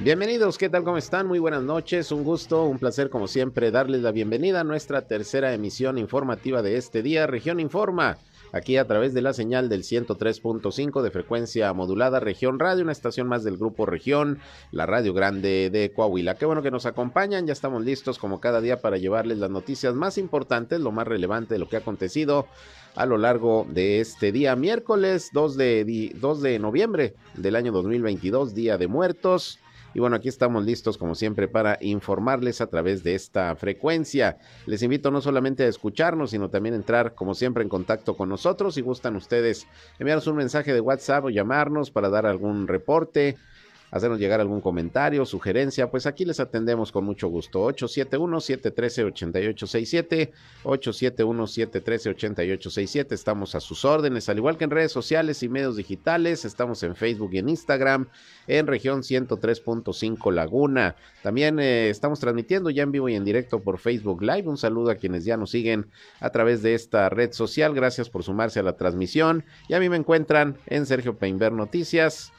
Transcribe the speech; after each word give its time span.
Bienvenidos, 0.00 0.58
¿qué 0.58 0.68
tal? 0.68 0.82
¿Cómo 0.82 0.98
están? 0.98 1.28
Muy 1.28 1.38
buenas 1.38 1.62
noches, 1.62 2.10
un 2.10 2.24
gusto, 2.24 2.64
un 2.64 2.80
placer 2.80 3.10
como 3.10 3.28
siempre 3.28 3.70
darles 3.70 4.02
la 4.02 4.10
bienvenida 4.10 4.60
a 4.60 4.64
nuestra 4.64 5.02
tercera 5.02 5.54
emisión 5.54 5.98
informativa 5.98 6.62
de 6.62 6.76
este 6.76 7.00
día, 7.00 7.28
Región 7.28 7.60
Informa, 7.60 8.18
aquí 8.52 8.76
a 8.76 8.86
través 8.88 9.14
de 9.14 9.22
la 9.22 9.32
señal 9.32 9.68
del 9.68 9.84
103.5 9.84 11.00
de 11.00 11.10
frecuencia 11.12 11.72
modulada 11.72 12.18
Región 12.18 12.58
Radio, 12.58 12.82
una 12.82 12.90
estación 12.90 13.28
más 13.28 13.44
del 13.44 13.56
grupo 13.56 13.86
Región, 13.86 14.40
la 14.72 14.84
Radio 14.84 15.14
Grande 15.14 15.70
de 15.70 15.92
Coahuila. 15.92 16.34
Qué 16.34 16.44
bueno 16.44 16.62
que 16.62 16.72
nos 16.72 16.86
acompañan, 16.86 17.46
ya 17.46 17.52
estamos 17.52 17.84
listos 17.84 18.18
como 18.18 18.40
cada 18.40 18.60
día 18.60 18.80
para 18.80 18.98
llevarles 18.98 19.38
las 19.38 19.50
noticias 19.50 19.94
más 19.94 20.18
importantes, 20.18 20.80
lo 20.80 20.90
más 20.90 21.06
relevante 21.06 21.54
de 21.54 21.60
lo 21.60 21.68
que 21.68 21.76
ha 21.76 21.80
acontecido 21.80 22.48
a 22.96 23.06
lo 23.06 23.16
largo 23.16 23.64
de 23.70 24.00
este 24.00 24.32
día, 24.32 24.56
miércoles 24.56 25.30
2 25.32 25.56
de, 25.56 26.12
2 26.16 26.42
de 26.42 26.58
noviembre 26.58 27.14
del 27.34 27.54
año 27.54 27.70
2022, 27.70 28.54
Día 28.54 28.76
de 28.76 28.88
Muertos. 28.88 29.60
Y 29.94 30.00
bueno, 30.00 30.16
aquí 30.16 30.28
estamos 30.28 30.64
listos 30.64 30.98
como 30.98 31.14
siempre 31.14 31.46
para 31.46 31.78
informarles 31.80 32.60
a 32.60 32.66
través 32.66 33.04
de 33.04 33.14
esta 33.14 33.54
frecuencia. 33.54 34.38
Les 34.66 34.82
invito 34.82 35.10
no 35.12 35.20
solamente 35.20 35.62
a 35.62 35.68
escucharnos, 35.68 36.30
sino 36.30 36.50
también 36.50 36.74
a 36.74 36.78
entrar 36.78 37.14
como 37.14 37.34
siempre 37.34 37.62
en 37.62 37.68
contacto 37.68 38.16
con 38.16 38.28
nosotros. 38.28 38.74
Si 38.74 38.80
gustan 38.80 39.14
ustedes 39.14 39.66
enviarnos 40.00 40.26
un 40.26 40.36
mensaje 40.36 40.74
de 40.74 40.80
WhatsApp 40.80 41.26
o 41.26 41.30
llamarnos 41.30 41.92
para 41.92 42.08
dar 42.10 42.26
algún 42.26 42.66
reporte 42.66 43.36
hacernos 43.94 44.18
llegar 44.18 44.40
algún 44.40 44.60
comentario, 44.60 45.24
sugerencia, 45.24 45.88
pues 45.88 46.04
aquí 46.06 46.24
les 46.24 46.40
atendemos 46.40 46.90
con 46.90 47.04
mucho 47.04 47.28
gusto. 47.28 47.64
871-713-8867, 47.68 50.32
871-713-8867, 50.64 53.12
estamos 53.12 53.54
a 53.54 53.60
sus 53.60 53.84
órdenes, 53.84 54.28
al 54.28 54.38
igual 54.38 54.58
que 54.58 54.64
en 54.64 54.70
redes 54.70 54.90
sociales 54.90 55.44
y 55.44 55.48
medios 55.48 55.76
digitales, 55.76 56.44
estamos 56.44 56.82
en 56.82 56.96
Facebook 56.96 57.30
y 57.34 57.38
en 57.38 57.48
Instagram, 57.48 58.08
en 58.48 58.66
región 58.66 59.02
103.5 59.02 60.32
Laguna. 60.32 60.96
También 61.22 61.60
eh, 61.60 61.88
estamos 61.88 62.18
transmitiendo 62.18 62.70
ya 62.70 62.82
en 62.82 62.90
vivo 62.90 63.08
y 63.08 63.14
en 63.14 63.24
directo 63.24 63.62
por 63.62 63.78
Facebook 63.78 64.22
Live. 64.22 64.48
Un 64.48 64.58
saludo 64.58 64.90
a 64.90 64.96
quienes 64.96 65.24
ya 65.24 65.36
nos 65.36 65.50
siguen 65.50 65.86
a 66.18 66.30
través 66.30 66.62
de 66.62 66.74
esta 66.74 67.08
red 67.10 67.30
social. 67.30 67.72
Gracias 67.74 68.10
por 68.10 68.24
sumarse 68.24 68.58
a 68.58 68.64
la 68.64 68.76
transmisión. 68.76 69.44
Y 69.68 69.74
a 69.74 69.78
mí 69.78 69.88
me 69.88 69.98
encuentran 69.98 70.56
en 70.66 70.84
Sergio 70.84 71.16
Peinber 71.16 71.52
Noticias, 71.52 72.32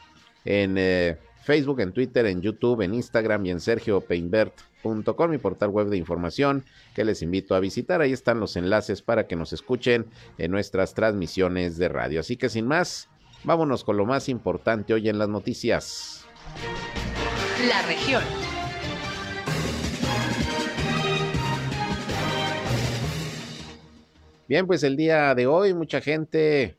en 0.43 0.75
eh, 0.77 1.17
Facebook, 1.45 1.79
en 1.79 1.93
Twitter, 1.93 2.25
en 2.25 2.41
YouTube, 2.41 2.81
en 2.81 2.95
Instagram 2.95 3.45
y 3.45 3.51
en 3.51 3.59
sergiopeinbert.com, 3.59 5.29
mi 5.29 5.37
portal 5.37 5.69
web 5.69 5.89
de 5.89 5.97
información 5.97 6.65
que 6.95 7.05
les 7.05 7.21
invito 7.21 7.53
a 7.53 7.59
visitar. 7.59 8.01
Ahí 8.01 8.11
están 8.11 8.39
los 8.39 8.55
enlaces 8.55 9.03
para 9.03 9.27
que 9.27 9.35
nos 9.35 9.53
escuchen 9.53 10.07
en 10.39 10.49
nuestras 10.49 10.95
transmisiones 10.95 11.77
de 11.77 11.87
radio. 11.87 12.21
Así 12.21 12.35
que 12.35 12.49
sin 12.49 12.65
más, 12.65 13.09
vámonos 13.43 13.83
con 13.83 13.95
lo 13.95 14.07
más 14.07 14.27
importante 14.27 14.95
hoy 14.95 15.07
en 15.07 15.19
las 15.19 15.29
noticias. 15.29 16.25
La 17.69 17.83
región. 17.83 18.23
Bien, 24.47 24.65
pues 24.65 24.81
el 24.81 24.97
día 24.97 25.35
de 25.35 25.45
hoy 25.45 25.75
mucha 25.75 26.01
gente 26.01 26.75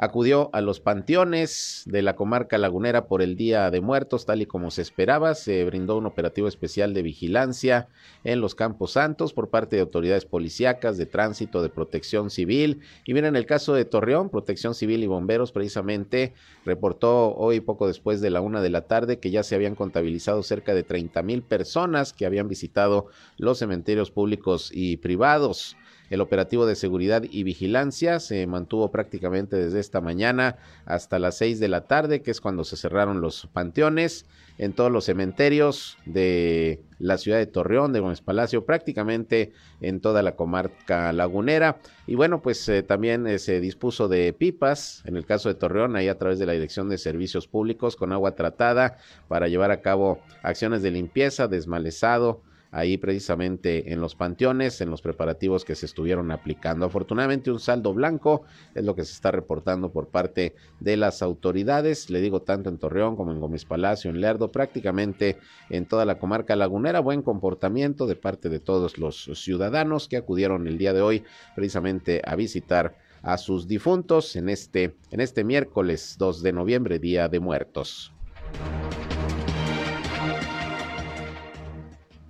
acudió 0.00 0.48
a 0.54 0.62
los 0.62 0.80
panteones 0.80 1.82
de 1.84 2.00
la 2.00 2.16
comarca 2.16 2.56
lagunera 2.56 3.06
por 3.06 3.20
el 3.20 3.36
Día 3.36 3.70
de 3.70 3.82
Muertos, 3.82 4.24
tal 4.24 4.40
y 4.40 4.46
como 4.46 4.70
se 4.70 4.80
esperaba. 4.80 5.34
Se 5.34 5.62
brindó 5.66 5.98
un 5.98 6.06
operativo 6.06 6.48
especial 6.48 6.94
de 6.94 7.02
vigilancia 7.02 7.88
en 8.24 8.40
los 8.40 8.54
Campos 8.54 8.92
Santos 8.92 9.34
por 9.34 9.50
parte 9.50 9.76
de 9.76 9.82
autoridades 9.82 10.24
policíacas, 10.24 10.96
de 10.96 11.04
tránsito, 11.04 11.62
de 11.62 11.68
protección 11.68 12.30
civil. 12.30 12.80
Y 13.04 13.12
miren, 13.12 13.36
el 13.36 13.44
caso 13.44 13.74
de 13.74 13.84
Torreón, 13.84 14.30
protección 14.30 14.74
civil 14.74 15.04
y 15.04 15.06
bomberos 15.06 15.52
precisamente 15.52 16.32
reportó 16.64 17.34
hoy 17.34 17.60
poco 17.60 17.86
después 17.86 18.22
de 18.22 18.30
la 18.30 18.40
una 18.40 18.62
de 18.62 18.70
la 18.70 18.86
tarde 18.86 19.18
que 19.18 19.30
ya 19.30 19.42
se 19.42 19.54
habían 19.54 19.74
contabilizado 19.74 20.42
cerca 20.42 20.72
de 20.72 20.82
30 20.82 21.22
mil 21.22 21.42
personas 21.42 22.14
que 22.14 22.24
habían 22.24 22.48
visitado 22.48 23.08
los 23.36 23.58
cementerios 23.58 24.10
públicos 24.10 24.70
y 24.72 24.96
privados. 24.96 25.76
El 26.10 26.20
operativo 26.20 26.66
de 26.66 26.74
seguridad 26.74 27.22
y 27.22 27.44
vigilancia 27.44 28.18
se 28.18 28.44
mantuvo 28.48 28.90
prácticamente 28.90 29.56
desde 29.56 29.78
esta 29.78 30.00
mañana 30.00 30.56
hasta 30.84 31.20
las 31.20 31.38
seis 31.38 31.60
de 31.60 31.68
la 31.68 31.82
tarde, 31.86 32.20
que 32.20 32.32
es 32.32 32.40
cuando 32.40 32.64
se 32.64 32.76
cerraron 32.76 33.20
los 33.20 33.46
panteones 33.52 34.26
en 34.58 34.72
todos 34.72 34.90
los 34.90 35.04
cementerios 35.04 35.96
de 36.04 36.82
la 36.98 37.16
ciudad 37.16 37.38
de 37.38 37.46
Torreón, 37.46 37.92
de 37.92 38.00
Gómez 38.00 38.20
Palacio, 38.20 38.66
prácticamente 38.66 39.52
en 39.80 40.00
toda 40.00 40.22
la 40.22 40.36
comarca 40.36 41.12
lagunera. 41.12 41.78
Y 42.08 42.16
bueno, 42.16 42.42
pues 42.42 42.68
eh, 42.68 42.82
también 42.82 43.26
eh, 43.28 43.38
se 43.38 43.60
dispuso 43.60 44.08
de 44.08 44.32
pipas, 44.32 45.02
en 45.06 45.16
el 45.16 45.24
caso 45.24 45.48
de 45.48 45.54
Torreón, 45.54 45.94
ahí 45.94 46.08
a 46.08 46.18
través 46.18 46.38
de 46.40 46.44
la 46.44 46.52
Dirección 46.52 46.88
de 46.88 46.98
Servicios 46.98 47.46
Públicos 47.46 47.94
con 47.94 48.12
agua 48.12 48.34
tratada 48.34 48.98
para 49.28 49.46
llevar 49.46 49.70
a 49.70 49.80
cabo 49.80 50.18
acciones 50.42 50.82
de 50.82 50.90
limpieza, 50.90 51.46
desmalezado, 51.46 52.42
ahí 52.70 52.96
precisamente 52.98 53.92
en 53.92 54.00
los 54.00 54.14
panteones, 54.14 54.80
en 54.80 54.90
los 54.90 55.02
preparativos 55.02 55.64
que 55.64 55.74
se 55.74 55.86
estuvieron 55.86 56.30
aplicando. 56.30 56.86
Afortunadamente 56.86 57.50
un 57.50 57.60
saldo 57.60 57.92
blanco 57.92 58.42
es 58.74 58.84
lo 58.84 58.94
que 58.94 59.04
se 59.04 59.12
está 59.12 59.30
reportando 59.30 59.90
por 59.90 60.08
parte 60.08 60.54
de 60.78 60.96
las 60.96 61.22
autoridades, 61.22 62.10
le 62.10 62.20
digo 62.20 62.42
tanto 62.42 62.68
en 62.68 62.78
Torreón 62.78 63.16
como 63.16 63.32
en 63.32 63.40
Gómez 63.40 63.64
Palacio, 63.64 64.10
en 64.10 64.20
Lerdo, 64.20 64.52
prácticamente 64.52 65.38
en 65.68 65.86
toda 65.86 66.04
la 66.04 66.18
comarca 66.18 66.56
lagunera, 66.56 67.00
buen 67.00 67.22
comportamiento 67.22 68.06
de 68.06 68.16
parte 68.16 68.48
de 68.48 68.60
todos 68.60 68.98
los 68.98 69.30
ciudadanos 69.34 70.08
que 70.08 70.16
acudieron 70.16 70.66
el 70.66 70.78
día 70.78 70.92
de 70.92 71.00
hoy 71.00 71.24
precisamente 71.54 72.22
a 72.24 72.36
visitar 72.36 72.96
a 73.22 73.36
sus 73.36 73.68
difuntos 73.68 74.36
en 74.36 74.48
este, 74.48 74.96
en 75.10 75.20
este 75.20 75.44
miércoles 75.44 76.16
2 76.18 76.42
de 76.42 76.52
noviembre, 76.52 76.98
Día 76.98 77.28
de 77.28 77.40
Muertos. 77.40 78.12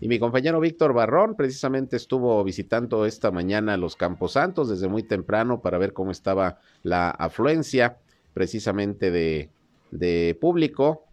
Y 0.00 0.08
mi 0.08 0.18
compañero 0.18 0.60
Víctor 0.60 0.94
Barrón 0.94 1.36
precisamente 1.36 1.96
estuvo 1.96 2.42
visitando 2.42 3.04
esta 3.04 3.30
mañana 3.30 3.76
los 3.76 3.96
Campos 3.96 4.32
Santos 4.32 4.70
desde 4.70 4.88
muy 4.88 5.02
temprano 5.02 5.60
para 5.60 5.76
ver 5.76 5.92
cómo 5.92 6.10
estaba 6.10 6.58
la 6.82 7.10
afluencia 7.10 7.98
precisamente 8.32 9.10
de, 9.10 9.50
de 9.90 10.38
público, 10.40 11.04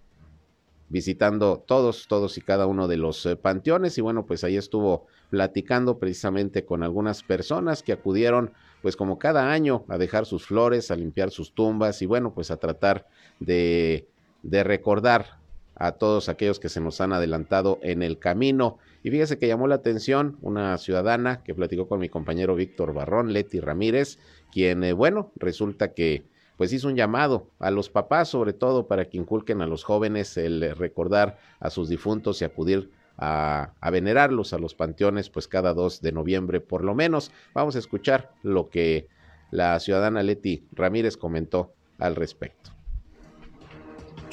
visitando 0.88 1.62
todos, 1.68 2.08
todos 2.08 2.38
y 2.38 2.42
cada 2.42 2.66
uno 2.66 2.88
de 2.88 2.96
los 2.96 3.26
eh, 3.26 3.36
panteones. 3.36 3.98
Y 3.98 4.02
bueno, 4.02 4.26
pues 4.26 4.46
ahí 4.46 4.56
estuvo 4.56 5.06
platicando 5.30 6.00
precisamente 6.00 6.64
con 6.64 6.82
algunas 6.82 7.24
personas 7.24 7.84
que 7.84 7.92
acudieron 7.92 8.54
pues 8.82 8.96
como 8.96 9.20
cada 9.20 9.52
año 9.52 9.84
a 9.90 9.98
dejar 9.98 10.26
sus 10.26 10.46
flores, 10.46 10.92
a 10.92 10.96
limpiar 10.96 11.32
sus 11.32 11.54
tumbas 11.54 12.02
y 12.02 12.06
bueno, 12.06 12.34
pues 12.34 12.52
a 12.52 12.58
tratar 12.58 13.06
de, 13.42 14.08
de 14.44 14.64
recordar 14.64 15.37
a 15.80 15.94
todos 15.94 16.30
aquellos 16.30 16.60
que 16.60 16.70
se 16.70 16.82
nos 16.82 17.02
han 17.02 17.14
adelantado 17.14 17.80
en 17.82 18.04
el 18.04 18.20
camino. 18.20 18.78
Y 19.04 19.12
fíjese 19.12 19.38
que 19.38 19.48
llamó 19.48 19.68
la 19.68 19.76
atención 19.76 20.38
una 20.42 20.78
ciudadana 20.78 21.44
que 21.44 21.54
platicó 21.54 21.88
con 21.88 22.00
mi 22.00 22.10
compañero 22.10 22.56
Víctor 22.56 22.94
Barrón, 22.94 23.34
Leti 23.34 23.60
Ramírez, 23.60 24.20
quien, 24.52 24.84
eh, 24.84 24.94
bueno, 24.94 25.32
resulta 25.36 25.94
que 25.94 26.24
pues 26.58 26.74
hizo 26.74 26.88
un 26.88 26.96
llamado 26.96 27.52
a 27.60 27.70
los 27.70 27.90
papás, 27.90 28.30
sobre 28.30 28.52
todo 28.52 28.88
para 28.88 29.06
que 29.06 29.18
inculquen 29.18 29.62
a 29.62 29.68
los 29.68 29.84
jóvenes 29.84 30.38
el 30.38 30.76
recordar 30.76 31.38
a 31.60 31.70
sus 31.70 31.88
difuntos 31.88 32.42
y 32.42 32.46
acudir 32.46 32.90
a, 33.16 33.74
a, 33.80 33.92
venerarlos 33.92 34.54
a 34.54 34.58
los 34.58 34.74
panteones, 34.74 35.30
pues 35.30 35.48
cada 35.48 35.76
2 35.76 36.02
de 36.02 36.12
noviembre 36.12 36.60
por 36.60 36.84
lo 36.84 36.96
menos. 36.96 37.32
Vamos 37.54 37.76
a 37.76 37.80
escuchar 37.80 38.32
lo 38.42 38.72
que 38.72 39.08
la 39.52 39.80
ciudadana 39.80 40.24
Leti 40.24 40.64
Ramírez 40.72 41.16
comentó 41.16 41.74
al 42.00 42.16
respecto 42.16 42.77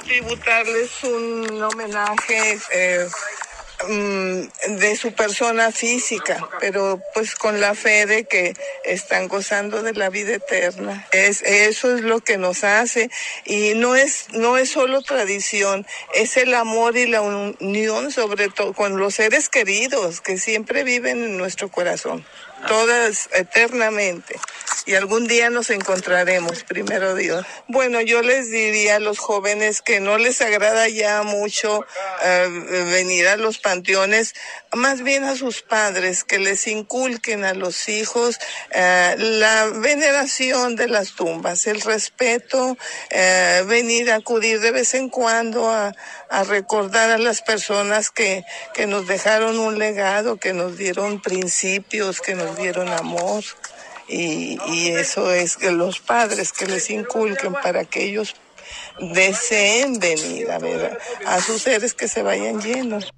tributarles 0.05 1.03
un 1.05 1.63
homenaje 1.63 2.59
eh, 2.73 3.09
mm, 3.89 4.77
de 4.77 4.97
su 4.97 5.13
persona 5.13 5.73
física, 5.73 6.49
pero 6.61 7.03
pues 7.15 7.35
con 7.35 7.61
la 7.61 7.75
fe 7.75 8.07
de 8.07 8.25
que 8.25 8.55
están 8.85 9.29
gozando 9.29 9.83
de 9.83 9.95
la 9.95 10.11
vida 10.11 10.35
eterna. 10.35 11.07
Es, 11.13 11.43
eso 11.43 11.95
es 11.95 12.03
lo 12.03 12.21
que 12.21 12.37
nos 12.39 12.65
hace 12.65 13.11
y 13.45 13.75
no 13.75 13.97
es, 13.97 14.27
no 14.33 14.57
es 14.57 14.71
solo 14.71 15.03
tradición, 15.03 15.87
es 16.15 16.37
el 16.37 16.55
amor 16.55 16.97
y 16.97 17.07
la 17.07 17.23
unión 17.23 18.13
sobre 18.13 18.49
todo 18.49 18.73
con 18.75 18.99
los 18.99 19.15
seres 19.15 19.49
queridos 19.49 20.21
que 20.21 20.39
siempre 20.39 20.85
viven 20.85 21.23
en 21.25 21.37
nuestro 21.37 21.69
corazón 21.71 22.25
todas 22.67 23.29
eternamente. 23.33 24.37
Y 24.87 24.97
algún 24.97 25.27
día 25.27 25.49
nos 25.49 25.71
encontraremos, 25.71 26.63
primero 26.63 27.15
Dios. 27.15 27.47
Bueno, 27.69 28.03
yo 28.03 28.21
les 28.21 28.51
diría 28.51 28.97
a 28.97 29.01
los 29.01 29.19
jóvenes 29.19 29.81
que 29.81 29.99
no 29.99 30.19
les 30.19 30.43
agrada 30.43 30.89
ya 30.89 31.23
mucho 31.23 31.87
eh, 32.23 32.49
venir 32.93 33.29
a 33.29 33.39
los 33.39 33.59
panteones, 33.59 34.35
más 34.73 35.03
bien 35.03 35.25
a 35.25 35.37
sus 35.37 35.63
padres, 35.63 36.23
que 36.23 36.39
les 36.39 36.67
inculquen 36.67 37.45
a 37.45 37.55
los 37.55 37.89
hijos 37.89 38.39
eh, 38.73 39.15
la 39.17 39.67
veneración 39.67 40.77
de 40.77 40.89
las 40.89 41.15
tumbas, 41.15 41.67
el 41.67 41.81
respeto, 41.81 42.77
eh, 43.09 43.65
venir 43.67 44.11
a 44.11 44.17
acudir 44.17 44.61
de 44.61 44.71
vez 44.71 44.93
en 44.93 45.09
cuando 45.09 45.71
a, 45.71 45.95
recordar 46.49 47.11
a 47.11 47.19
las 47.19 47.43
personas 47.43 48.11
que, 48.11 48.45
que 48.75 48.89
nos 48.89 49.07
dejaron 49.07 49.57
un 49.61 49.79
legado, 49.79 50.37
que 50.37 50.53
nos 50.53 50.77
dieron 50.77 51.23
principios, 51.23 52.21
que 52.21 52.35
nos 52.35 52.54
dieron 52.55 52.89
amor. 52.89 53.45
Y, 54.09 54.59
y 54.69 54.89
eso 54.89 55.33
es 55.33 55.57
que 55.57 55.73
los 55.73 56.01
padres 56.01 56.53
que 56.53 56.67
les 56.67 56.91
inculquen 56.91 57.55
para 57.55 57.85
que 57.85 58.05
ellos 58.05 58.35
deseen 59.01 59.99
venir 59.99 60.51
a 60.51 60.59
ver 60.59 60.99
a 61.27 61.41
sus 61.41 61.63
seres 61.63 61.95
que 61.95 62.09
se 62.09 62.23
vayan 62.23 62.61
llenos. 62.61 63.13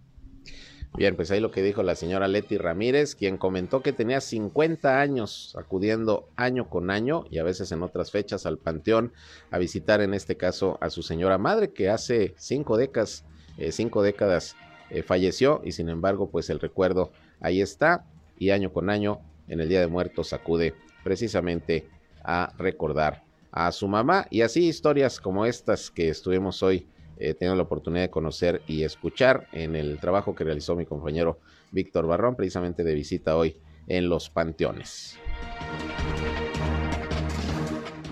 Bien, 0.97 1.15
pues 1.15 1.31
ahí 1.31 1.41
lo 1.41 1.50
que 1.50 1.62
dijo 1.62 1.83
la 1.83 1.94
señora 1.94 2.27
Leti 2.27 2.56
Ramírez, 2.56 3.15
quien 3.15 3.37
comentó 3.37 3.83
que 3.83 3.93
tenía 3.93 4.23
50 4.23 4.99
años 4.99 5.55
acudiendo 5.59 6.31
año 6.37 6.71
con 6.71 6.91
año 6.91 7.25
y 7.31 7.37
a 7.37 7.43
veces 7.43 7.71
en 7.71 7.82
otras 7.82 8.11
fechas 8.11 8.47
al 8.47 8.56
panteón 8.56 9.12
a 9.50 9.59
visitar 9.59 10.00
en 10.00 10.15
este 10.15 10.39
caso 10.39 10.79
a 10.81 10.89
su 10.89 11.03
señora 11.03 11.37
madre 11.37 11.71
que 11.75 11.91
hace 11.91 12.35
cinco 12.39 12.79
décadas, 12.79 13.27
eh, 13.59 13.73
cinco 13.73 14.03
décadas 14.03 14.56
eh, 14.89 15.03
falleció 15.03 15.61
y 15.65 15.73
sin 15.73 15.91
embargo 15.91 16.31
pues 16.31 16.49
el 16.49 16.61
recuerdo 16.61 17.12
ahí 17.41 17.61
está 17.61 18.06
y 18.38 18.50
año 18.50 18.73
con 18.73 18.91
año 18.91 19.21
en 19.49 19.61
el 19.61 19.69
Día 19.69 19.81
de 19.81 19.87
Muertos 19.87 20.33
acude 20.33 20.75
precisamente 21.05 21.88
a 22.23 22.53
recordar 22.59 23.25
a 23.53 23.71
su 23.73 23.88
mamá 23.88 24.27
y 24.31 24.43
así 24.43 24.67
historias 24.67 25.21
como 25.21 25.47
estas 25.47 25.91
que 25.91 26.09
estuvimos 26.09 26.62
hoy 26.62 26.87
eh, 27.19 27.35
la 27.41 27.62
oportunidad 27.62 28.03
de 28.03 28.11
conocer 28.11 28.62
y 28.67 28.83
escuchar 28.83 29.49
en 29.53 29.75
el 29.77 29.99
trabajo 29.99 30.35
que 30.35 30.44
realizó 30.44 30.77
mi 30.77 30.85
compañero 30.85 31.38
Víctor 31.71 32.06
Barrón, 32.06 32.37
precisamente 32.37 32.85
de 32.85 32.94
visita 32.94 33.37
hoy 33.37 33.56
en 33.87 34.09
los 34.09 34.29
panteones. 34.29 35.19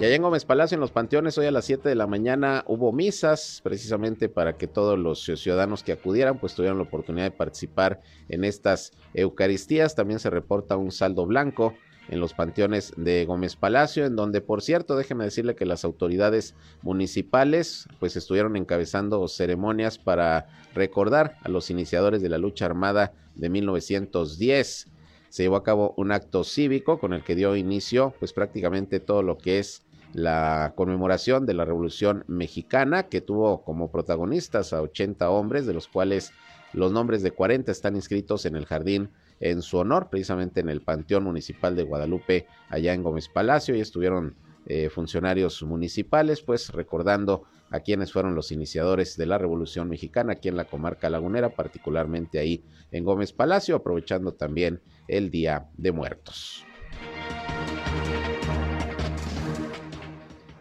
Allá 0.04 0.16
en 0.16 0.22
Gómez 0.22 0.44
Palacio, 0.44 0.74
en 0.74 0.82
los 0.82 0.90
panteones, 0.90 1.38
hoy 1.38 1.46
a 1.46 1.50
las 1.50 1.64
7 1.64 1.88
de 1.88 1.94
la 1.94 2.06
mañana 2.06 2.62
hubo 2.66 2.92
misas, 2.92 3.60
precisamente 3.62 4.28
para 4.28 4.58
que 4.58 4.66
todos 4.66 4.98
los 4.98 5.24
ciudadanos 5.24 5.82
que 5.82 5.92
acudieran, 5.92 6.38
pues 6.38 6.54
tuvieran 6.54 6.76
la 6.76 6.84
oportunidad 6.84 7.24
de 7.24 7.30
participar 7.30 8.02
en 8.28 8.44
estas 8.44 8.92
Eucaristías. 9.14 9.94
También 9.94 10.20
se 10.20 10.28
reporta 10.28 10.76
un 10.76 10.92
saldo 10.92 11.24
blanco 11.24 11.72
en 12.10 12.20
los 12.20 12.34
panteones 12.34 12.92
de 12.98 13.24
Gómez 13.24 13.56
Palacio, 13.56 14.04
en 14.04 14.14
donde, 14.14 14.42
por 14.42 14.60
cierto, 14.60 14.94
déjeme 14.94 15.24
decirle 15.24 15.54
que 15.54 15.64
las 15.64 15.86
autoridades 15.86 16.54
municipales 16.82 17.88
pues 17.98 18.14
estuvieron 18.16 18.56
encabezando 18.56 19.26
ceremonias 19.26 19.96
para 19.96 20.48
recordar 20.74 21.38
a 21.42 21.48
los 21.48 21.70
iniciadores 21.70 22.20
de 22.20 22.28
la 22.28 22.36
lucha 22.36 22.66
armada 22.66 23.14
de 23.36 23.48
1910. 23.48 24.90
Se 25.30 25.42
llevó 25.42 25.56
a 25.56 25.64
cabo 25.64 25.94
un 25.96 26.12
acto 26.12 26.44
cívico 26.44 27.00
con 27.00 27.14
el 27.14 27.24
que 27.24 27.34
dio 27.34 27.56
inicio 27.56 28.14
pues 28.18 28.34
prácticamente 28.34 29.00
todo 29.00 29.22
lo 29.22 29.38
que 29.38 29.58
es 29.58 29.83
la 30.14 30.72
conmemoración 30.76 31.44
de 31.44 31.54
la 31.54 31.64
Revolución 31.64 32.24
Mexicana, 32.28 33.04
que 33.04 33.20
tuvo 33.20 33.62
como 33.64 33.90
protagonistas 33.90 34.72
a 34.72 34.80
80 34.80 35.28
hombres, 35.28 35.66
de 35.66 35.74
los 35.74 35.88
cuales 35.88 36.32
los 36.72 36.92
nombres 36.92 37.22
de 37.22 37.32
40 37.32 37.70
están 37.70 37.96
inscritos 37.96 38.46
en 38.46 38.56
el 38.56 38.66
Jardín 38.66 39.10
en 39.40 39.62
su 39.62 39.78
honor, 39.78 40.08
precisamente 40.10 40.60
en 40.60 40.68
el 40.68 40.80
Panteón 40.80 41.24
Municipal 41.24 41.76
de 41.76 41.82
Guadalupe, 41.82 42.46
allá 42.68 42.94
en 42.94 43.02
Gómez 43.02 43.28
Palacio, 43.28 43.74
y 43.74 43.80
estuvieron 43.80 44.36
eh, 44.66 44.88
funcionarios 44.88 45.62
municipales, 45.62 46.40
pues 46.40 46.70
recordando 46.70 47.44
a 47.70 47.80
quienes 47.80 48.12
fueron 48.12 48.34
los 48.34 48.52
iniciadores 48.52 49.16
de 49.16 49.26
la 49.26 49.36
Revolución 49.36 49.88
Mexicana 49.88 50.34
aquí 50.34 50.48
en 50.48 50.56
la 50.56 50.64
comarca 50.64 51.10
lagunera, 51.10 51.50
particularmente 51.50 52.38
ahí 52.38 52.64
en 52.92 53.04
Gómez 53.04 53.32
Palacio, 53.32 53.76
aprovechando 53.76 54.32
también 54.32 54.80
el 55.08 55.30
Día 55.30 55.68
de 55.76 55.92
Muertos. 55.92 56.64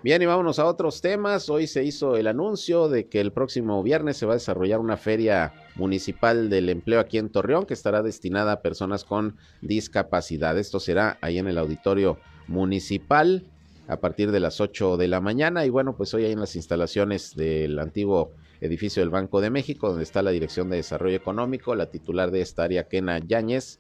Bien, 0.04 0.22
y 0.22 0.26
vámonos 0.26 0.60
a 0.60 0.66
otros 0.66 1.00
temas. 1.00 1.50
Hoy 1.50 1.66
se 1.66 1.86
hizo 1.86 2.18
el 2.18 2.28
anuncio 2.28 2.90
de 2.90 3.08
que 3.08 3.22
el 3.22 3.32
próximo 3.32 3.82
viernes 3.84 4.18
se 4.18 4.26
va 4.26 4.34
a 4.34 4.36
desarrollar 4.36 4.82
una 4.82 4.98
feria 4.98 5.54
municipal 5.76 6.50
del 6.50 6.68
empleo 6.68 7.00
aquí 7.00 7.18
en 7.18 7.30
Torreón 7.30 7.66
que 7.66 7.74
estará 7.74 8.04
destinada 8.04 8.52
a 8.52 8.62
personas 8.62 9.06
con 9.06 9.38
discapacidad. 9.62 10.58
Esto 10.58 10.82
será 10.82 11.18
ahí 11.22 11.38
en 11.38 11.48
el 11.48 11.58
auditorio 11.58 12.20
municipal 12.50 13.46
a 13.88 14.02
partir 14.02 14.32
de 14.32 14.42
las 14.42 14.60
8 14.60 14.98
de 14.98 15.08
la 15.08 15.22
mañana. 15.22 15.66
Y 15.66 15.70
bueno, 15.70 15.96
pues 15.96 16.14
hoy 16.14 16.26
hay 16.26 16.34
en 16.34 16.42
las 16.42 16.58
instalaciones 16.58 17.38
del 17.38 17.80
antiguo 17.80 18.34
edificio 18.60 19.02
del 19.02 19.10
Banco 19.10 19.40
de 19.40 19.52
México, 19.52 19.88
donde 19.88 20.04
está 20.04 20.22
la 20.22 20.32
Dirección 20.32 20.70
de 20.70 20.76
Desarrollo 20.76 21.16
Económico, 21.16 21.76
la 21.76 21.90
titular 21.90 22.30
de 22.30 22.42
esta 22.42 22.64
área, 22.64 22.90
Kena 22.90 23.20
Yáñez, 23.20 23.80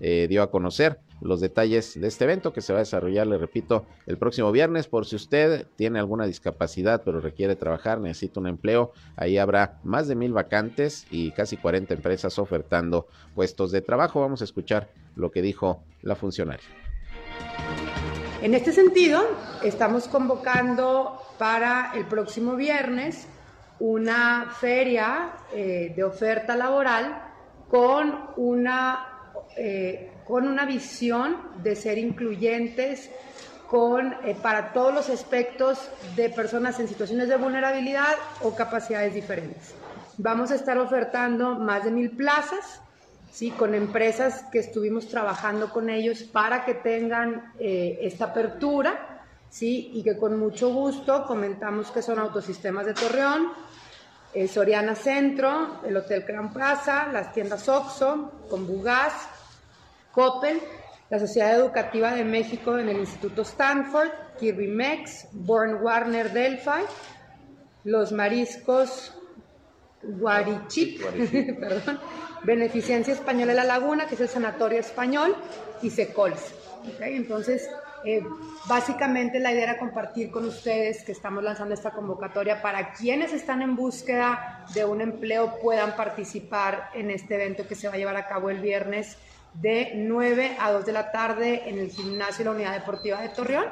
eh, 0.00 0.26
dio 0.28 0.42
a 0.42 0.50
conocer 0.50 0.98
los 1.20 1.40
detalles 1.40 1.98
de 1.98 2.06
este 2.06 2.24
evento 2.24 2.52
que 2.52 2.60
se 2.60 2.72
va 2.72 2.80
a 2.80 2.82
desarrollar, 2.82 3.26
le 3.26 3.38
repito, 3.38 3.86
el 4.06 4.18
próximo 4.18 4.52
viernes. 4.52 4.86
Por 4.86 5.06
si 5.06 5.16
usted 5.16 5.66
tiene 5.76 5.98
alguna 5.98 6.26
discapacidad 6.26 7.02
pero 7.04 7.20
requiere 7.20 7.56
trabajar, 7.56 8.00
necesita 8.00 8.40
un 8.40 8.48
empleo, 8.48 8.92
ahí 9.16 9.38
habrá 9.38 9.78
más 9.84 10.06
de 10.06 10.14
mil 10.14 10.32
vacantes 10.32 11.06
y 11.10 11.30
casi 11.32 11.56
40 11.56 11.94
empresas 11.94 12.38
ofertando 12.38 13.06
puestos 13.34 13.72
de 13.72 13.80
trabajo. 13.80 14.20
Vamos 14.20 14.42
a 14.42 14.44
escuchar 14.44 14.88
lo 15.16 15.30
que 15.30 15.42
dijo 15.42 15.82
la 16.02 16.14
funcionaria. 16.14 16.66
En 18.42 18.52
este 18.52 18.72
sentido, 18.72 19.22
estamos 19.62 20.06
convocando 20.06 21.18
para 21.38 21.92
el 21.94 22.04
próximo 22.04 22.56
viernes 22.56 23.26
una 23.80 24.52
feria 24.60 25.32
eh, 25.54 25.92
de 25.96 26.04
oferta 26.04 26.54
laboral 26.54 27.22
con 27.68 28.14
una 28.36 29.13
eh, 29.56 30.10
con 30.26 30.48
una 30.48 30.64
visión 30.64 31.36
de 31.62 31.76
ser 31.76 31.98
incluyentes 31.98 33.10
con, 33.68 34.12
eh, 34.24 34.36
para 34.40 34.72
todos 34.72 34.92
los 34.92 35.08
aspectos 35.10 35.78
de 36.16 36.28
personas 36.28 36.80
en 36.80 36.88
situaciones 36.88 37.28
de 37.28 37.36
vulnerabilidad 37.36 38.14
o 38.42 38.54
capacidades 38.54 39.14
diferentes. 39.14 39.74
Vamos 40.18 40.50
a 40.50 40.56
estar 40.56 40.78
ofertando 40.78 41.54
más 41.54 41.84
de 41.84 41.90
mil 41.90 42.10
plazas, 42.10 42.80
¿sí? 43.30 43.50
con 43.50 43.74
empresas 43.74 44.44
que 44.50 44.58
estuvimos 44.60 45.08
trabajando 45.08 45.70
con 45.70 45.88
ellos 45.88 46.22
para 46.24 46.64
que 46.64 46.74
tengan 46.74 47.52
eh, 47.58 47.98
esta 48.02 48.26
apertura 48.26 49.24
¿sí? 49.50 49.90
y 49.94 50.02
que 50.02 50.16
con 50.16 50.38
mucho 50.38 50.72
gusto 50.72 51.24
comentamos 51.26 51.90
que 51.90 52.02
son 52.02 52.18
Autosistemas 52.18 52.86
de 52.86 52.94
Torreón, 52.94 53.52
Soriana 54.48 54.96
Centro, 54.96 55.80
el 55.84 55.96
Hotel 55.96 56.24
Gran 56.26 56.52
Plaza, 56.52 57.06
las 57.12 57.32
tiendas 57.32 57.68
Oxxo, 57.68 58.32
con 58.50 58.66
Bugaz, 58.66 59.28
Coppel, 60.14 60.60
la 61.10 61.18
Sociedad 61.18 61.54
Educativa 61.54 62.14
de 62.14 62.24
México 62.24 62.78
en 62.78 62.88
el 62.88 62.98
Instituto 62.98 63.42
Stanford, 63.42 64.08
Kirby 64.38 64.68
Mex, 64.68 65.28
Born 65.32 65.82
Warner 65.82 66.32
Delphi, 66.32 66.82
los 67.84 68.12
mariscos 68.12 69.12
Guarichip, 70.02 71.02
perdón, 71.60 72.00
Beneficencia 72.44 73.14
Española 73.14 73.52
de 73.52 73.56
la 73.56 73.64
Laguna, 73.64 74.06
que 74.06 74.14
es 74.14 74.20
el 74.20 74.28
Sanatorio 74.28 74.78
Español, 74.78 75.34
y 75.82 75.90
Secols. 75.90 76.54
Entonces, 77.00 77.68
eh, 78.04 78.22
básicamente 78.68 79.40
la 79.40 79.52
idea 79.52 79.64
era 79.64 79.78
compartir 79.78 80.30
con 80.30 80.44
ustedes 80.44 81.02
que 81.04 81.12
estamos 81.12 81.42
lanzando 81.42 81.74
esta 81.74 81.90
convocatoria 81.90 82.60
para 82.60 82.92
quienes 82.92 83.32
están 83.32 83.62
en 83.62 83.74
búsqueda 83.74 84.66
de 84.74 84.84
un 84.84 85.00
empleo 85.00 85.58
puedan 85.60 85.96
participar 85.96 86.90
en 86.94 87.10
este 87.10 87.36
evento 87.36 87.66
que 87.66 87.74
se 87.74 87.88
va 87.88 87.94
a 87.94 87.96
llevar 87.96 88.16
a 88.16 88.26
cabo 88.26 88.50
el 88.50 88.60
viernes 88.60 89.16
de 89.54 89.92
9 89.94 90.56
a 90.58 90.72
2 90.72 90.86
de 90.86 90.92
la 90.92 91.12
tarde 91.12 91.68
en 91.68 91.78
el 91.78 91.90
gimnasio 91.90 92.38
de 92.38 92.44
la 92.44 92.50
Unidad 92.50 92.74
Deportiva 92.74 93.20
de 93.20 93.28
Torreón. 93.30 93.66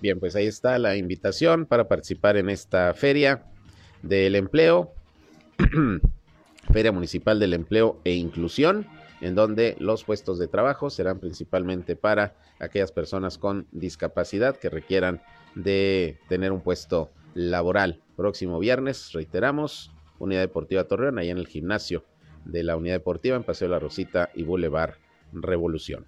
Bien, 0.00 0.20
pues 0.20 0.36
ahí 0.36 0.46
está 0.46 0.78
la 0.78 0.96
invitación 0.96 1.66
para 1.66 1.88
participar 1.88 2.36
en 2.36 2.50
esta 2.50 2.94
feria 2.94 3.42
del 4.02 4.36
empleo, 4.36 4.92
Feria 6.72 6.92
Municipal 6.92 7.40
del 7.40 7.54
Empleo 7.54 8.00
e 8.04 8.12
Inclusión, 8.12 8.86
en 9.20 9.34
donde 9.34 9.76
los 9.80 10.04
puestos 10.04 10.38
de 10.38 10.46
trabajo 10.46 10.90
serán 10.90 11.18
principalmente 11.18 11.96
para 11.96 12.34
aquellas 12.60 12.92
personas 12.92 13.38
con 13.38 13.66
discapacidad 13.72 14.56
que 14.56 14.70
requieran 14.70 15.20
de 15.56 16.18
tener 16.28 16.52
un 16.52 16.60
puesto 16.60 17.10
laboral. 17.34 18.00
Próximo 18.16 18.60
viernes, 18.60 19.12
reiteramos, 19.12 19.90
Unidad 20.18 20.40
Deportiva 20.40 20.84
Torreón, 20.84 21.18
ahí 21.18 21.30
en 21.30 21.38
el 21.38 21.46
gimnasio 21.46 22.04
de 22.44 22.62
la 22.62 22.76
Unidad 22.76 22.96
Deportiva 22.96 23.36
en 23.36 23.44
Paseo 23.44 23.68
La 23.68 23.78
Rosita 23.78 24.30
y 24.34 24.42
Boulevard 24.42 24.94
Revolución. 25.32 26.06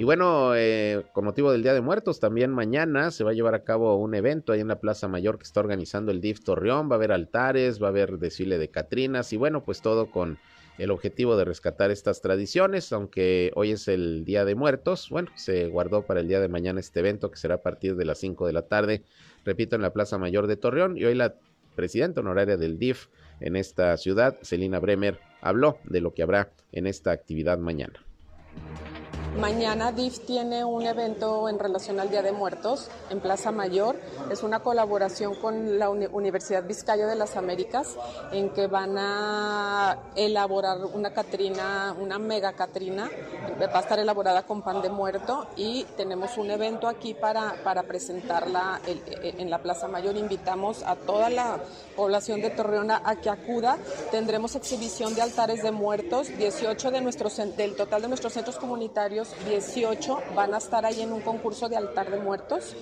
Y 0.00 0.04
bueno, 0.04 0.54
eh, 0.56 1.04
con 1.12 1.26
motivo 1.26 1.52
del 1.52 1.62
Día 1.62 1.74
de 1.74 1.82
Muertos, 1.82 2.20
también 2.20 2.52
mañana 2.52 3.10
se 3.10 3.22
va 3.22 3.32
a 3.32 3.34
llevar 3.34 3.54
a 3.54 3.64
cabo 3.64 3.96
un 3.96 4.14
evento 4.14 4.52
ahí 4.52 4.60
en 4.60 4.68
la 4.68 4.80
Plaza 4.80 5.08
Mayor 5.08 5.36
que 5.36 5.42
está 5.42 5.60
organizando 5.60 6.10
el 6.10 6.22
DIF 6.22 6.40
Torreón. 6.40 6.88
Va 6.88 6.94
a 6.94 6.96
haber 6.96 7.12
altares, 7.12 7.82
va 7.82 7.88
a 7.88 7.90
haber 7.90 8.18
desfile 8.18 8.56
de 8.56 8.70
Catrinas 8.70 9.30
y 9.34 9.36
bueno, 9.36 9.62
pues 9.62 9.82
todo 9.82 10.10
con 10.10 10.38
el 10.80 10.90
objetivo 10.90 11.36
de 11.36 11.44
rescatar 11.44 11.90
estas 11.90 12.22
tradiciones, 12.22 12.92
aunque 12.92 13.52
hoy 13.54 13.72
es 13.72 13.86
el 13.88 14.24
Día 14.24 14.44
de 14.44 14.54
Muertos. 14.54 15.08
Bueno, 15.10 15.30
se 15.36 15.68
guardó 15.68 16.06
para 16.06 16.20
el 16.20 16.28
día 16.28 16.40
de 16.40 16.48
mañana 16.48 16.80
este 16.80 17.00
evento 17.00 17.30
que 17.30 17.36
será 17.36 17.56
a 17.56 17.62
partir 17.62 17.96
de 17.96 18.04
las 18.04 18.18
5 18.18 18.46
de 18.46 18.52
la 18.52 18.62
tarde 18.62 19.04
repito, 19.44 19.76
en 19.76 19.82
la 19.82 19.92
Plaza 19.92 20.18
Mayor 20.18 20.46
de 20.46 20.56
Torreón. 20.56 20.96
Y 20.96 21.04
hoy 21.04 21.14
la 21.14 21.34
presidenta 21.74 22.20
honoraria 22.20 22.56
del 22.56 22.78
DIF 22.78 23.06
en 23.40 23.56
esta 23.56 23.96
ciudad, 23.96 24.38
Celina 24.42 24.78
Bremer, 24.78 25.18
habló 25.40 25.78
de 25.84 26.00
lo 26.00 26.12
que 26.12 26.22
habrá 26.22 26.50
en 26.72 26.86
esta 26.86 27.10
actividad 27.12 27.58
mañana. 27.58 28.04
Mañana 29.38 29.92
DIF 29.92 30.26
tiene 30.26 30.64
un 30.64 30.84
evento 30.84 31.48
en 31.48 31.58
relación 31.58 32.00
al 32.00 32.10
Día 32.10 32.20
de 32.20 32.32
Muertos 32.32 32.88
en 33.10 33.20
Plaza 33.20 33.52
Mayor. 33.52 33.96
Es 34.28 34.42
una 34.42 34.58
colaboración 34.58 35.36
con 35.36 35.78
la 35.78 35.88
Universidad 35.88 36.64
Vizcaya 36.64 37.06
de 37.06 37.14
las 37.14 37.36
Américas 37.36 37.96
en 38.32 38.50
que 38.50 38.66
van 38.66 38.98
a 38.98 39.98
elaborar 40.16 40.78
una 40.84 41.12
Catrina, 41.12 41.94
una 41.98 42.18
mega 42.18 42.54
Catrina. 42.54 43.08
Va 43.60 43.78
a 43.78 43.80
estar 43.80 43.98
elaborada 43.98 44.42
con 44.42 44.62
pan 44.62 44.82
de 44.82 44.90
muerto 44.90 45.46
y 45.56 45.84
tenemos 45.96 46.36
un 46.36 46.50
evento 46.50 46.88
aquí 46.88 47.14
para, 47.14 47.54
para 47.62 47.84
presentarla 47.84 48.80
en 48.86 49.48
la 49.48 49.58
Plaza 49.58 49.86
Mayor. 49.86 50.16
Invitamos 50.16 50.82
a 50.82 50.96
toda 50.96 51.30
la 51.30 51.60
población 51.94 52.40
de 52.40 52.50
Torreón 52.50 52.90
a 52.90 53.16
que 53.20 53.30
acuda. 53.30 53.78
Tendremos 54.10 54.56
exhibición 54.56 55.14
de 55.14 55.22
altares 55.22 55.62
de 55.62 55.70
muertos. 55.70 56.28
18 56.36 56.90
de 56.90 57.00
del 57.56 57.76
total 57.76 58.02
de 58.02 58.08
nuestros 58.08 58.32
centros 58.32 58.56
comunitarios 58.56 59.19
18 59.46 60.18
van 60.34 60.54
a 60.54 60.58
estar 60.58 60.84
ahí 60.84 61.00
en 61.02 61.12
un 61.12 61.20
concurso 61.20 61.68
de 61.68 61.76
altar 61.76 62.10
de 62.10 62.18
muertos. 62.18 62.76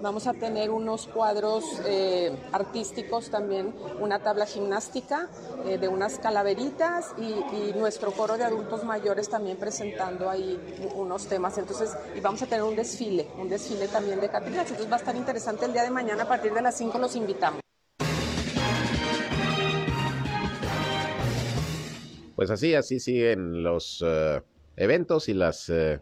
Vamos 0.00 0.28
a 0.28 0.32
tener 0.32 0.70
unos 0.70 1.08
cuadros 1.08 1.64
eh, 1.84 2.30
artísticos 2.52 3.30
también, 3.30 3.74
una 4.00 4.20
tabla 4.20 4.46
gimnástica 4.46 5.28
eh, 5.66 5.76
de 5.76 5.88
unas 5.88 6.18
calaveritas 6.18 7.14
y, 7.18 7.76
nuestro 7.78 8.12
coro 8.12 8.36
de 8.36 8.44
adultos 8.44 8.84
mayores 8.84 9.28
también 9.28 9.56
presentando 9.56 10.30
ahí 10.30 10.58
unos 10.94 11.26
temas. 11.26 11.58
Entonces, 11.58 11.96
y 12.16 12.20
vamos 12.20 12.42
a 12.42 12.46
tener 12.46 12.62
un 12.62 12.76
desfile, 12.76 13.28
un 13.38 13.48
desfile 13.48 13.88
también 13.88 14.20
de 14.20 14.28
Catrinas. 14.28 14.70
Entonces 14.70 14.90
va 14.90 14.96
a 14.96 14.98
estar 14.98 15.16
interesante 15.16 15.64
el 15.64 15.72
día 15.72 15.82
de 15.82 15.90
mañana 15.90 16.22
a 16.22 16.28
partir 16.28 16.52
de 16.52 16.62
las 16.62 16.76
5 16.76 16.98
los 16.98 17.16
invitamos. 17.16 17.60
Pues 22.36 22.50
así, 22.50 22.74
así 22.74 23.00
siguen 23.00 23.64
los... 23.64 24.02
Eh, 24.06 24.40
eventos 24.78 25.28
y 25.28 25.34
las 25.34 25.68
eh, 25.68 26.00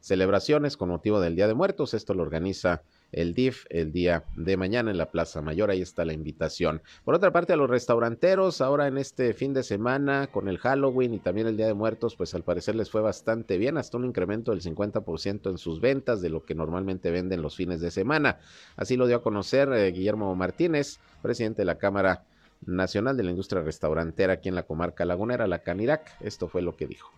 celebraciones 0.00 0.76
con 0.76 0.90
motivo 0.90 1.20
del 1.20 1.34
Día 1.34 1.48
de 1.48 1.54
Muertos. 1.54 1.94
Esto 1.94 2.14
lo 2.14 2.22
organiza 2.22 2.82
el 3.10 3.34
DIF 3.34 3.64
el 3.70 3.90
día 3.90 4.24
de 4.36 4.56
mañana 4.56 4.90
en 4.90 4.98
la 4.98 5.10
Plaza 5.10 5.40
Mayor. 5.40 5.70
Ahí 5.70 5.80
está 5.80 6.04
la 6.04 6.12
invitación. 6.12 6.82
Por 7.04 7.14
otra 7.14 7.32
parte, 7.32 7.52
a 7.52 7.56
los 7.56 7.70
restauranteros, 7.70 8.60
ahora 8.60 8.86
en 8.86 8.98
este 8.98 9.32
fin 9.32 9.54
de 9.54 9.62
semana, 9.62 10.28
con 10.28 10.48
el 10.48 10.58
Halloween 10.58 11.14
y 11.14 11.18
también 11.18 11.46
el 11.46 11.56
Día 11.56 11.66
de 11.66 11.74
Muertos, 11.74 12.16
pues 12.16 12.34
al 12.34 12.42
parecer 12.42 12.74
les 12.74 12.90
fue 12.90 13.00
bastante 13.00 13.58
bien, 13.58 13.78
hasta 13.78 13.96
un 13.96 14.04
incremento 14.04 14.50
del 14.50 14.60
50% 14.60 15.50
en 15.50 15.58
sus 15.58 15.80
ventas 15.80 16.20
de 16.20 16.28
lo 16.28 16.44
que 16.44 16.54
normalmente 16.54 17.10
venden 17.10 17.42
los 17.42 17.56
fines 17.56 17.80
de 17.80 17.90
semana. 17.90 18.38
Así 18.76 18.96
lo 18.96 19.06
dio 19.06 19.16
a 19.16 19.22
conocer 19.22 19.72
eh, 19.72 19.90
Guillermo 19.90 20.34
Martínez, 20.34 20.98
presidente 21.22 21.62
de 21.62 21.66
la 21.66 21.78
Cámara 21.78 22.24
Nacional 22.66 23.16
de 23.16 23.22
la 23.22 23.30
Industria 23.30 23.62
Restaurantera 23.62 24.34
aquí 24.34 24.48
en 24.48 24.54
la 24.54 24.64
comarca 24.64 25.04
lagunera, 25.04 25.46
la 25.46 25.60
Canirac. 25.60 26.16
Esto 26.20 26.48
fue 26.48 26.60
lo 26.60 26.76
que 26.76 26.86
dijo. 26.86 27.12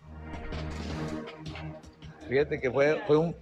Fíjate 2.31 2.61
que 2.61 2.71
fue, 2.71 2.95
fue 3.07 3.17
un, 3.17 3.35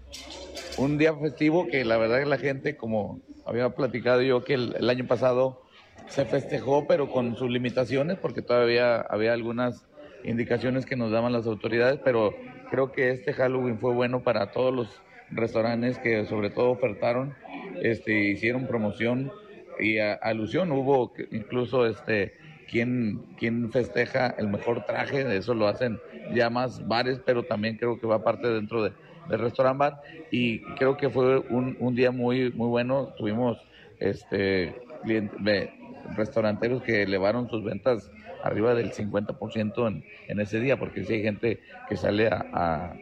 un 0.77 0.97
día 0.97 1.13
festivo 1.13 1.67
que 1.67 1.85
la 1.85 1.97
verdad 1.97 2.21
que 2.21 2.25
la 2.25 2.39
gente, 2.39 2.75
como 2.75 3.21
había 3.45 3.69
platicado 3.69 4.23
yo, 4.23 4.43
que 4.43 4.55
el, 4.55 4.89
año 4.89 5.05
pasado 5.05 5.61
se 6.07 6.25
festejó, 6.25 6.87
pero 6.87 7.11
con 7.11 7.35
sus 7.35 7.51
limitaciones, 7.51 8.17
porque 8.17 8.41
todavía 8.41 8.99
había 9.01 9.33
algunas 9.33 9.85
indicaciones 10.23 10.87
que 10.87 10.95
nos 10.95 11.11
daban 11.11 11.33
las 11.33 11.45
autoridades, 11.45 11.99
pero 12.03 12.35
creo 12.71 12.91
que 12.91 13.11
este 13.11 13.31
Halloween 13.31 13.77
fue 13.77 13.93
bueno 13.93 14.23
para 14.23 14.49
todos 14.49 14.73
los 14.73 15.03
restaurantes 15.29 15.99
que 15.99 16.25
sobre 16.25 16.49
todo 16.49 16.71
ofertaron, 16.71 17.35
este, 17.83 18.31
hicieron 18.31 18.65
promoción 18.65 19.31
y 19.79 19.99
alusión, 19.99 20.71
hubo 20.71 21.13
incluso 21.29 21.85
este 21.85 22.33
quién, 22.69 23.21
quién 23.37 23.71
festeja 23.71 24.27
el 24.37 24.47
mejor 24.47 24.85
traje, 24.85 25.35
eso 25.35 25.53
lo 25.53 25.67
hacen 25.67 25.99
ya 26.33 26.49
más 26.49 26.87
bares, 26.87 27.19
pero 27.25 27.43
también 27.43 27.77
creo 27.77 27.99
que 27.99 28.07
va 28.07 28.23
parte 28.23 28.47
dentro 28.47 28.83
de, 28.83 28.91
del 29.29 29.39
restaurant 29.39 29.77
bar. 29.77 30.01
Y 30.31 30.61
creo 30.75 30.97
que 30.97 31.09
fue 31.09 31.39
un, 31.39 31.77
un 31.79 31.95
día 31.95 32.11
muy 32.11 32.51
muy 32.51 32.67
bueno, 32.67 33.13
tuvimos 33.17 33.57
este 33.99 34.75
clientes, 35.03 35.69
restauranteros 36.15 36.81
que 36.83 37.03
elevaron 37.03 37.49
sus 37.49 37.63
ventas 37.63 38.09
arriba 38.43 38.73
del 38.73 38.91
50% 38.91 39.87
en, 39.87 40.03
en 40.27 40.39
ese 40.39 40.59
día, 40.59 40.77
porque 40.77 41.03
si 41.03 41.13
hay 41.13 41.23
gente 41.23 41.59
que 41.87 41.97
sale 41.97 42.27
a, 42.27 42.45
a, 42.53 42.93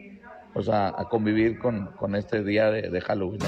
pues 0.52 0.68
a, 0.68 0.92
convivir 1.10 1.58
con, 1.58 1.86
con, 1.96 2.16
este 2.16 2.42
día 2.42 2.70
de 2.70 3.00
Halloween. 3.00 3.40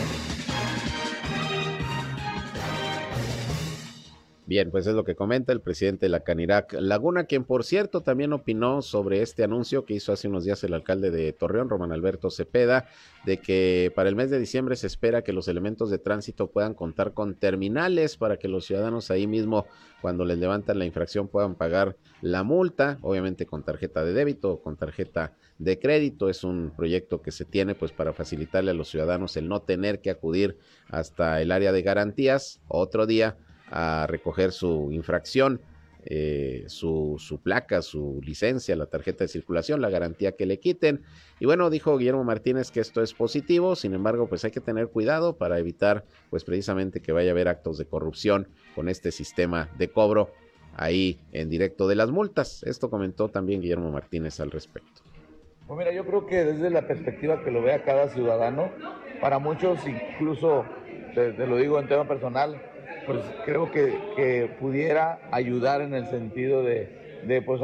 Bien, 4.50 4.72
pues 4.72 4.84
es 4.88 4.96
lo 4.96 5.04
que 5.04 5.14
comenta 5.14 5.52
el 5.52 5.60
presidente 5.60 6.06
de 6.06 6.10
la 6.10 6.24
Canirac 6.24 6.72
Laguna, 6.72 7.22
quien 7.22 7.44
por 7.44 7.62
cierto 7.62 8.00
también 8.00 8.32
opinó 8.32 8.82
sobre 8.82 9.22
este 9.22 9.44
anuncio 9.44 9.84
que 9.84 9.94
hizo 9.94 10.12
hace 10.12 10.26
unos 10.26 10.42
días 10.42 10.64
el 10.64 10.74
alcalde 10.74 11.12
de 11.12 11.32
Torreón, 11.32 11.68
Román 11.68 11.92
Alberto 11.92 12.32
Cepeda, 12.32 12.88
de 13.24 13.36
que 13.36 13.92
para 13.94 14.08
el 14.08 14.16
mes 14.16 14.28
de 14.28 14.40
diciembre 14.40 14.74
se 14.74 14.88
espera 14.88 15.22
que 15.22 15.32
los 15.32 15.46
elementos 15.46 15.88
de 15.88 15.98
tránsito 15.98 16.50
puedan 16.50 16.74
contar 16.74 17.14
con 17.14 17.36
terminales 17.36 18.16
para 18.16 18.38
que 18.38 18.48
los 18.48 18.64
ciudadanos 18.64 19.12
ahí 19.12 19.28
mismo, 19.28 19.66
cuando 20.02 20.24
les 20.24 20.38
levantan 20.38 20.80
la 20.80 20.84
infracción, 20.84 21.28
puedan 21.28 21.54
pagar 21.54 21.96
la 22.20 22.42
multa, 22.42 22.98
obviamente 23.02 23.46
con 23.46 23.62
tarjeta 23.62 24.04
de 24.04 24.14
débito 24.14 24.50
o 24.50 24.60
con 24.60 24.76
tarjeta 24.76 25.32
de 25.58 25.78
crédito. 25.78 26.28
Es 26.28 26.42
un 26.42 26.72
proyecto 26.76 27.22
que 27.22 27.30
se 27.30 27.44
tiene 27.44 27.76
pues 27.76 27.92
para 27.92 28.12
facilitarle 28.12 28.72
a 28.72 28.74
los 28.74 28.88
ciudadanos 28.88 29.36
el 29.36 29.46
no 29.46 29.62
tener 29.62 30.00
que 30.00 30.10
acudir 30.10 30.58
hasta 30.88 31.40
el 31.40 31.52
área 31.52 31.70
de 31.70 31.82
garantías 31.82 32.60
otro 32.66 33.06
día 33.06 33.36
a 33.70 34.06
recoger 34.08 34.52
su 34.52 34.90
infracción, 34.92 35.60
eh, 36.06 36.64
su, 36.66 37.16
su, 37.18 37.42
placa, 37.42 37.82
su 37.82 38.20
licencia, 38.24 38.74
la 38.74 38.86
tarjeta 38.86 39.24
de 39.24 39.28
circulación, 39.28 39.82
la 39.82 39.90
garantía 39.90 40.32
que 40.32 40.46
le 40.46 40.58
quiten. 40.58 41.02
Y 41.40 41.46
bueno, 41.46 41.68
dijo 41.68 41.98
Guillermo 41.98 42.24
Martínez 42.24 42.70
que 42.70 42.80
esto 42.80 43.02
es 43.02 43.12
positivo, 43.12 43.76
sin 43.76 43.92
embargo, 43.92 44.26
pues 44.26 44.44
hay 44.44 44.50
que 44.50 44.60
tener 44.60 44.88
cuidado 44.88 45.36
para 45.36 45.58
evitar, 45.58 46.04
pues 46.30 46.44
precisamente 46.44 47.00
que 47.00 47.12
vaya 47.12 47.30
a 47.30 47.32
haber 47.32 47.48
actos 47.48 47.76
de 47.76 47.84
corrupción 47.84 48.48
con 48.74 48.88
este 48.88 49.12
sistema 49.12 49.68
de 49.76 49.88
cobro 49.88 50.30
ahí 50.74 51.20
en 51.32 51.50
directo 51.50 51.86
de 51.86 51.96
las 51.96 52.10
multas. 52.10 52.62
Esto 52.62 52.88
comentó 52.88 53.28
también 53.28 53.60
Guillermo 53.60 53.90
Martínez 53.90 54.40
al 54.40 54.50
respecto. 54.50 55.02
Pues 55.66 55.78
mira, 55.78 55.92
yo 55.92 56.06
creo 56.06 56.26
que 56.26 56.44
desde 56.44 56.70
la 56.70 56.86
perspectiva 56.86 57.44
que 57.44 57.50
lo 57.50 57.62
vea 57.62 57.84
cada 57.84 58.08
ciudadano, 58.08 58.72
para 59.20 59.38
muchos 59.38 59.78
incluso, 59.86 60.64
te 61.14 61.46
lo 61.46 61.58
digo 61.58 61.78
en 61.78 61.88
tema 61.88 62.08
personal, 62.08 62.69
pues 63.06 63.18
creo 63.44 63.70
que, 63.70 64.56
pudiera 64.60 65.20
ayudar 65.32 65.80
en 65.80 65.94
el 65.94 66.06
sentido 66.06 66.62
de, 66.62 67.20
de 67.26 67.42
pues, 67.42 67.60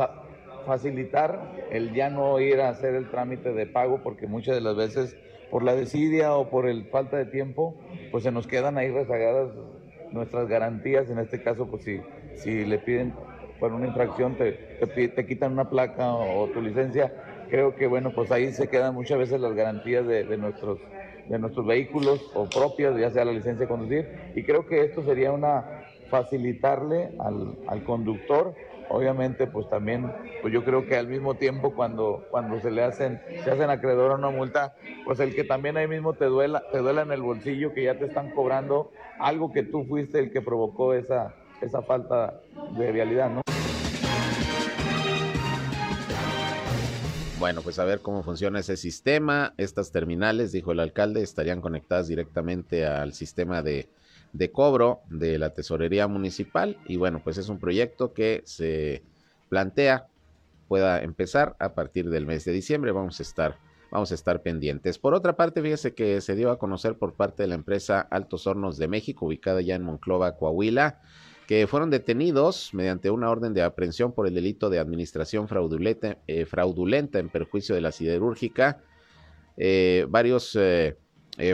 facilitar 0.65 1.41
el 1.71 1.95
ya 1.95 2.11
no 2.11 2.41
ir 2.41 2.61
a 2.61 2.69
hacer 2.69 2.95
el 2.95 3.09
trámite 3.11 3.53
de 3.53 3.67
pago, 3.67 4.03
porque 4.03 4.27
muchas 4.27 4.55
de 4.55 4.61
las 4.61 4.77
veces 4.77 5.17
por 5.51 5.63
la 5.63 5.75
desidia 5.75 6.35
o 6.35 6.51
por 6.51 6.69
el 6.69 6.85
falta 6.87 7.17
de 7.17 7.27
tiempo, 7.27 7.75
pues 8.11 8.25
se 8.25 8.33
nos 8.33 8.47
quedan 8.47 8.79
ahí 8.79 8.91
rezagadas 8.91 9.51
nuestras 10.11 10.49
garantías, 10.49 11.11
en 11.11 11.19
este 11.19 11.43
caso, 11.43 11.67
pues 11.71 11.83
si, 11.85 12.01
si 12.35 12.65
le 12.65 12.79
piden 12.79 13.15
por 13.59 13.73
una 13.73 13.87
infracción, 13.87 14.37
te, 14.37 14.53
te, 14.53 15.27
quitan 15.27 15.53
una 15.53 15.71
placa 15.71 16.13
o, 16.15 16.49
tu 16.51 16.61
licencia, 16.61 17.13
creo 17.49 17.75
que 17.75 17.87
bueno, 17.87 18.13
pues 18.13 18.31
ahí 18.31 18.53
se 18.53 18.69
quedan 18.69 18.95
muchas 18.95 19.19
veces 19.19 19.41
las 19.41 19.55
garantías 19.55 20.07
de, 20.07 20.25
de 20.25 20.37
nuestros 20.37 20.79
de 21.29 21.39
nuestros 21.39 21.67
vehículos 21.67 22.21
o 22.35 22.47
propias, 22.47 22.97
ya 22.99 23.11
sea 23.11 23.25
la 23.25 23.33
licencia 23.33 23.67
de 23.67 23.69
conducir. 23.69 24.33
Y 24.35 24.45
creo 24.45 24.67
que 24.67 24.83
esto 24.83 25.05
sería 25.05 25.33
una 25.33 25.85
facilitarle 26.11 27.11
al, 27.19 27.57
al 27.67 27.83
conductor 27.85 28.55
obviamente 28.89 29.47
pues 29.47 29.69
también 29.69 30.07
pues 30.41 30.53
yo 30.53 30.65
creo 30.65 30.87
que 30.87 30.97
al 30.97 31.09
mismo 31.09 31.35
tiempo 31.35 31.75
cuando 31.75 32.25
cuando 32.31 32.61
se 32.61 32.71
le 32.71 32.83
hacen 32.83 33.21
se 33.43 33.51
hacen 33.51 33.71
acreedor 33.71 34.13
a 34.13 34.15
una 34.15 34.31
multa 34.31 34.75
pues 35.05 35.19
el 35.21 35.35
que 35.35 35.45
también 35.45 35.77
ahí 35.77 35.89
mismo 35.89 36.15
te 36.15 36.27
duela 36.27 36.63
te 36.71 36.79
duela 36.79 37.03
en 37.03 37.13
el 37.13 37.23
bolsillo 37.23 37.73
que 37.75 37.85
ya 37.85 37.99
te 37.99 38.05
están 38.05 38.31
cobrando 38.31 38.93
algo 39.19 39.53
que 39.53 39.63
tú 39.63 39.85
fuiste 39.85 40.19
el 40.19 40.31
que 40.31 40.43
provocó 40.43 40.95
esa 40.95 41.35
esa 41.61 41.83
falta 41.83 42.41
de 42.77 42.93
vialidad 42.93 43.31
no 43.31 43.46
Bueno, 47.47 47.63
pues 47.63 47.79
a 47.79 47.85
ver 47.85 48.01
cómo 48.01 48.25
funciona 48.25 48.59
ese 48.59 48.77
sistema. 48.77 49.55
Estas 49.57 49.93
terminales, 49.93 50.51
dijo 50.51 50.73
el 50.73 50.81
alcalde, 50.81 51.23
estarían 51.23 51.61
conectadas 51.61 52.09
directamente 52.09 52.85
al 52.85 53.13
sistema 53.13 53.63
de, 53.63 53.89
de 54.33 54.51
cobro 54.51 55.03
de 55.11 55.39
la 55.39 55.51
tesorería 55.51 56.09
municipal. 56.09 56.77
Y 56.89 56.97
bueno, 56.97 57.21
pues 57.23 57.39
es 57.39 57.49
un 57.49 57.61
proyecto 57.61 58.13
que 58.13 58.43
se 58.47 59.05
plantea 59.49 60.09
pueda 60.67 61.01
empezar 61.01 61.55
a 61.61 61.73
partir 61.75 62.11
del 62.11 62.27
mes 62.27 62.45
de 62.45 62.51
diciembre. 62.51 62.91
Vamos 62.91 63.21
a 63.21 63.23
estar, 63.23 63.59
vamos 63.93 64.11
a 64.11 64.17
estar 64.17 64.43
pendientes. 64.43 64.99
Por 64.99 65.15
otra 65.15 65.37
parte, 65.37 65.63
fíjese 65.63 65.95
que 65.95 66.21
se 66.23 66.35
dio 66.35 66.51
a 66.51 66.59
conocer 66.59 66.99
por 66.99 67.15
parte 67.15 67.45
de 67.45 67.47
la 67.47 67.55
empresa 67.55 68.01
Altos 68.01 68.49
Hornos 68.49 68.77
de 68.77 68.89
México, 68.89 69.25
ubicada 69.25 69.61
ya 69.61 69.77
en 69.77 69.85
Monclova, 69.85 70.37
Coahuila, 70.37 71.01
que 71.47 71.67
fueron 71.69 71.91
detenidos 71.91 72.75
mediante 72.75 73.11
una 73.11 73.31
orden 73.31 73.55
de 73.55 73.63
aprehensión 73.63 74.13
por 74.13 74.27
el 74.27 74.35
delito 74.35 74.69
de 74.69 74.81
administración 74.81 75.47
fraudulenta, 75.47 76.19
eh, 76.27 76.45
fraudulenta 76.45 77.21
en 77.21 77.29
perjuicio 77.29 77.75
de 77.75 77.81
la 77.81 77.93
siderúrgica. 77.93 78.83
Eh, 79.57 80.07
varios 80.09 80.57
eh, 80.57 80.97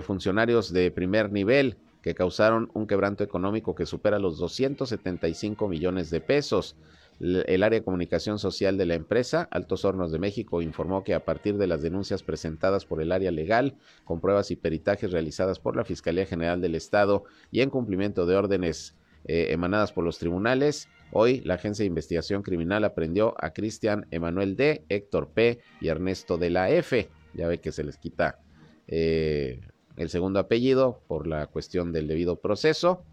funcionarios 0.02 0.72
de 0.72 0.90
primer 0.90 1.30
nivel 1.30 1.76
que 2.00 2.14
causaron 2.14 2.70
un 2.74 2.86
quebranto 2.86 3.22
económico 3.22 3.74
que 3.74 3.86
supera 3.86 4.18
los 4.18 4.38
275 4.38 5.68
millones 5.68 6.10
de 6.10 6.20
pesos. 6.20 6.74
El 7.20 7.62
área 7.62 7.78
de 7.78 7.84
comunicación 7.84 8.38
social 8.40 8.76
de 8.76 8.86
la 8.86 8.94
empresa, 8.94 9.46
Altos 9.52 9.84
Hornos 9.84 10.10
de 10.10 10.18
México, 10.18 10.62
informó 10.62 11.04
que 11.04 11.14
a 11.14 11.24
partir 11.24 11.56
de 11.58 11.68
las 11.68 11.82
denuncias 11.82 12.24
presentadas 12.24 12.84
por 12.84 13.00
el 13.00 13.12
área 13.12 13.30
legal, 13.30 13.76
con 14.04 14.20
pruebas 14.20 14.50
y 14.50 14.56
peritajes 14.56 15.12
realizadas 15.12 15.60
por 15.60 15.76
la 15.76 15.84
Fiscalía 15.84 16.26
General 16.26 16.60
del 16.60 16.74
Estado 16.74 17.24
y 17.52 17.60
en 17.60 17.70
cumplimiento 17.70 18.26
de 18.26 18.34
órdenes 18.34 18.96
eh, 19.24 19.48
emanadas 19.50 19.92
por 19.92 20.04
los 20.04 20.18
tribunales, 20.18 20.88
hoy 21.12 21.40
la 21.40 21.54
Agencia 21.54 21.82
de 21.82 21.88
Investigación 21.88 22.42
Criminal 22.42 22.84
aprendió 22.84 23.34
a 23.38 23.52
Cristian 23.52 24.06
Emanuel 24.10 24.56
D., 24.56 24.84
Héctor 24.88 25.30
P. 25.32 25.60
y 25.80 25.88
Ernesto 25.88 26.38
de 26.38 26.50
la 26.50 26.70
F. 26.70 27.08
Ya 27.34 27.48
ve 27.48 27.58
que 27.58 27.72
se 27.72 27.84
les 27.84 27.96
quita 27.98 28.40
eh, 28.86 29.60
el 29.96 30.10
segundo 30.10 30.38
apellido 30.38 31.02
por 31.06 31.26
la 31.26 31.46
cuestión 31.46 31.92
del 31.92 32.08
debido 32.08 32.40
proceso 32.40 33.04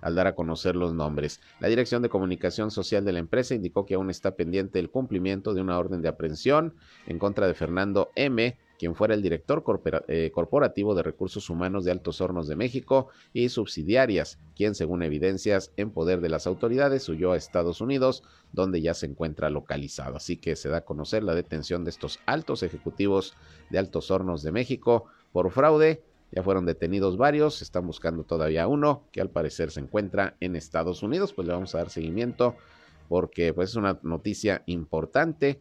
al 0.00 0.14
dar 0.14 0.26
a 0.26 0.34
conocer 0.34 0.76
los 0.76 0.92
nombres. 0.92 1.40
La 1.60 1.68
Dirección 1.68 2.02
de 2.02 2.10
Comunicación 2.10 2.70
Social 2.70 3.06
de 3.06 3.12
la 3.12 3.20
empresa 3.20 3.54
indicó 3.54 3.86
que 3.86 3.94
aún 3.94 4.10
está 4.10 4.36
pendiente 4.36 4.78
el 4.78 4.90
cumplimiento 4.90 5.54
de 5.54 5.62
una 5.62 5.78
orden 5.78 6.02
de 6.02 6.08
aprehensión 6.08 6.74
en 7.06 7.18
contra 7.18 7.46
de 7.46 7.54
Fernando 7.54 8.10
M., 8.14 8.58
quien 8.78 8.94
fuera 8.94 9.14
el 9.14 9.22
director 9.22 9.64
eh, 10.08 10.30
corporativo 10.32 10.94
de 10.94 11.02
recursos 11.02 11.48
humanos 11.50 11.84
de 11.84 11.92
Altos 11.92 12.20
Hornos 12.20 12.48
de 12.48 12.56
México 12.56 13.08
y 13.32 13.48
subsidiarias, 13.48 14.38
quien 14.56 14.74
según 14.74 15.02
evidencias 15.02 15.72
en 15.76 15.90
poder 15.90 16.20
de 16.20 16.28
las 16.28 16.46
autoridades 16.46 17.08
huyó 17.08 17.32
a 17.32 17.36
Estados 17.36 17.80
Unidos, 17.80 18.22
donde 18.52 18.80
ya 18.80 18.94
se 18.94 19.06
encuentra 19.06 19.50
localizado. 19.50 20.16
Así 20.16 20.36
que 20.36 20.56
se 20.56 20.68
da 20.68 20.78
a 20.78 20.84
conocer 20.84 21.22
la 21.22 21.34
detención 21.34 21.84
de 21.84 21.90
estos 21.90 22.20
altos 22.26 22.62
ejecutivos 22.62 23.34
de 23.70 23.78
Altos 23.78 24.10
Hornos 24.10 24.42
de 24.42 24.52
México 24.52 25.06
por 25.32 25.50
fraude 25.50 26.02
ya 26.34 26.42
fueron 26.42 26.66
detenidos 26.66 27.16
varios, 27.16 27.62
están 27.62 27.86
buscando 27.86 28.24
todavía 28.24 28.66
uno 28.66 29.04
que 29.12 29.20
al 29.20 29.30
parecer 29.30 29.70
se 29.70 29.78
encuentra 29.78 30.36
en 30.40 30.56
Estados 30.56 31.04
Unidos. 31.04 31.32
Pues 31.32 31.46
le 31.46 31.54
vamos 31.54 31.74
a 31.74 31.78
dar 31.78 31.90
seguimiento 31.90 32.56
porque 33.08 33.54
pues 33.54 33.70
es 33.70 33.76
una 33.76 34.00
noticia 34.02 34.64
importante. 34.66 35.60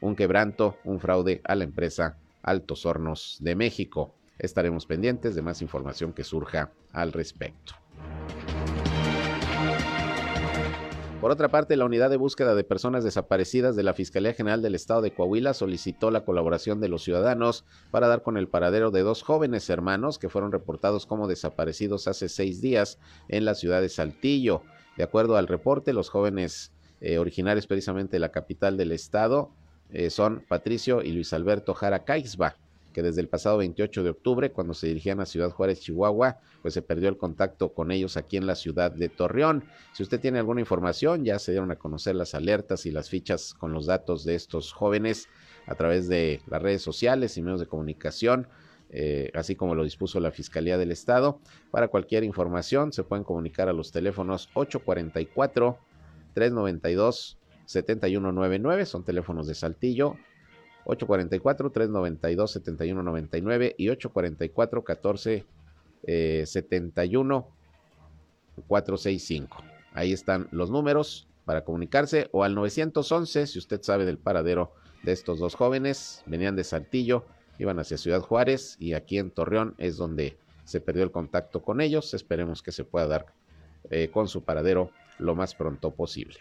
Un 0.00 0.14
quebranto, 0.14 0.76
un 0.84 1.00
fraude 1.00 1.40
a 1.44 1.54
la 1.56 1.64
empresa 1.64 2.16
Altos 2.42 2.86
Hornos 2.86 3.38
de 3.40 3.56
México. 3.56 4.14
Estaremos 4.38 4.86
pendientes 4.86 5.34
de 5.34 5.42
más 5.42 5.60
información 5.60 6.12
que 6.12 6.22
surja 6.22 6.70
al 6.92 7.12
respecto. 7.12 7.74
Por 11.20 11.32
otra 11.32 11.48
parte, 11.48 11.76
la 11.76 11.84
Unidad 11.84 12.10
de 12.10 12.16
Búsqueda 12.16 12.54
de 12.54 12.62
Personas 12.62 13.02
Desaparecidas 13.02 13.74
de 13.74 13.82
la 13.82 13.92
Fiscalía 13.92 14.34
General 14.34 14.62
del 14.62 14.76
Estado 14.76 15.02
de 15.02 15.12
Coahuila 15.12 15.52
solicitó 15.52 16.12
la 16.12 16.24
colaboración 16.24 16.80
de 16.80 16.88
los 16.88 17.02
ciudadanos 17.02 17.64
para 17.90 18.06
dar 18.06 18.22
con 18.22 18.36
el 18.36 18.46
paradero 18.46 18.92
de 18.92 19.02
dos 19.02 19.24
jóvenes 19.24 19.68
hermanos 19.68 20.20
que 20.20 20.28
fueron 20.28 20.52
reportados 20.52 21.06
como 21.06 21.26
desaparecidos 21.26 22.06
hace 22.06 22.28
seis 22.28 22.60
días 22.60 23.00
en 23.28 23.44
la 23.44 23.56
ciudad 23.56 23.80
de 23.80 23.88
Saltillo. 23.88 24.62
De 24.96 25.02
acuerdo 25.02 25.36
al 25.36 25.48
reporte, 25.48 25.92
los 25.92 26.08
jóvenes 26.08 26.70
eh, 27.00 27.18
originarios 27.18 27.66
precisamente 27.66 28.12
de 28.12 28.20
la 28.20 28.30
capital 28.30 28.76
del 28.76 28.92
estado 28.92 29.50
eh, 29.92 30.10
son 30.10 30.44
Patricio 30.48 31.02
y 31.02 31.12
Luis 31.12 31.32
Alberto 31.32 31.74
Jara 31.74 32.04
Caixba 32.04 32.56
que 32.92 33.02
desde 33.02 33.20
el 33.20 33.28
pasado 33.28 33.58
28 33.58 34.02
de 34.02 34.10
octubre, 34.10 34.50
cuando 34.50 34.74
se 34.74 34.88
dirigían 34.88 35.20
a 35.20 35.26
Ciudad 35.26 35.50
Juárez, 35.50 35.80
Chihuahua, 35.80 36.38
pues 36.62 36.74
se 36.74 36.82
perdió 36.82 37.08
el 37.08 37.16
contacto 37.16 37.72
con 37.72 37.90
ellos 37.90 38.16
aquí 38.16 38.36
en 38.36 38.46
la 38.46 38.54
ciudad 38.54 38.90
de 38.90 39.08
Torreón. 39.08 39.64
Si 39.92 40.02
usted 40.02 40.20
tiene 40.20 40.38
alguna 40.38 40.60
información, 40.60 41.24
ya 41.24 41.38
se 41.38 41.52
dieron 41.52 41.70
a 41.70 41.76
conocer 41.76 42.16
las 42.16 42.34
alertas 42.34 42.86
y 42.86 42.90
las 42.90 43.08
fichas 43.08 43.54
con 43.54 43.72
los 43.72 43.86
datos 43.86 44.24
de 44.24 44.34
estos 44.34 44.72
jóvenes 44.72 45.28
a 45.66 45.74
través 45.74 46.08
de 46.08 46.40
las 46.48 46.60
redes 46.60 46.82
sociales 46.82 47.36
y 47.36 47.42
medios 47.42 47.60
de 47.60 47.66
comunicación. 47.66 48.48
Eh, 48.90 49.30
así 49.34 49.54
como 49.54 49.74
lo 49.74 49.84
dispuso 49.84 50.18
la 50.18 50.32
Fiscalía 50.32 50.78
del 50.78 50.90
Estado. 50.90 51.40
Para 51.70 51.88
cualquier 51.88 52.24
información 52.24 52.92
se 52.92 53.04
pueden 53.04 53.22
comunicar 53.22 53.68
a 53.68 53.74
los 53.74 53.92
teléfonos 53.92 54.48
844 54.54 55.78
392 56.34 57.37
7199, 57.68 58.84
son 58.86 59.04
teléfonos 59.04 59.46
de 59.46 59.54
Saltillo, 59.54 60.16
844-392-7199 60.86 63.74
y 63.76 63.88
844-1471-465. 63.88 65.44
Eh, 66.06 66.46
Ahí 69.92 70.14
están 70.14 70.48
los 70.50 70.70
números 70.70 71.28
para 71.44 71.64
comunicarse 71.64 72.30
o 72.32 72.42
al 72.42 72.54
911 72.54 73.46
si 73.46 73.58
usted 73.58 73.82
sabe 73.82 74.06
del 74.06 74.16
paradero 74.16 74.72
de 75.02 75.12
estos 75.12 75.38
dos 75.38 75.54
jóvenes. 75.54 76.22
Venían 76.24 76.56
de 76.56 76.64
Saltillo, 76.64 77.26
iban 77.58 77.78
hacia 77.78 77.98
Ciudad 77.98 78.22
Juárez 78.22 78.76
y 78.78 78.94
aquí 78.94 79.18
en 79.18 79.30
Torreón 79.30 79.74
es 79.76 79.98
donde 79.98 80.38
se 80.64 80.80
perdió 80.80 81.02
el 81.02 81.10
contacto 81.10 81.60
con 81.60 81.82
ellos. 81.82 82.14
Esperemos 82.14 82.62
que 82.62 82.72
se 82.72 82.84
pueda 82.84 83.06
dar 83.06 83.26
eh, 83.90 84.08
con 84.10 84.26
su 84.26 84.42
paradero 84.42 84.90
lo 85.18 85.34
más 85.34 85.54
pronto 85.54 85.90
posible. 85.90 86.38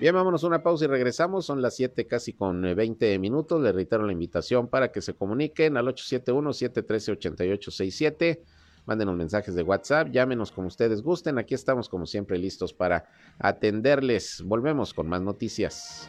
Bien, 0.00 0.14
vámonos 0.14 0.42
a 0.44 0.46
una 0.46 0.62
pausa 0.62 0.86
y 0.86 0.88
regresamos. 0.88 1.44
Son 1.44 1.60
las 1.60 1.76
7 1.76 2.06
casi 2.06 2.32
con 2.32 2.62
20 2.62 3.12
eh, 3.12 3.18
minutos. 3.18 3.60
Le 3.60 3.70
reitero 3.70 4.06
la 4.06 4.12
invitación 4.12 4.66
para 4.66 4.90
que 4.90 5.02
se 5.02 5.12
comuniquen 5.12 5.76
al 5.76 5.88
871-713-8867. 5.88 8.40
Mándenos 8.86 9.14
mensajes 9.14 9.54
de 9.54 9.62
WhatsApp, 9.62 10.08
llámenos 10.08 10.52
como 10.52 10.68
ustedes 10.68 11.02
gusten. 11.02 11.36
Aquí 11.36 11.54
estamos 11.54 11.90
como 11.90 12.06
siempre 12.06 12.38
listos 12.38 12.72
para 12.72 13.10
atenderles. 13.38 14.42
Volvemos 14.42 14.94
con 14.94 15.06
más 15.06 15.20
noticias. 15.20 16.08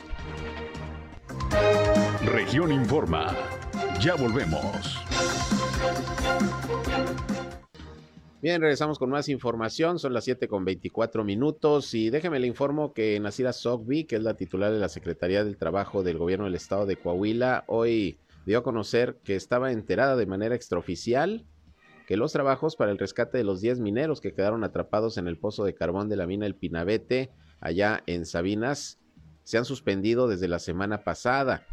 Región 2.24 2.72
Informa. 2.72 3.36
Ya 4.00 4.16
volvemos. 4.16 4.96
Bien, 8.42 8.60
regresamos 8.60 8.98
con 8.98 9.12
más 9.12 9.30
información. 9.30 10.00
Son 10.00 10.16
las 10.16 10.24
7 10.24 10.48
con 10.48 10.66
24 10.66 11.24
minutos 11.24 11.94
y 11.94 12.10
déjeme 12.10 12.40
le 12.40 12.48
informo 12.48 12.92
que 12.92 13.20
Nasira 13.20 13.54
Sogbi, 13.54 14.06
que 14.06 14.16
es 14.16 14.24
la 14.24 14.34
titular 14.34 14.72
de 14.72 14.80
la 14.80 14.90
Secretaría 14.90 15.44
del 15.44 15.58
Trabajo 15.58 16.02
del 16.02 16.18
Gobierno 16.18 16.46
del 16.46 16.56
Estado 16.56 16.88
de 16.88 16.98
Coahuila, 16.98 17.66
hoy 17.68 18.18
dio 18.48 18.58
a 18.58 18.64
conocer 18.64 19.20
que 19.24 19.36
estaba 19.36 19.72
enterada 19.72 20.16
de 20.16 20.26
manera 20.26 20.56
extraoficial 20.56 21.46
que 22.08 22.18
los 22.18 22.34
trabajos 22.34 22.76
para 22.76 22.90
el 22.90 22.98
rescate 22.98 23.38
de 23.38 23.44
los 23.44 23.62
10 23.62 23.80
mineros 23.80 24.22
que 24.22 24.34
quedaron 24.34 24.64
atrapados 24.64 25.20
en 25.20 25.28
el 25.28 25.38
pozo 25.38 25.64
de 25.64 25.76
carbón 25.76 26.10
de 26.10 26.16
la 26.16 26.26
mina 26.26 26.48
El 26.48 26.56
Pinabete, 26.56 27.30
allá 27.60 28.02
en 28.08 28.26
Sabinas, 28.26 29.00
se 29.44 29.60
han 29.60 29.66
suspendido 29.66 30.28
desde 30.28 30.48
la 30.48 30.58
semana 30.58 31.04
pasada. 31.04 31.68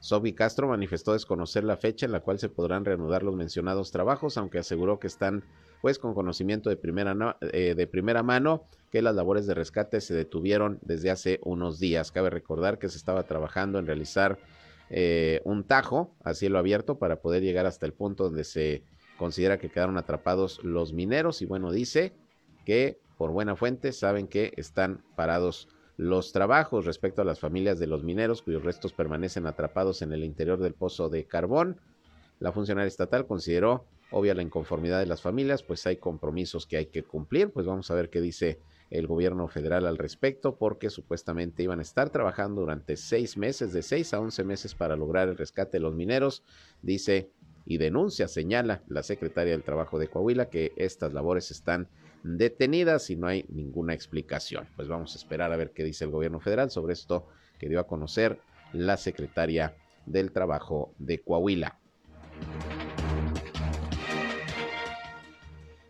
Sobi 0.00 0.32
Castro 0.32 0.68
manifestó 0.68 1.12
desconocer 1.12 1.64
la 1.64 1.76
fecha 1.76 2.06
en 2.06 2.12
la 2.12 2.20
cual 2.20 2.38
se 2.38 2.48
podrán 2.48 2.84
reanudar 2.84 3.22
los 3.22 3.34
mencionados 3.34 3.90
trabajos, 3.90 4.36
aunque 4.36 4.58
aseguró 4.58 4.98
que 4.98 5.06
están 5.06 5.44
pues 5.80 5.98
con 5.98 6.14
conocimiento 6.14 6.70
de 6.70 6.76
primera, 6.76 7.36
eh, 7.52 7.74
de 7.76 7.86
primera 7.86 8.22
mano 8.22 8.64
que 8.90 9.02
las 9.02 9.14
labores 9.14 9.46
de 9.46 9.54
rescate 9.54 10.00
se 10.00 10.14
detuvieron 10.14 10.78
desde 10.82 11.10
hace 11.10 11.40
unos 11.44 11.78
días. 11.78 12.12
Cabe 12.12 12.30
recordar 12.30 12.78
que 12.78 12.88
se 12.88 12.98
estaba 12.98 13.24
trabajando 13.24 13.78
en 13.78 13.86
realizar 13.86 14.38
eh, 14.90 15.40
un 15.44 15.64
tajo 15.64 16.14
a 16.22 16.34
cielo 16.34 16.58
abierto 16.58 16.98
para 16.98 17.20
poder 17.20 17.42
llegar 17.42 17.66
hasta 17.66 17.86
el 17.86 17.92
punto 17.92 18.24
donde 18.24 18.44
se 18.44 18.84
considera 19.18 19.58
que 19.58 19.70
quedaron 19.70 19.98
atrapados 19.98 20.62
los 20.62 20.92
mineros 20.92 21.42
y 21.42 21.46
bueno, 21.46 21.72
dice 21.72 22.12
que 22.64 22.98
por 23.16 23.30
buena 23.30 23.56
fuente 23.56 23.92
saben 23.92 24.28
que 24.28 24.52
están 24.56 25.02
parados 25.16 25.68
los 25.96 26.32
trabajos 26.32 26.84
respecto 26.84 27.22
a 27.22 27.24
las 27.24 27.40
familias 27.40 27.78
de 27.78 27.86
los 27.86 28.02
mineros 28.02 28.42
cuyos 28.42 28.64
restos 28.64 28.92
permanecen 28.92 29.46
atrapados 29.46 30.02
en 30.02 30.12
el 30.12 30.24
interior 30.24 30.58
del 30.58 30.74
pozo 30.74 31.08
de 31.08 31.24
carbón. 31.24 31.80
La 32.38 32.52
funcionaria 32.52 32.88
estatal 32.88 33.26
consideró 33.26 33.86
obvia 34.10 34.34
la 34.34 34.42
inconformidad 34.42 35.00
de 35.00 35.06
las 35.06 35.22
familias, 35.22 35.62
pues 35.62 35.86
hay 35.86 35.96
compromisos 35.96 36.66
que 36.66 36.76
hay 36.76 36.86
que 36.86 37.02
cumplir, 37.02 37.50
pues 37.50 37.66
vamos 37.66 37.90
a 37.90 37.94
ver 37.94 38.10
qué 38.10 38.20
dice 38.20 38.60
el 38.90 39.06
gobierno 39.06 39.48
federal 39.48 39.86
al 39.86 39.98
respecto, 39.98 40.56
porque 40.56 40.90
supuestamente 40.90 41.62
iban 41.62 41.80
a 41.80 41.82
estar 41.82 42.10
trabajando 42.10 42.60
durante 42.60 42.96
seis 42.96 43.36
meses, 43.36 43.72
de 43.72 43.82
seis 43.82 44.14
a 44.14 44.20
once 44.20 44.44
meses 44.44 44.74
para 44.74 44.96
lograr 44.96 45.28
el 45.28 45.36
rescate 45.36 45.78
de 45.78 45.80
los 45.80 45.94
mineros, 45.94 46.44
dice 46.82 47.30
y 47.64 47.78
denuncia, 47.78 48.28
señala 48.28 48.82
la 48.86 49.02
secretaria 49.02 49.52
del 49.52 49.64
Trabajo 49.64 49.98
de 49.98 50.06
Coahuila 50.06 50.50
que 50.50 50.72
estas 50.76 51.12
labores 51.12 51.50
están 51.50 51.88
detenidas 52.26 53.08
y 53.10 53.16
no 53.16 53.28
hay 53.28 53.44
ninguna 53.48 53.94
explicación. 53.94 54.68
Pues 54.76 54.88
vamos 54.88 55.14
a 55.14 55.18
esperar 55.18 55.52
a 55.52 55.56
ver 55.56 55.72
qué 55.72 55.84
dice 55.84 56.04
el 56.04 56.10
gobierno 56.10 56.40
federal 56.40 56.70
sobre 56.70 56.92
esto 56.92 57.28
que 57.58 57.68
dio 57.68 57.80
a 57.80 57.86
conocer 57.86 58.40
la 58.72 58.96
secretaria 58.96 59.76
del 60.06 60.32
Trabajo 60.32 60.92
de 60.98 61.20
Coahuila. 61.20 61.78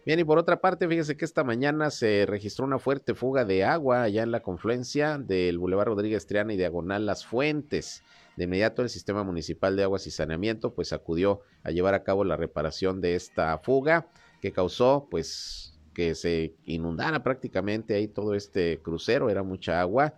Bien, 0.05 0.21
y 0.21 0.25
por 0.25 0.39
otra 0.39 0.61
parte, 0.61 0.87
fíjese 0.87 1.17
que 1.17 1.25
esta 1.25 1.43
mañana 1.43 1.91
se 1.91 2.27
registró 2.27 2.65
una 2.65 2.79
fuerte 2.79 3.15
fuga 3.15 3.45
de 3.45 3.65
agua 3.65 4.03
allá 4.03 4.23
en 4.23 4.31
la 4.31 4.41
confluencia 4.41 5.19
del 5.19 5.59
Boulevard 5.59 5.89
Rodríguez 5.89 6.29
Triana 6.29 6.53
y 6.53 6.57
Diagonal 6.57 7.07
Las 7.07 7.27
Fuentes. 7.27 8.05
De 8.37 8.45
inmediato 8.45 8.83
el 8.83 8.89
Sistema 8.89 9.25
Municipal 9.25 9.75
de 9.75 9.83
Aguas 9.83 10.07
y 10.07 10.13
Saneamiento 10.13 10.75
pues 10.75 10.93
acudió 10.93 11.41
a 11.65 11.71
llevar 11.71 11.95
a 11.95 12.05
cabo 12.05 12.23
la 12.23 12.37
reparación 12.37 13.01
de 13.01 13.17
esta 13.17 13.59
fuga 13.59 14.09
que 14.41 14.53
causó 14.53 15.09
pues 15.11 15.76
que 15.97 16.15
se 16.15 16.53
inundara 16.67 17.23
prácticamente 17.23 17.95
ahí 17.95 18.07
todo 18.07 18.35
este 18.35 18.81
crucero, 18.83 19.31
era 19.31 19.43
mucha 19.43 19.81
agua 19.81 20.13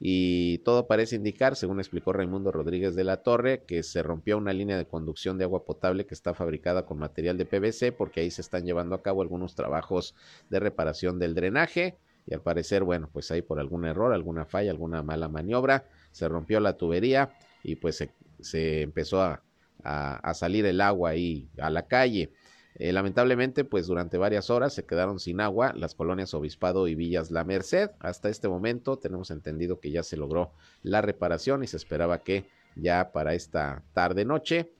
y 0.00 0.58
todo 0.64 0.88
parece 0.88 1.14
indicar, 1.14 1.54
según 1.54 1.78
explicó 1.78 2.12
Raimundo 2.12 2.50
Rodríguez 2.50 2.96
de 2.96 3.04
la 3.04 3.18
Torre, 3.18 3.62
que 3.62 3.84
se 3.84 4.02
rompió 4.02 4.36
una 4.36 4.52
línea 4.52 4.76
de 4.76 4.88
conducción 4.88 5.38
de 5.38 5.44
agua 5.44 5.64
potable 5.64 6.04
que 6.04 6.14
está 6.14 6.34
fabricada 6.34 6.84
con 6.84 6.98
material 6.98 7.38
de 7.38 7.46
PVC 7.46 7.92
porque 7.92 8.22
ahí 8.22 8.32
se 8.32 8.40
están 8.40 8.64
llevando 8.64 8.96
a 8.96 9.02
cabo 9.02 9.22
algunos 9.22 9.54
trabajos 9.54 10.16
de 10.50 10.58
reparación 10.58 11.20
del 11.20 11.36
drenaje 11.36 11.96
y 12.26 12.34
al 12.34 12.40
parecer, 12.40 12.82
bueno, 12.82 13.08
pues 13.12 13.30
ahí 13.30 13.40
por 13.40 13.60
algún 13.60 13.84
error, 13.84 14.12
alguna 14.12 14.46
falla, 14.46 14.72
alguna 14.72 15.04
mala 15.04 15.28
maniobra, 15.28 15.86
se 16.10 16.26
rompió 16.26 16.58
la 16.58 16.76
tubería 16.76 17.30
y 17.62 17.76
pues 17.76 18.04
se, 18.40 18.82
empezó 18.82 19.22
a, 19.22 19.44
a 19.84 20.34
salir 20.34 20.66
el 20.66 20.80
agua 20.80 21.10
ahí 21.10 21.48
a 21.56 21.70
la 21.70 21.86
calle. 21.86 22.32
Eh, 22.76 22.92
lamentablemente, 22.92 23.64
pues 23.64 23.86
durante 23.86 24.18
varias 24.18 24.50
horas 24.50 24.74
se 24.74 24.84
quedaron 24.84 25.20
sin 25.20 25.40
agua 25.40 25.72
las 25.76 25.94
colonias 25.94 26.34
Obispado 26.34 26.88
y 26.88 26.94
Villas 26.94 27.30
La 27.30 27.44
Merced. 27.44 27.90
Hasta 28.00 28.28
este 28.28 28.48
momento 28.48 28.98
tenemos 28.98 29.30
entendido 29.30 29.78
que 29.78 29.90
ya 29.90 30.02
se 30.02 30.16
logró 30.16 30.52
la 30.82 31.00
reparación 31.00 31.62
y 31.62 31.68
se 31.68 31.76
esperaba 31.76 32.22
que 32.22 32.46
ya 32.74 33.12
para 33.12 33.34
esta 33.34 33.84
tarde 33.92 34.24
noche 34.24 34.72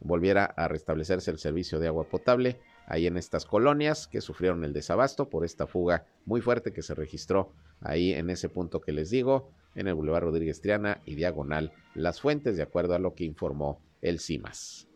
volviera 0.00 0.44
a 0.44 0.68
restablecerse 0.68 1.30
el 1.30 1.38
servicio 1.38 1.78
de 1.78 1.88
agua 1.88 2.08
potable 2.08 2.60
ahí 2.86 3.06
en 3.06 3.16
estas 3.16 3.44
colonias 3.44 4.08
que 4.08 4.20
sufrieron 4.20 4.64
el 4.64 4.72
desabasto 4.72 5.28
por 5.28 5.44
esta 5.44 5.66
fuga 5.66 6.06
muy 6.24 6.40
fuerte 6.40 6.72
que 6.72 6.82
se 6.82 6.94
registró 6.94 7.52
ahí 7.80 8.12
en 8.12 8.30
ese 8.30 8.48
punto 8.48 8.80
que 8.80 8.92
les 8.92 9.10
digo, 9.10 9.50
en 9.74 9.86
el 9.88 9.94
Boulevard 9.94 10.24
Rodríguez 10.24 10.60
Triana 10.60 11.00
y 11.04 11.14
diagonal 11.14 11.72
Las 11.94 12.20
Fuentes, 12.20 12.56
de 12.56 12.62
acuerdo 12.62 12.94
a 12.94 12.98
lo 12.98 13.14
que 13.14 13.24
informó 13.24 13.80
el 14.00 14.18
CIMAS. 14.18 14.88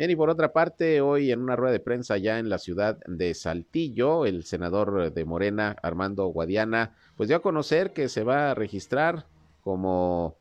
Bien, 0.00 0.10
y 0.10 0.16
por 0.16 0.30
otra 0.30 0.54
parte, 0.54 1.02
hoy 1.02 1.30
en 1.30 1.42
una 1.42 1.56
rueda 1.56 1.72
de 1.74 1.78
prensa 1.78 2.16
ya 2.16 2.38
en 2.38 2.48
la 2.48 2.56
ciudad 2.56 2.98
de 3.06 3.34
Saltillo, 3.34 4.24
el 4.24 4.44
senador 4.44 5.12
de 5.12 5.24
Morena, 5.26 5.76
Armando 5.82 6.24
Guadiana, 6.28 6.94
pues 7.18 7.28
dio 7.28 7.36
a 7.36 7.42
conocer 7.42 7.92
que 7.92 8.08
se 8.08 8.24
va 8.24 8.50
a 8.50 8.54
registrar 8.54 9.26
como 9.60 10.38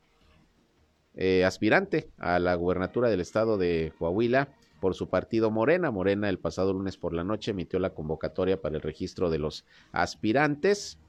eh, 1.14 1.44
aspirante 1.44 2.10
a 2.20 2.40
la 2.40 2.56
gubernatura 2.56 3.10
del 3.10 3.20
estado 3.20 3.58
de 3.58 3.92
Coahuila 4.00 4.48
por 4.80 4.96
su 4.96 5.10
partido 5.10 5.52
Morena. 5.52 5.92
Morena 5.92 6.30
el 6.30 6.40
pasado 6.40 6.72
lunes 6.72 6.96
por 6.96 7.12
la 7.14 7.26
noche 7.26 7.52
emitió 7.52 7.80
la 7.80 7.90
convocatoria 7.90 8.62
para 8.62 8.78
el 8.78 8.82
registro 8.82 9.30
de 9.30 9.40
los 9.40 9.66
aspirantes. 9.92 11.00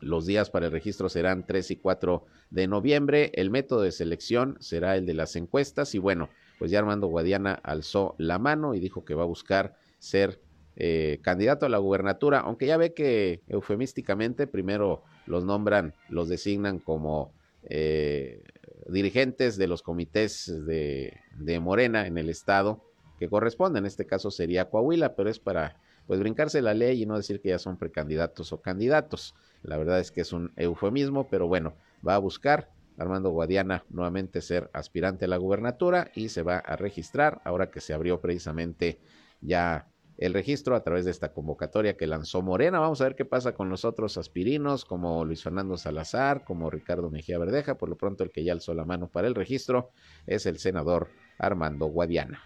Los 0.00 0.26
días 0.26 0.50
para 0.50 0.66
el 0.66 0.72
registro 0.72 1.08
serán 1.08 1.46
3 1.46 1.70
y 1.70 1.76
4 1.76 2.24
de 2.50 2.66
noviembre. 2.66 3.30
El 3.34 3.50
método 3.50 3.82
de 3.82 3.92
selección 3.92 4.56
será 4.58 4.96
el 4.96 5.06
de 5.06 5.14
las 5.14 5.36
encuestas 5.36 5.94
y 5.94 5.98
bueno, 5.98 6.28
pues 6.58 6.70
ya 6.70 6.78
Armando 6.78 7.06
Guadiana 7.08 7.58
alzó 7.62 8.14
la 8.18 8.38
mano 8.38 8.74
y 8.74 8.80
dijo 8.80 9.04
que 9.04 9.14
va 9.14 9.22
a 9.22 9.26
buscar 9.26 9.76
ser 9.98 10.40
eh, 10.76 11.20
candidato 11.22 11.66
a 11.66 11.68
la 11.68 11.78
gubernatura, 11.78 12.40
aunque 12.40 12.66
ya 12.66 12.76
ve 12.76 12.92
que 12.92 13.42
eufemísticamente 13.48 14.46
primero 14.46 15.02
los 15.26 15.44
nombran, 15.44 15.94
los 16.08 16.28
designan 16.28 16.78
como 16.78 17.32
eh, 17.64 18.42
dirigentes 18.88 19.56
de 19.56 19.66
los 19.66 19.82
comités 19.82 20.52
de, 20.66 21.18
de, 21.38 21.60
Morena 21.60 22.06
en 22.06 22.18
el 22.18 22.28
estado 22.28 22.82
que 23.18 23.28
corresponde, 23.28 23.78
en 23.78 23.86
este 23.86 24.06
caso 24.06 24.30
sería 24.30 24.68
Coahuila, 24.68 25.16
pero 25.16 25.30
es 25.30 25.38
para 25.38 25.80
pues 26.06 26.20
brincarse 26.20 26.62
la 26.62 26.74
ley 26.74 27.02
y 27.02 27.06
no 27.06 27.16
decir 27.16 27.40
que 27.40 27.48
ya 27.48 27.58
son 27.58 27.78
precandidatos 27.78 28.52
o 28.52 28.60
candidatos. 28.60 29.34
La 29.62 29.76
verdad 29.76 29.98
es 29.98 30.12
que 30.12 30.20
es 30.20 30.32
un 30.32 30.52
eufemismo, 30.56 31.26
pero 31.28 31.48
bueno, 31.48 31.74
va 32.06 32.14
a 32.14 32.18
buscar 32.18 32.70
Armando 32.98 33.30
Guadiana 33.30 33.84
nuevamente 33.90 34.40
ser 34.40 34.70
aspirante 34.72 35.26
a 35.26 35.28
la 35.28 35.36
gubernatura 35.36 36.10
y 36.14 36.28
se 36.28 36.42
va 36.42 36.58
a 36.58 36.76
registrar 36.76 37.40
ahora 37.44 37.70
que 37.70 37.80
se 37.80 37.92
abrió 37.92 38.20
precisamente 38.20 39.00
ya 39.40 39.88
el 40.18 40.32
registro 40.32 40.74
a 40.74 40.82
través 40.82 41.04
de 41.04 41.10
esta 41.10 41.32
convocatoria 41.32 41.96
que 41.96 42.06
lanzó 42.06 42.42
Morena. 42.42 42.78
Vamos 42.78 43.00
a 43.00 43.04
ver 43.04 43.16
qué 43.16 43.24
pasa 43.24 43.52
con 43.52 43.68
los 43.68 43.84
otros 43.84 44.16
aspirinos 44.16 44.84
como 44.84 45.24
Luis 45.24 45.42
Fernando 45.42 45.76
Salazar, 45.76 46.44
como 46.44 46.70
Ricardo 46.70 47.10
Mejía 47.10 47.38
Verdeja. 47.38 47.76
Por 47.76 47.88
lo 47.88 47.96
pronto 47.96 48.24
el 48.24 48.30
que 48.30 48.44
ya 48.44 48.52
alzó 48.52 48.74
la 48.74 48.84
mano 48.84 49.08
para 49.08 49.28
el 49.28 49.34
registro 49.34 49.90
es 50.26 50.46
el 50.46 50.58
senador 50.58 51.08
Armando 51.38 51.86
Guadiana. 51.86 52.40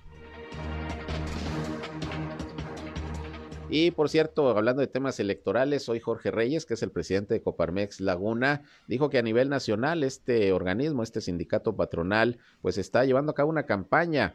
Y 3.72 3.92
por 3.92 4.08
cierto, 4.08 4.48
hablando 4.48 4.80
de 4.80 4.88
temas 4.88 5.20
electorales, 5.20 5.88
hoy 5.88 6.00
Jorge 6.00 6.32
Reyes, 6.32 6.66
que 6.66 6.74
es 6.74 6.82
el 6.82 6.90
presidente 6.90 7.34
de 7.34 7.42
Coparmex 7.42 8.00
Laguna, 8.00 8.62
dijo 8.88 9.10
que 9.10 9.18
a 9.18 9.22
nivel 9.22 9.48
nacional 9.48 10.02
este 10.02 10.52
organismo, 10.52 11.04
este 11.04 11.20
sindicato 11.20 11.76
patronal, 11.76 12.38
pues 12.62 12.78
está 12.78 13.04
llevando 13.04 13.30
a 13.30 13.34
cabo 13.36 13.48
una 13.48 13.66
campaña 13.66 14.34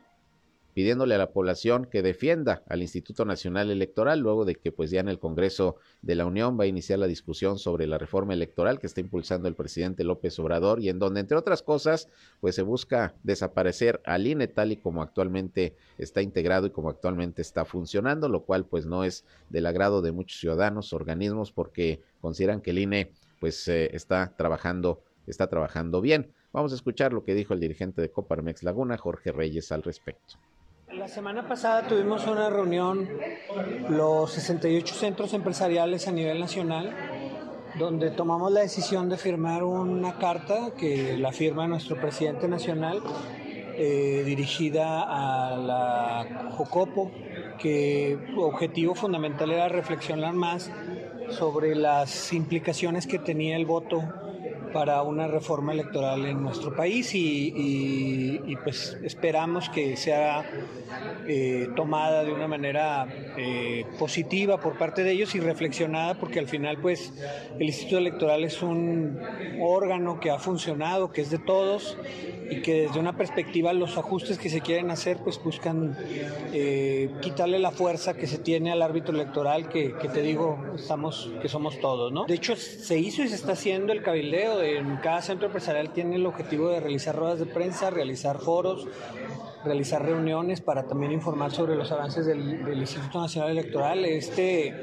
pidiéndole 0.76 1.16
a 1.16 1.18
la 1.18 1.32
población 1.32 1.86
que 1.86 2.02
defienda 2.02 2.62
al 2.68 2.82
Instituto 2.82 3.24
Nacional 3.24 3.72
Electoral 3.72 4.20
luego 4.20 4.44
de 4.44 4.56
que 4.56 4.74
pues 4.74 4.92
ya 4.92 5.00
en 5.00 5.08
el 5.08 5.20
Congreso 5.20 5.78
de 6.02 6.16
la 6.16 6.26
Unión 6.26 6.60
va 6.60 6.66
a 6.66 6.68
iniciar 6.68 7.00
la 7.00 7.08
discusión 7.08 7.58
sobre 7.58 7.88
la 7.88 7.98
reforma 7.98 8.34
electoral 8.34 8.82
que 8.82 8.88
está 8.88 9.00
impulsando 9.00 9.48
el 9.48 9.56
presidente 9.56 10.04
López 10.04 10.38
Obrador 10.38 10.82
y 10.82 10.90
en 10.90 11.00
donde 11.00 11.22
entre 11.22 11.38
otras 11.38 11.64
cosas 11.64 12.10
pues 12.42 12.56
se 12.56 12.62
busca 12.62 13.16
desaparecer 13.24 14.02
al 14.04 14.28
INE 14.28 14.50
tal 14.50 14.74
y 14.74 14.76
como 14.76 15.02
actualmente 15.02 15.78
está 15.98 16.22
integrado 16.22 16.68
y 16.68 16.72
como 16.72 16.90
actualmente 16.90 17.42
está 17.42 17.64
funcionando, 17.64 18.28
lo 18.28 18.44
cual 18.44 18.66
pues 18.66 18.86
no 18.86 19.06
es 19.06 19.24
del 19.50 19.68
agrado 19.68 20.02
de 20.02 20.12
muchos 20.12 20.42
ciudadanos, 20.42 20.92
organismos 20.92 21.54
porque 21.54 22.02
consideran 22.20 22.60
que 22.60 22.72
el 22.72 22.80
INE 22.80 23.14
pues 23.40 23.66
eh, 23.70 23.96
está 23.96 24.36
trabajando 24.36 25.02
está 25.26 25.48
trabajando 25.48 26.02
bien. 26.02 26.34
Vamos 26.52 26.74
a 26.74 26.76
escuchar 26.76 27.14
lo 27.14 27.24
que 27.24 27.34
dijo 27.34 27.54
el 27.54 27.62
dirigente 27.62 28.02
de 28.02 28.12
Coparmex 28.12 28.64
Laguna, 28.64 28.98
Jorge 28.98 29.32
Reyes, 29.32 29.72
al 29.72 29.84
respecto. 29.84 30.36
La 30.94 31.08
semana 31.08 31.48
pasada 31.48 31.88
tuvimos 31.88 32.28
una 32.28 32.50
reunión, 32.50 33.10
los 33.90 34.32
68 34.32 34.94
centros 34.94 35.34
empresariales 35.34 36.08
a 36.08 36.12
nivel 36.12 36.40
nacional, 36.40 36.96
donde 37.80 38.12
tomamos 38.12 38.52
la 38.52 38.62
decisión 38.62 39.10
de 39.10 39.18
firmar 39.18 39.64
una 39.64 40.18
carta 40.20 40.72
que 40.78 41.18
la 41.18 41.32
firma 41.32 41.68
nuestro 41.68 42.00
presidente 42.00 42.48
nacional, 42.48 43.02
eh, 43.78 44.22
dirigida 44.26 45.02
a 45.02 45.58
la 45.58 46.52
Jocopo, 46.52 47.12
que 47.60 48.18
objetivo 48.38 48.94
fundamental 48.94 49.52
era 49.52 49.68
reflexionar 49.68 50.34
más 50.34 50.72
sobre 51.30 51.76
las 51.76 52.32
implicaciones 52.32 53.08
que 53.08 53.18
tenía 53.18 53.56
el 53.58 53.66
voto 53.66 54.04
para 54.76 55.04
una 55.04 55.26
reforma 55.26 55.72
electoral 55.72 56.26
en 56.26 56.44
nuestro 56.44 56.76
país 56.76 57.12
y, 57.14 58.58
pues 58.62 58.98
esperamos 59.06 59.70
que 59.70 59.96
sea 59.96 60.44
eh, 61.30 61.70
tomada 61.78 62.26
de 62.26 62.34
una 62.34 62.46
manera 62.46 63.08
eh, 63.38 63.86
positiva 63.98 64.60
por 64.60 64.78
parte 64.78 65.06
de 65.06 65.12
ellos 65.14 65.34
y 65.34 65.40
reflexionada 65.40 66.16
porque 66.16 66.40
al 66.40 66.48
final 66.48 66.78
pues 66.82 67.14
el 67.58 67.68
Instituto 67.68 68.00
Electoral 68.00 68.44
es 68.44 68.62
un 68.62 69.18
órgano 69.62 70.20
que 70.20 70.30
ha 70.30 70.40
funcionado, 70.40 71.10
que 71.14 71.22
es 71.22 71.30
de 71.30 71.40
todos 71.40 71.98
y 72.50 72.62
que 72.62 72.82
desde 72.82 73.00
una 73.00 73.18
perspectiva 73.18 73.74
los 73.74 73.98
ajustes 73.98 74.38
que 74.38 74.50
se 74.50 74.62
quieren 74.62 74.92
hacer 74.92 75.20
pues 75.24 75.42
buscan 75.44 75.98
eh, 76.54 77.10
quitarle 77.22 77.60
la 77.60 77.72
fuerza 77.72 78.14
que 78.14 78.28
se 78.28 78.38
tiene 78.38 78.72
al 78.72 78.82
árbitro 78.82 79.16
electoral 79.16 79.70
que, 79.70 79.94
que, 79.94 80.10
te 80.10 80.22
digo 80.22 80.64
estamos 80.76 81.32
que 81.42 81.50
somos 81.50 81.80
todos 81.80 82.12
no 82.12 82.26
de 82.26 82.36
hecho 82.36 82.56
se 82.56 83.00
hizo 83.00 83.24
y 83.24 83.30
se 83.30 83.36
está 83.36 83.54
haciendo 83.54 83.94
el 83.94 84.04
cabildeo 84.04 84.60
en 84.66 84.98
cada 84.98 85.22
centro 85.22 85.48
empresarial 85.48 85.92
tiene 85.92 86.16
el 86.16 86.26
objetivo 86.26 86.70
de 86.70 86.80
realizar 86.80 87.16
ruedas 87.16 87.40
de 87.40 87.46
prensa 87.46 87.90
realizar 87.90 88.40
foros 88.40 88.88
realizar 89.64 90.04
reuniones 90.04 90.62
para 90.62 90.84
también 90.84 91.12
informar 91.12 91.52
sobre 91.52 91.76
los 91.76 91.92
avances 91.92 92.26
del, 92.26 92.64
del 92.66 92.80
Instituto 92.80 93.22
Nacional 93.22 93.52
Electoral 93.52 94.06
este 94.06 94.74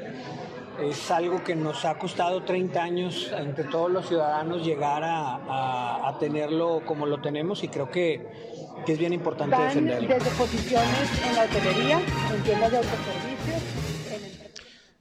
es 0.81 1.11
algo 1.11 1.43
que 1.43 1.55
nos 1.55 1.85
ha 1.85 1.97
costado 1.97 2.43
30 2.43 2.81
años 2.81 3.31
entre 3.37 3.65
todos 3.65 3.91
los 3.91 4.07
ciudadanos 4.07 4.65
llegar 4.65 5.03
a, 5.05 6.17
tenerlo 6.19 6.81
como 6.85 7.05
lo 7.05 7.21
tenemos 7.21 7.63
y 7.63 7.67
creo 7.67 7.89
que, 7.89 8.53
es 8.87 8.97
bien 8.97 9.13
importante 9.13 9.55
defenderlo. 9.55 10.07
Desde 10.07 10.29
posiciones 10.31 11.27
en 11.27 11.35
la 11.35 11.43
hotelería, 11.43 11.99
en 12.35 12.43
tiendas 12.43 12.71
de 12.71 12.77
autoservicio. 12.77 13.32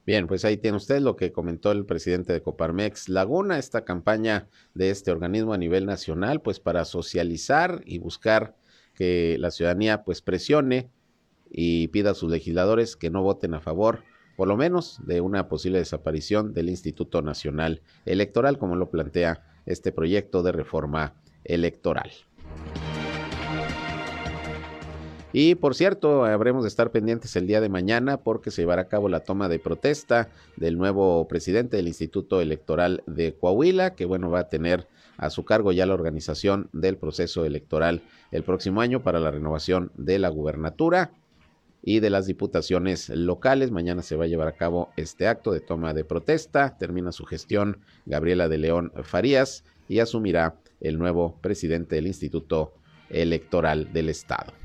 Bien, 0.04 0.26
pues 0.26 0.44
ahí 0.44 0.56
tiene 0.56 0.76
usted 0.76 1.00
lo 1.00 1.14
que 1.14 1.30
comentó 1.32 1.70
el 1.70 1.86
presidente 1.86 2.32
de 2.32 2.42
Coparmex 2.42 3.08
Laguna, 3.08 3.58
esta 3.58 3.84
campaña 3.84 4.48
de 4.74 4.90
este 4.90 5.12
organismo 5.12 5.54
a 5.54 5.58
nivel 5.58 5.86
nacional, 5.86 6.40
pues 6.40 6.58
para 6.58 6.84
socializar 6.84 7.82
y 7.84 7.98
buscar 7.98 8.56
que 8.94 9.36
la 9.38 9.50
ciudadanía 9.50 10.02
pues 10.02 10.20
presione 10.20 10.90
y 11.50 11.88
pida 11.88 12.10
a 12.10 12.14
sus 12.14 12.30
legisladores 12.30 12.96
que 12.96 13.10
no 13.10 13.22
voten 13.22 13.54
a 13.54 13.60
favor 13.60 14.02
por 14.36 14.48
lo 14.48 14.56
menos 14.56 14.98
de 15.06 15.20
una 15.20 15.48
posible 15.48 15.78
desaparición 15.78 16.54
del 16.54 16.68
Instituto 16.68 17.22
Nacional 17.22 17.82
Electoral, 18.06 18.58
como 18.58 18.76
lo 18.76 18.90
plantea 18.90 19.44
este 19.66 19.92
proyecto 19.92 20.42
de 20.42 20.52
reforma 20.52 21.14
electoral. 21.44 22.10
Y 25.32 25.54
por 25.54 25.74
cierto, 25.74 26.24
habremos 26.26 26.62
de 26.62 26.68
estar 26.68 26.90
pendientes 26.90 27.34
el 27.36 27.46
día 27.46 27.62
de 27.62 27.70
mañana 27.70 28.18
porque 28.18 28.50
se 28.50 28.62
llevará 28.62 28.82
a 28.82 28.88
cabo 28.88 29.08
la 29.08 29.20
toma 29.20 29.48
de 29.48 29.58
protesta 29.58 30.28
del 30.56 30.76
nuevo 30.76 31.26
presidente 31.26 31.78
del 31.78 31.88
Instituto 31.88 32.42
Electoral 32.42 33.02
de 33.06 33.34
Coahuila, 33.34 33.94
que 33.94 34.04
bueno, 34.04 34.30
va 34.30 34.40
a 34.40 34.48
tener 34.50 34.86
a 35.16 35.30
su 35.30 35.44
cargo 35.44 35.72
ya 35.72 35.86
la 35.86 35.94
organización 35.94 36.68
del 36.72 36.96
proceso 36.96 37.44
electoral 37.44 38.02
el 38.30 38.44
próximo 38.44 38.80
año 38.80 39.02
para 39.02 39.20
la 39.20 39.30
renovación 39.30 39.90
de 39.96 40.18
la 40.18 40.28
gubernatura 40.28 41.12
y 41.82 42.00
de 42.00 42.10
las 42.10 42.26
diputaciones 42.26 43.08
locales. 43.08 43.70
Mañana 43.70 44.02
se 44.02 44.16
va 44.16 44.24
a 44.24 44.28
llevar 44.28 44.48
a 44.48 44.56
cabo 44.56 44.90
este 44.96 45.28
acto 45.28 45.52
de 45.52 45.60
toma 45.60 45.94
de 45.94 46.04
protesta. 46.04 46.76
Termina 46.78 47.10
su 47.10 47.24
gestión 47.24 47.78
Gabriela 48.04 48.48
de 48.48 48.58
León 48.58 48.92
Farías 49.02 49.64
y 49.88 50.00
asumirá 50.00 50.56
el 50.80 50.98
nuevo 50.98 51.38
presidente 51.40 51.96
del 51.96 52.06
Instituto 52.06 52.74
Electoral 53.10 53.92
del 53.92 54.10
Estado. 54.10 54.61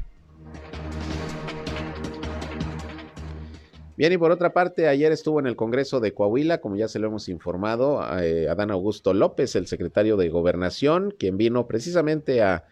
Bien, 3.98 4.14
y 4.14 4.18
por 4.20 4.30
otra 4.30 4.54
parte, 4.54 4.88
ayer 4.88 5.12
estuvo 5.12 5.40
en 5.40 5.48
el 5.48 5.56
Congreso 5.56 6.00
de 6.00 6.14
Coahuila, 6.14 6.60
como 6.60 6.76
ya 6.76 6.88
se 6.88 7.00
lo 7.00 7.08
hemos 7.08 7.30
informado, 7.30 8.00
eh, 8.20 8.48
Adán 8.48 8.70
Augusto 8.70 9.12
López, 9.12 9.56
el 9.56 9.66
secretario 9.66 10.18
de 10.18 10.30
Gobernación, 10.30 11.16
quien 11.18 11.36
vino 11.36 11.66
precisamente 11.66 12.44
a, 12.44 12.66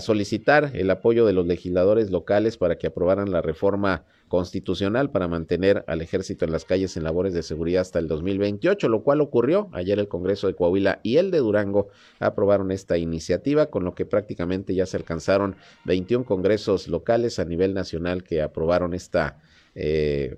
solicitar 0.00 0.70
el 0.72 0.88
apoyo 0.88 1.26
de 1.26 1.34
los 1.34 1.46
legisladores 1.46 2.10
locales 2.10 2.56
para 2.56 2.78
que 2.78 2.86
aprobaran 2.86 3.30
la 3.30 3.42
reforma 3.42 4.04
constitucional 4.28 5.10
para 5.10 5.28
mantener 5.28 5.84
al 5.88 6.00
ejército 6.00 6.46
en 6.46 6.52
las 6.52 6.64
calles 6.64 6.96
en 6.96 7.04
labores 7.04 7.34
de 7.34 7.42
seguridad 7.42 7.82
hasta 7.82 7.98
el 7.98 8.08
2028, 8.08 8.88
lo 8.88 9.02
cual 9.02 9.20
ocurrió. 9.20 9.68
Ayer 9.72 9.98
el 9.98 10.08
Congreso 10.08 10.46
de 10.46 10.54
Coahuila 10.54 11.00
y 11.02 11.18
el 11.18 11.30
de 11.30 11.38
Durango 11.38 11.88
aprobaron 12.18 12.70
esta 12.70 12.96
iniciativa, 12.96 13.66
con 13.66 13.84
lo 13.84 13.94
que 13.94 14.06
prácticamente 14.06 14.74
ya 14.74 14.86
se 14.86 14.96
alcanzaron 14.96 15.56
21 15.84 16.24
congresos 16.24 16.88
locales 16.88 17.38
a 17.38 17.44
nivel 17.44 17.74
nacional 17.74 18.22
que 18.22 18.40
aprobaron 18.40 18.94
esta 18.94 19.38
eh, 19.74 20.36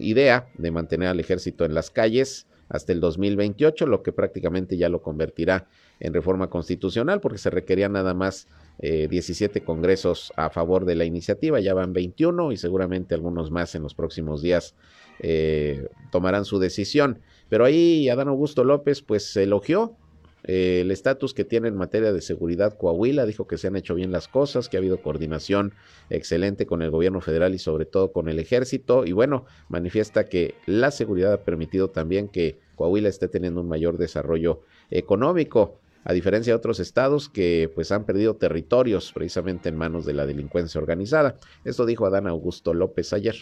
idea 0.00 0.48
de 0.56 0.70
mantener 0.70 1.08
al 1.08 1.20
ejército 1.20 1.64
en 1.64 1.74
las 1.74 1.90
calles 1.90 2.46
hasta 2.68 2.92
el 2.92 3.00
2028, 3.00 3.86
lo 3.86 4.02
que 4.02 4.12
prácticamente 4.12 4.76
ya 4.76 4.88
lo 4.88 5.02
convertirá 5.02 5.66
en 5.98 6.14
reforma 6.14 6.48
constitucional, 6.48 7.20
porque 7.20 7.38
se 7.38 7.50
requería 7.50 7.88
nada 7.88 8.14
más 8.14 8.46
17 8.78 9.58
eh, 9.58 9.62
congresos 9.62 10.32
a 10.36 10.50
favor 10.50 10.84
de 10.84 10.94
la 10.94 11.04
iniciativa, 11.04 11.60
ya 11.60 11.74
van 11.74 11.92
21 11.92 12.52
y 12.52 12.56
seguramente 12.56 13.14
algunos 13.14 13.50
más 13.50 13.74
en 13.74 13.82
los 13.82 13.94
próximos 13.94 14.40
días 14.40 14.74
eh, 15.18 15.88
tomarán 16.10 16.44
su 16.44 16.58
decisión. 16.58 17.20
Pero 17.48 17.64
ahí 17.64 18.08
Adán 18.08 18.28
Augusto 18.28 18.64
López 18.64 19.02
pues 19.02 19.36
elogió 19.36 19.96
eh, 20.44 20.80
el 20.82 20.90
estatus 20.90 21.34
que 21.34 21.44
tiene 21.44 21.68
en 21.68 21.76
materia 21.76 22.12
de 22.12 22.20
seguridad 22.20 22.76
Coahuila, 22.76 23.26
dijo 23.26 23.46
que 23.46 23.58
se 23.58 23.66
han 23.66 23.76
hecho 23.76 23.94
bien 23.94 24.12
las 24.12 24.28
cosas, 24.28 24.68
que 24.68 24.76
ha 24.76 24.80
habido 24.80 25.02
coordinación 25.02 25.74
excelente 26.08 26.66
con 26.66 26.82
el 26.82 26.90
gobierno 26.90 27.20
federal 27.20 27.54
y 27.54 27.58
sobre 27.58 27.86
todo 27.86 28.12
con 28.12 28.28
el 28.28 28.38
ejército 28.38 29.04
y 29.04 29.12
bueno, 29.12 29.46
manifiesta 29.68 30.24
que 30.24 30.54
la 30.66 30.90
seguridad 30.90 31.32
ha 31.32 31.44
permitido 31.44 31.88
también 31.90 32.28
que 32.28 32.58
Coahuila 32.76 33.08
esté 33.08 33.28
teniendo 33.28 33.60
un 33.60 33.68
mayor 33.68 33.98
desarrollo 33.98 34.62
económico 34.90 35.78
a 36.04 36.12
diferencia 36.12 36.52
de 36.52 36.56
otros 36.56 36.80
estados 36.80 37.28
que 37.28 37.70
pues 37.74 37.92
han 37.92 38.04
perdido 38.04 38.36
territorios 38.36 39.12
precisamente 39.12 39.68
en 39.68 39.76
manos 39.76 40.06
de 40.06 40.14
la 40.14 40.26
delincuencia 40.26 40.80
organizada. 40.80 41.36
Esto 41.64 41.84
dijo 41.84 42.06
Adán 42.06 42.26
Augusto 42.26 42.72
López 42.72 43.12
ayer 43.12 43.36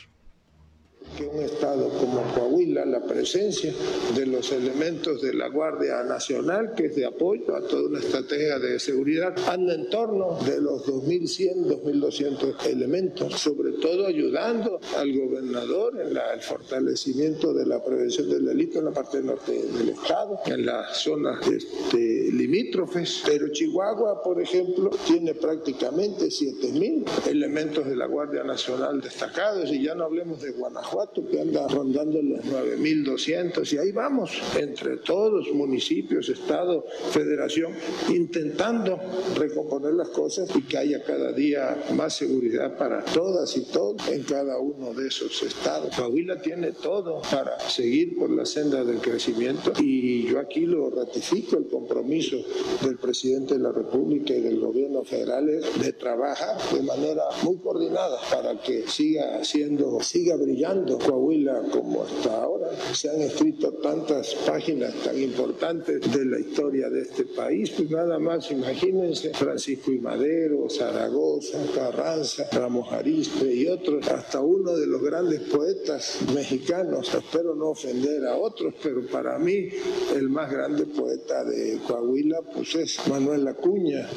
que 1.16 1.27
un 1.27 1.42
estado 1.42 1.88
como 1.90 2.23
Coahuila, 2.35 2.85
la 2.85 3.01
presencia 3.01 3.73
de 4.14 4.27
los 4.27 4.53
elementos 4.53 5.23
de 5.23 5.35
la 5.35 5.49
Guardia 5.49 6.03
Nacional, 6.03 6.75
que 6.75 6.87
es 6.87 6.97
de 6.97 7.07
apoyo 7.07 7.57
a 7.57 7.62
toda 7.62 7.88
una 7.88 8.01
estrategia 8.01 8.59
de 8.59 8.79
seguridad, 8.79 9.35
anda 9.49 9.75
en 9.75 9.88
torno 9.90 10.38
de 10.44 10.61
los 10.61 10.87
2.100, 10.87 11.83
2.200 11.83 12.66
elementos, 12.66 13.35
sobre 13.40 13.73
todo 13.73 14.07
ayudando 14.07 14.81
al 14.97 15.16
gobernador 15.16 16.01
en 16.01 16.16
el 16.16 16.40
fortalecimiento 16.40 17.55
de 17.55 17.66
la 17.66 17.83
prevención 17.83 18.29
del 18.29 18.47
delito 18.47 18.79
en 18.81 18.87
la 18.87 18.92
parte 18.92 19.23
norte 19.23 19.53
del 19.53 19.90
estado, 19.90 20.40
en 20.47 20.66
las 20.66 20.99
zonas 20.99 21.47
este, 21.47 22.31
limítrofes. 22.33 23.23
Pero 23.25 23.49
Chihuahua, 23.49 24.23
por 24.23 24.40
ejemplo, 24.40 24.90
tiene 25.07 25.35
prácticamente 25.35 26.27
7.000 26.27 27.29
elementos 27.29 27.87
de 27.87 27.97
la 27.97 28.07
Guardia 28.07 28.44
Nacional 28.44 29.01
destacados 29.01 29.71
y 29.71 29.83
ya 29.83 29.94
no 29.94 30.05
hablemos 30.05 30.40
de 30.40 30.51
Guanajuato 30.53 30.97
que 31.06 31.40
anda 31.40 31.68
rondando 31.68 32.20
los 32.20 32.40
9.200 32.44 33.72
y 33.72 33.78
ahí 33.78 33.92
vamos, 33.92 34.32
entre 34.58 34.96
todos, 34.96 35.48
municipios, 35.52 36.28
Estado, 36.28 36.84
Federación, 37.12 37.72
intentando 38.08 38.98
recomponer 39.37 39.94
las 39.94 40.08
cosas 40.08 40.50
y 40.56 40.62
que 40.62 40.76
haya 40.76 41.04
cada 41.04 41.32
día 41.32 41.84
más 41.94 42.16
seguridad 42.16 42.76
para 42.76 43.04
todas 43.04 43.56
y 43.56 43.66
todos 43.66 44.08
en 44.08 44.24
cada 44.24 44.58
uno 44.58 44.92
de 44.92 45.06
esos 45.06 45.40
estados. 45.44 45.94
Coahuila 45.94 46.42
tiene 46.42 46.72
todo 46.72 47.22
para 47.30 47.61
seguir 47.61 48.18
por 48.18 48.30
la 48.30 48.44
senda 48.44 48.82
del 48.82 48.98
crecimiento 48.98 49.72
y 49.80 50.26
yo 50.26 50.40
aquí 50.40 50.66
lo 50.66 50.90
ratifico, 50.90 51.58
el 51.58 51.68
compromiso 51.68 52.38
del 52.82 52.96
presidente 52.96 53.54
de 53.54 53.61
la 53.61 53.70
República 53.70 54.34
y 54.34 54.40
del 54.40 54.58
gobierno 54.58 55.04
federal 55.04 55.46
de 55.46 55.92
trabajar 55.92 56.56
de 56.72 56.82
manera 56.82 57.22
muy 57.44 57.58
coordinada 57.58 58.18
para 58.32 58.61
que 58.61 58.88
siga 58.88 59.44
siendo, 59.44 60.00
siga 60.00 60.34
brillando 60.34 60.88
Coahuila 60.96 61.62
como 61.72 62.03
hasta 62.05 62.42
ahora. 62.42 62.70
Se 62.92 63.11
han 63.11 63.20
escrito 63.20 63.72
tantas 63.74 64.35
páginas 64.46 64.94
tan 65.05 65.20
importantes 65.20 66.01
de 66.12 66.24
la 66.24 66.38
historia 66.38 66.88
de 66.88 67.03
este 67.03 67.24
país, 67.24 67.70
pues 67.70 67.90
nada 67.90 68.18
más 68.18 68.51
imagínense 68.51 69.33
Francisco 69.35 69.92
y 69.92 69.98
Madero, 69.98 70.68
Zaragoza, 70.70 71.59
Carranza, 71.74 72.48
Ramos 72.53 72.92
Arispe 72.92 73.53
y 73.53 73.66
otros, 73.66 74.07
hasta 74.09 74.40
uno 74.40 74.77
de 74.77 74.87
los 74.87 75.03
grandes 75.03 75.40
poetas 75.40 76.18
mexicanos, 76.35 77.12
espero 77.14 77.55
no 77.55 77.70
ofender 77.70 78.27
a 78.27 78.37
otros, 78.37 78.74
pero 78.83 79.05
para 79.07 79.38
mí 79.38 79.68
el 80.14 80.29
más 80.29 80.51
grande 80.51 80.87
poeta 80.87 81.44
de 81.44 81.79
Coahuila 81.87 82.42
pues 82.55 82.74
es 82.74 82.98
Manuel 83.09 83.46
Acuña. 83.48 84.09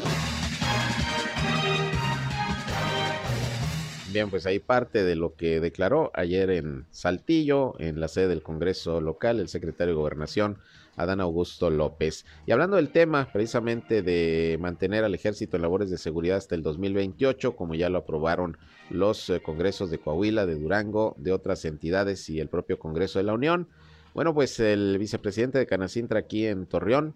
Bien, 4.11 4.29
pues 4.29 4.45
ahí 4.45 4.59
parte 4.59 5.05
de 5.05 5.15
lo 5.15 5.35
que 5.35 5.61
declaró 5.61 6.11
ayer 6.13 6.49
en 6.49 6.85
Saltillo, 6.91 7.75
en 7.79 8.01
la 8.01 8.09
sede 8.09 8.27
del 8.27 8.43
Congreso 8.43 8.99
local, 8.99 9.39
el 9.39 9.47
secretario 9.47 9.93
de 9.93 9.99
Gobernación, 9.99 10.57
Adán 10.97 11.21
Augusto 11.21 11.69
López. 11.69 12.25
Y 12.45 12.51
hablando 12.51 12.75
del 12.75 12.89
tema 12.89 13.29
precisamente 13.31 14.01
de 14.01 14.57
mantener 14.59 15.05
al 15.05 15.15
ejército 15.15 15.55
en 15.55 15.61
labores 15.61 15.89
de 15.89 15.97
seguridad 15.97 16.35
hasta 16.35 16.55
el 16.55 16.61
2028, 16.61 17.55
como 17.55 17.73
ya 17.73 17.89
lo 17.89 17.99
aprobaron 17.99 18.57
los 18.89 19.29
eh, 19.29 19.41
congresos 19.41 19.89
de 19.89 19.99
Coahuila, 19.99 20.45
de 20.45 20.55
Durango, 20.55 21.15
de 21.17 21.31
otras 21.31 21.63
entidades 21.63 22.29
y 22.29 22.41
el 22.41 22.49
propio 22.49 22.79
Congreso 22.79 23.17
de 23.17 23.23
la 23.23 23.33
Unión. 23.33 23.69
Bueno, 24.13 24.33
pues 24.33 24.59
el 24.59 24.97
vicepresidente 24.99 25.57
de 25.57 25.67
Canacintra 25.67 26.19
aquí 26.19 26.47
en 26.47 26.65
Torreón, 26.65 27.15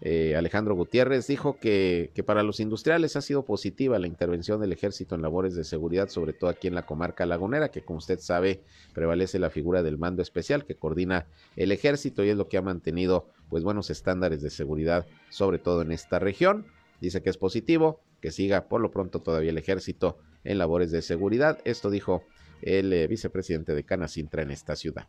eh, 0.00 0.36
Alejandro 0.36 0.74
Gutiérrez, 0.74 1.26
dijo 1.26 1.58
que, 1.58 2.12
para 2.24 2.42
los 2.42 2.60
industriales 2.60 3.16
ha 3.16 3.20
sido 3.20 3.44
positiva 3.44 3.98
la 3.98 4.06
intervención 4.06 4.60
del 4.60 4.72
ejército 4.72 5.14
en 5.14 5.22
labores 5.22 5.54
de 5.54 5.64
seguridad, 5.64 6.08
sobre 6.08 6.32
todo 6.32 6.50
aquí 6.50 6.68
en 6.68 6.74
la 6.74 6.86
comarca 6.86 7.26
lagunera, 7.26 7.70
que 7.70 7.82
como 7.82 7.98
usted 7.98 8.20
sabe 8.20 8.60
prevalece 8.94 9.38
la 9.38 9.50
figura 9.50 9.82
del 9.82 9.98
mando 9.98 10.22
especial 10.22 10.64
que 10.64 10.76
coordina 10.76 11.26
el 11.56 11.72
ejército 11.72 12.24
y 12.24 12.28
es 12.28 12.36
lo 12.36 12.48
que 12.48 12.58
ha 12.58 12.62
mantenido 12.62 13.26
pues 13.48 13.64
buenos 13.64 13.90
estándares 13.90 14.42
de 14.42 14.50
seguridad, 14.50 15.06
sobre 15.30 15.58
todo 15.58 15.82
en 15.82 15.92
esta 15.92 16.18
región. 16.18 16.66
Dice 17.00 17.22
que 17.22 17.30
es 17.30 17.36
positivo, 17.36 18.00
que 18.20 18.30
siga 18.30 18.68
por 18.68 18.80
lo 18.80 18.90
pronto 18.90 19.20
todavía 19.20 19.50
el 19.50 19.58
ejército 19.58 20.18
en 20.44 20.58
labores 20.58 20.90
de 20.90 21.02
seguridad. 21.02 21.58
Esto 21.64 21.90
dijo 21.90 22.22
el 22.62 22.92
eh, 22.92 23.06
vicepresidente 23.06 23.74
de 23.74 23.84
Canacintra 23.84 24.42
en 24.42 24.50
esta 24.50 24.76
ciudad. 24.76 25.06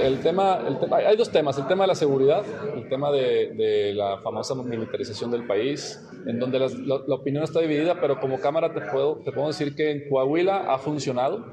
El 0.00 0.20
tema, 0.20 0.60
el 0.66 0.78
hay 0.92 1.16
dos 1.16 1.30
temas, 1.30 1.58
el 1.58 1.66
tema 1.66 1.84
de 1.84 1.88
la 1.88 1.94
seguridad, 1.94 2.44
el 2.74 2.88
tema 2.88 3.10
de, 3.10 3.52
de 3.54 3.92
la 3.94 4.18
famosa 4.18 4.54
militarización 4.54 5.30
del 5.30 5.46
país, 5.46 6.00
en 6.26 6.38
donde 6.38 6.58
la, 6.58 6.68
la, 6.68 7.14
opinión 7.14 7.42
está 7.42 7.60
dividida, 7.60 8.00
pero 8.00 8.20
como 8.20 8.40
Cámara 8.40 8.72
te 8.72 8.80
puedo, 8.80 9.16
te 9.24 9.32
puedo 9.32 9.48
decir 9.48 9.74
que 9.74 9.90
en 9.90 10.08
Coahuila 10.08 10.72
ha 10.72 10.78
funcionado 10.78 11.44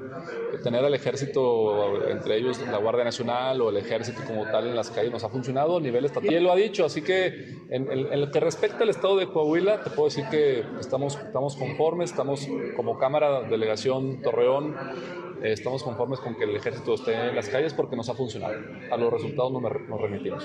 tener 0.62 0.84
al 0.84 0.94
ejército, 0.94 2.08
entre 2.08 2.36
ellos 2.36 2.60
la 2.70 2.78
Guardia 2.78 3.04
Nacional 3.04 3.60
o 3.60 3.70
el 3.70 3.76
ejército 3.76 4.20
como 4.26 4.44
tal 4.44 4.66
en 4.66 4.76
las 4.76 4.90
calles, 4.90 5.10
nos 5.10 5.24
ha 5.24 5.28
funcionado 5.28 5.78
a 5.78 5.80
nivel 5.80 6.04
estatal. 6.04 6.30
Y 6.30 6.34
él 6.34 6.44
lo 6.44 6.52
ha 6.52 6.56
dicho, 6.56 6.84
así 6.84 7.02
que 7.02 7.26
en, 7.70 7.90
en, 7.90 8.12
en, 8.12 8.20
lo 8.20 8.30
que 8.30 8.40
respecta 8.40 8.82
al 8.82 8.90
estado 8.90 9.16
de 9.16 9.28
Coahuila, 9.28 9.82
te 9.82 9.90
puedo 9.90 10.08
decir 10.08 10.24
que 10.30 10.64
estamos, 10.78 11.16
estamos 11.16 11.56
conformes, 11.56 12.10
estamos 12.10 12.46
como 12.76 12.98
Cámara, 12.98 13.42
Delegación 13.42 14.20
Torreón, 14.22 14.74
estamos 15.42 15.82
conformes 15.82 16.20
con 16.20 16.36
que 16.36 16.44
el 16.44 16.56
ejército 16.56 16.94
esté 16.94 17.28
en 17.28 17.36
las 17.36 17.48
calles 17.48 17.74
porque 17.74 17.96
nos 17.96 18.08
ha 18.08 18.14
funcionado. 18.14 18.54
A 18.90 18.96
los 18.96 19.12
resultados 19.12 19.52
no 19.52 19.60
nos 19.60 20.00
remitimos. 20.00 20.44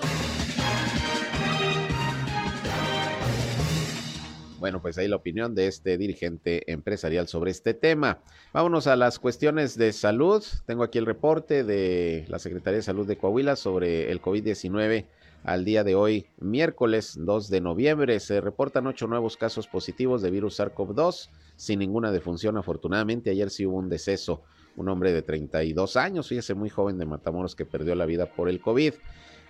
Bueno, 4.60 4.81
pues 4.81 4.97
ahí 4.97 5.08
la 5.08 5.17
opinión 5.17 5.53
de 5.53 5.67
este 5.67 5.95
dirigente 5.97 6.71
empresarial 6.71 7.27
sobre 7.27 7.51
este 7.51 7.73
tema. 7.73 8.19
Vámonos 8.51 8.88
a 8.88 8.95
las 8.95 9.19
cuestiones 9.19 9.77
de 9.77 9.93
salud. 9.93 10.43
Tengo 10.65 10.84
aquí 10.84 10.97
el 10.97 11.05
reporte 11.05 11.63
de 11.63 12.25
la 12.29 12.39
Secretaría 12.39 12.77
de 12.77 12.84
Salud 12.84 13.05
de 13.05 13.17
Coahuila 13.17 13.58
sobre 13.58 14.12
el 14.12 14.21
COVID-19 14.21 15.05
al 15.43 15.63
día 15.65 15.84
de 15.84 15.93
hoy, 15.93 16.25
miércoles 16.39 17.15
2 17.19 17.49
de 17.49 17.62
noviembre. 17.62 18.19
Se 18.19 18.41
reportan 18.41 18.88
ocho 18.88 19.05
nuevos 19.05 19.38
casos 19.38 19.67
positivos 19.67 20.23
de 20.23 20.31
virus 20.31 20.60
SARS-CoV-2 20.60 21.29
sin 21.55 21.77
ninguna 21.77 22.12
defunción. 22.12 22.58
Afortunadamente, 22.58 23.29
ayer 23.29 23.51
sí 23.51 23.67
hubo 23.67 23.77
un 23.77 23.89
deceso 23.89 24.41
un 24.75 24.89
hombre 24.89 25.13
de 25.13 25.21
32 25.21 25.97
años, 25.97 26.27
fíjese, 26.27 26.53
muy 26.53 26.69
joven 26.69 26.97
de 26.97 27.05
Matamoros 27.05 27.55
que 27.55 27.65
perdió 27.65 27.95
la 27.95 28.05
vida 28.05 28.25
por 28.25 28.49
el 28.49 28.61
COVID. 28.61 28.93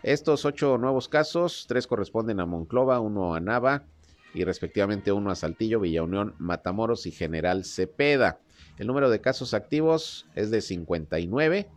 Estos 0.04 0.46
ocho 0.46 0.78
nuevos 0.78 1.08
casos, 1.08 1.66
tres 1.68 1.88
corresponden 1.88 2.40
a 2.40 2.46
Monclova, 2.46 3.00
uno 3.00 3.34
a 3.34 3.40
Nava, 3.40 3.84
y 4.36 4.44
respectivamente 4.44 5.12
uno 5.12 5.32
a 5.32 5.36
Saltillo, 5.36 5.80
Villa 5.80 6.04
Unión, 6.04 6.36
Matamoros 6.38 7.06
y 7.06 7.12
General 7.12 7.64
Cepeda. 7.64 8.40
El 8.78 8.88
número 8.88 9.10
de 9.10 9.22
casos 9.22 9.54
activos 9.54 10.28
es 10.36 10.52
de 10.52 10.62
59. 10.62 11.70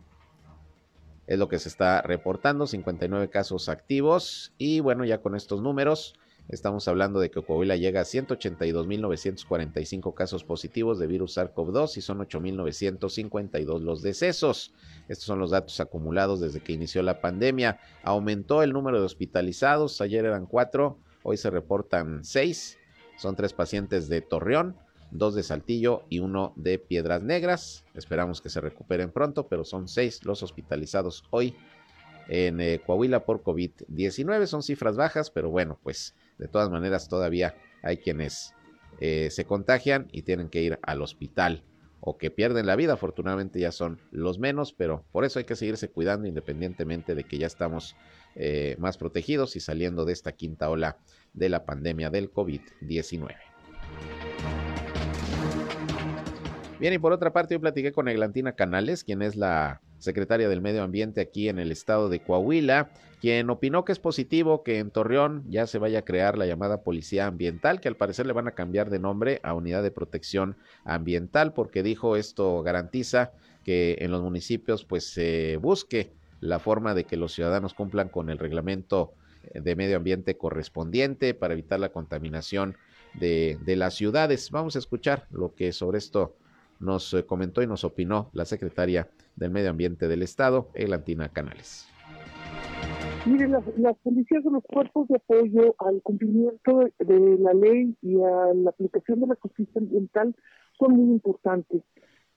Es 1.25 1.39
lo 1.39 1.47
que 1.47 1.57
se 1.57 1.69
está 1.69 2.01
reportando, 2.01 2.67
59 2.67 3.29
casos 3.29 3.69
activos. 3.69 4.51
Y 4.57 4.81
bueno, 4.81 5.05
ya 5.05 5.21
con 5.21 5.35
estos 5.35 5.61
números, 5.61 6.15
Estamos 6.49 6.87
hablando 6.87 7.19
de 7.19 7.29
que 7.29 7.43
Coahuila 7.43 7.75
llega 7.75 8.01
a 8.01 8.05
182.945 8.05 10.15
casos 10.15 10.43
positivos 10.43 10.97
de 10.97 11.05
virus 11.05 11.37
SARS-CoV-2 11.37 11.97
y 11.97 12.01
son 12.01 12.17
8.952 12.19 13.81
los 13.81 14.01
decesos. 14.01 14.73
Estos 15.07 15.27
son 15.27 15.37
los 15.37 15.51
datos 15.51 15.79
acumulados 15.79 16.39
desde 16.39 16.61
que 16.61 16.73
inició 16.73 17.03
la 17.03 17.21
pandemia. 17.21 17.79
Aumentó 18.01 18.63
el 18.63 18.73
número 18.73 18.97
de 18.97 19.05
hospitalizados. 19.05 20.01
Ayer 20.01 20.25
eran 20.25 20.47
cuatro, 20.47 20.97
hoy 21.21 21.37
se 21.37 21.51
reportan 21.51 22.25
seis. 22.25 22.79
Son 23.15 23.35
tres 23.35 23.53
pacientes 23.53 24.09
de 24.09 24.21
Torreón, 24.21 24.75
dos 25.11 25.35
de 25.35 25.43
Saltillo 25.43 26.01
y 26.09 26.17
uno 26.17 26.53
de 26.55 26.79
Piedras 26.79 27.21
Negras. 27.21 27.85
Esperamos 27.93 28.41
que 28.41 28.49
se 28.49 28.59
recuperen 28.59 29.11
pronto, 29.11 29.47
pero 29.47 29.63
son 29.63 29.87
seis 29.87 30.25
los 30.25 30.41
hospitalizados 30.41 31.25
hoy 31.29 31.55
en 32.27 32.59
eh, 32.59 32.81
Coahuila 32.83 33.23
por 33.23 33.43
COVID-19. 33.43 34.47
Son 34.47 34.63
cifras 34.63 34.95
bajas, 34.95 35.29
pero 35.29 35.51
bueno, 35.51 35.77
pues 35.83 36.15
de 36.39 36.47
todas 36.47 36.69
maneras 36.69 37.07
todavía 37.09 37.55
hay 37.83 37.97
quienes 37.97 38.55
eh, 38.99 39.29
se 39.29 39.45
contagian 39.45 40.07
y 40.11 40.23
tienen 40.23 40.49
que 40.49 40.61
ir 40.61 40.79
al 40.81 41.01
hospital 41.01 41.63
o 42.01 42.17
que 42.17 42.31
pierden 42.31 42.65
la 42.65 42.75
vida. 42.75 42.93
Afortunadamente 42.93 43.59
ya 43.59 43.71
son 43.71 43.99
los 44.11 44.39
menos, 44.39 44.73
pero 44.73 45.05
por 45.11 45.25
eso 45.25 45.39
hay 45.39 45.45
que 45.45 45.55
seguirse 45.55 45.89
cuidando 45.89 46.27
independientemente 46.27 47.13
de 47.13 47.23
que 47.23 47.37
ya 47.37 47.47
estamos 47.47 47.95
eh, 48.35 48.75
más 48.79 48.97
protegidos 48.97 49.55
y 49.55 49.59
saliendo 49.59 50.05
de 50.05 50.13
esta 50.13 50.31
quinta 50.31 50.69
ola 50.69 50.97
de 51.33 51.49
la 51.49 51.65
pandemia 51.65 52.09
del 52.09 52.31
COVID-19. 52.31 53.35
Bien, 56.79 56.93
y 56.93 56.97
por 56.97 57.11
otra 57.11 57.33
parte, 57.33 57.55
yo 57.55 57.59
platiqué 57.59 57.91
con 57.91 58.07
Eglantina 58.07 58.53
Canales, 58.53 59.03
quien 59.03 59.21
es 59.21 59.35
la 59.35 59.81
secretaria 59.99 60.49
del 60.49 60.61
Medio 60.61 60.83
Ambiente 60.83 61.21
aquí 61.21 61.49
en 61.49 61.59
el 61.59 61.71
estado 61.71 62.09
de 62.09 62.21
Coahuila, 62.21 62.89
quien 63.21 63.49
opinó 63.49 63.85
que 63.85 63.91
es 63.91 63.99
positivo 63.99 64.63
que 64.63 64.79
en 64.79 64.91
Torreón 64.91 65.43
ya 65.49 65.67
se 65.67 65.77
vaya 65.77 65.99
a 65.99 66.05
crear 66.05 66.37
la 66.37 66.45
llamada 66.45 66.83
Policía 66.83 67.27
Ambiental, 67.27 67.81
que 67.81 67.87
al 67.87 67.97
parecer 67.97 68.25
le 68.25 68.33
van 68.33 68.47
a 68.47 68.55
cambiar 68.55 68.89
de 68.89 68.99
nombre 68.99 69.39
a 69.43 69.53
Unidad 69.53 69.83
de 69.83 69.91
Protección 69.91 70.55
Ambiental, 70.85 71.53
porque 71.53 71.83
dijo 71.83 72.15
esto 72.15 72.63
garantiza 72.63 73.31
que 73.63 73.97
en 73.99 74.11
los 74.11 74.21
municipios 74.21 74.85
pues 74.85 75.05
se 75.05 75.57
busque 75.57 76.11
la 76.39 76.59
forma 76.59 76.93
de 76.93 77.03
que 77.03 77.17
los 77.17 77.33
ciudadanos 77.33 77.73
cumplan 77.73 78.09
con 78.09 78.29
el 78.29 78.37
reglamento 78.37 79.13
de 79.53 79.75
medio 79.75 79.97
ambiente 79.97 80.37
correspondiente 80.37 81.33
para 81.33 81.53
evitar 81.53 81.79
la 81.79 81.89
contaminación 81.89 82.77
de, 83.13 83.57
de 83.65 83.75
las 83.75 83.95
ciudades. 83.95 84.51
Vamos 84.51 84.75
a 84.75 84.79
escuchar 84.79 85.27
lo 85.31 85.55
que 85.55 85.71
sobre 85.73 85.97
esto 85.97 86.35
nos 86.79 87.13
eh, 87.13 87.25
comentó 87.25 87.61
y 87.61 87.67
nos 87.67 87.83
opinó 87.83 88.29
la 88.33 88.45
secretaria 88.45 89.09
del 89.35 89.51
Medio 89.51 89.69
Ambiente 89.69 90.07
del 90.07 90.23
Estado, 90.23 90.69
Elantina 90.73 91.29
Canales. 91.29 91.87
Mire, 93.25 93.47
las, 93.47 93.97
policías 93.97 94.43
son 94.43 94.53
los 94.53 94.63
cuerpos 94.63 95.07
de 95.09 95.17
apoyo 95.17 95.75
al 95.79 96.01
cumplimiento 96.01 96.89
de 96.99 97.37
la 97.37 97.53
ley 97.53 97.95
y 98.01 98.15
a 98.21 98.53
la 98.53 98.69
aplicación 98.69 99.19
de 99.19 99.27
la 99.27 99.35
justicia 99.35 99.81
ambiental 99.81 100.35
son 100.77 100.93
muy 100.93 101.15
importantes, 101.15 101.83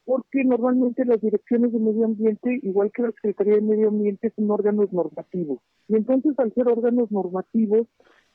porque 0.04 0.42
normalmente 0.44 1.04
las 1.04 1.20
direcciones 1.20 1.72
de 1.72 1.78
medio 1.78 2.04
ambiente, 2.04 2.58
igual 2.62 2.90
que 2.92 3.02
la 3.02 3.12
Secretaría 3.12 3.54
de 3.54 3.62
Medio 3.62 3.88
Ambiente, 3.88 4.32
son 4.34 4.50
órganos 4.50 4.92
normativos. 4.92 5.60
Y 5.86 5.94
entonces, 5.94 6.36
al 6.38 6.52
ser 6.52 6.66
órganos 6.68 7.10
normativos, 7.12 7.86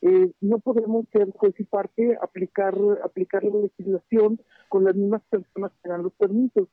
eh, 0.02 0.32
no 0.42 0.60
podemos 0.60 1.06
ser 1.12 1.32
juez 1.32 1.56
aplicar, 2.22 2.76
aplicar 3.04 3.44
la 3.44 3.62
legislación 3.62 4.40
con 4.70 4.84
las 4.84 4.96
mismas 4.96 5.24
personas 5.30 5.72
que 5.82 5.90
dan 5.90 6.04
los 6.04 6.14
permisos. 6.14 6.68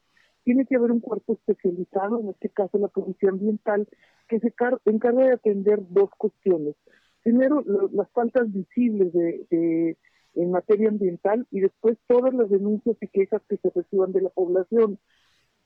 Tiene 0.44 0.66
que 0.66 0.76
haber 0.76 0.92
un 0.92 1.00
cuerpo 1.00 1.34
especializado, 1.34 2.20
en 2.20 2.28
este 2.28 2.50
caso 2.50 2.76
la 2.76 2.88
Policía 2.88 3.30
Ambiental, 3.30 3.88
que 4.28 4.40
se 4.40 4.48
encarga 4.84 5.24
de 5.24 5.32
atender 5.32 5.80
dos 5.88 6.10
cuestiones. 6.18 6.74
Primero, 7.22 7.64
las 7.92 8.10
faltas 8.10 8.52
visibles 8.52 9.10
de, 9.14 9.96
en 10.34 10.50
materia 10.50 10.90
ambiental 10.90 11.46
y 11.50 11.60
después 11.60 11.96
todas 12.06 12.34
las 12.34 12.50
denuncias 12.50 12.96
y 13.00 13.08
quejas 13.08 13.40
que 13.48 13.56
se 13.56 13.70
reciban 13.70 14.12
de 14.12 14.20
la 14.20 14.28
población. 14.28 14.98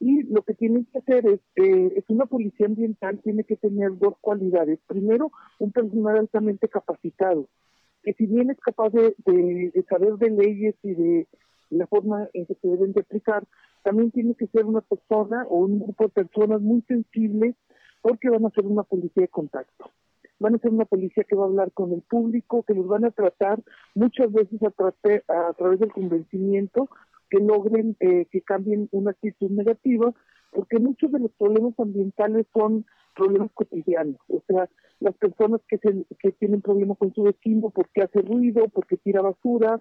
Y 0.00 0.22
lo 0.24 0.42
que 0.42 0.54
tienen 0.54 0.86
que 0.86 0.98
hacer 0.98 1.26
es, 1.26 1.40
es 1.56 2.04
una 2.08 2.26
policía 2.26 2.66
ambiental, 2.66 3.20
tiene 3.22 3.44
que 3.44 3.56
tener 3.56 3.98
dos 3.98 4.14
cualidades. 4.20 4.78
Primero, 4.86 5.32
un 5.58 5.72
personal 5.72 6.18
altamente 6.18 6.68
capacitado, 6.68 7.48
que 8.04 8.12
si 8.12 8.26
bien 8.26 8.50
es 8.50 8.58
capaz 8.60 8.90
de, 8.90 9.14
de, 9.24 9.84
saber 9.88 10.14
de 10.14 10.30
leyes 10.30 10.76
y 10.82 10.94
de 10.94 11.26
la 11.70 11.86
forma 11.86 12.28
en 12.32 12.46
que 12.46 12.54
se 12.54 12.68
deben 12.68 12.92
de 12.92 13.00
aplicar, 13.00 13.44
también 13.82 14.10
tiene 14.10 14.34
que 14.34 14.46
ser 14.48 14.66
una 14.66 14.82
persona 14.82 15.44
o 15.48 15.58
un 15.58 15.80
grupo 15.80 16.04
de 16.04 16.10
personas 16.10 16.60
muy 16.60 16.82
sensibles 16.82 17.56
porque 18.00 18.30
van 18.30 18.46
a 18.46 18.50
ser 18.50 18.66
una 18.66 18.84
policía 18.84 19.22
de 19.22 19.28
contacto. 19.28 19.90
Van 20.38 20.54
a 20.54 20.58
ser 20.58 20.70
una 20.70 20.84
policía 20.84 21.24
que 21.24 21.34
va 21.34 21.44
a 21.44 21.48
hablar 21.48 21.72
con 21.72 21.92
el 21.92 22.02
público, 22.02 22.62
que 22.62 22.74
los 22.74 22.86
van 22.86 23.04
a 23.04 23.10
tratar 23.10 23.60
muchas 23.94 24.32
veces 24.32 24.60
a, 24.62 25.48
a 25.48 25.52
través 25.54 25.80
del 25.80 25.92
convencimiento, 25.92 26.88
que 27.30 27.38
logren 27.38 27.96
eh, 28.00 28.26
que 28.30 28.42
cambien 28.42 28.88
una 28.92 29.10
actitud 29.10 29.50
negativa, 29.50 30.12
porque 30.52 30.78
muchos 30.78 31.12
de 31.12 31.20
los 31.20 31.30
problemas 31.32 31.74
ambientales 31.78 32.46
son 32.52 32.86
problemas 33.14 33.50
cotidianos, 33.52 34.16
o 34.28 34.42
sea, 34.46 34.68
las 35.00 35.14
personas 35.16 35.60
que, 35.68 35.78
se, 35.78 36.04
que 36.20 36.32
tienen 36.32 36.62
problemas 36.62 36.98
con 36.98 37.12
su 37.12 37.24
vecino 37.24 37.70
porque 37.70 38.02
hace 38.02 38.22
ruido, 38.22 38.68
porque 38.68 38.96
tira 38.96 39.22
basura, 39.22 39.80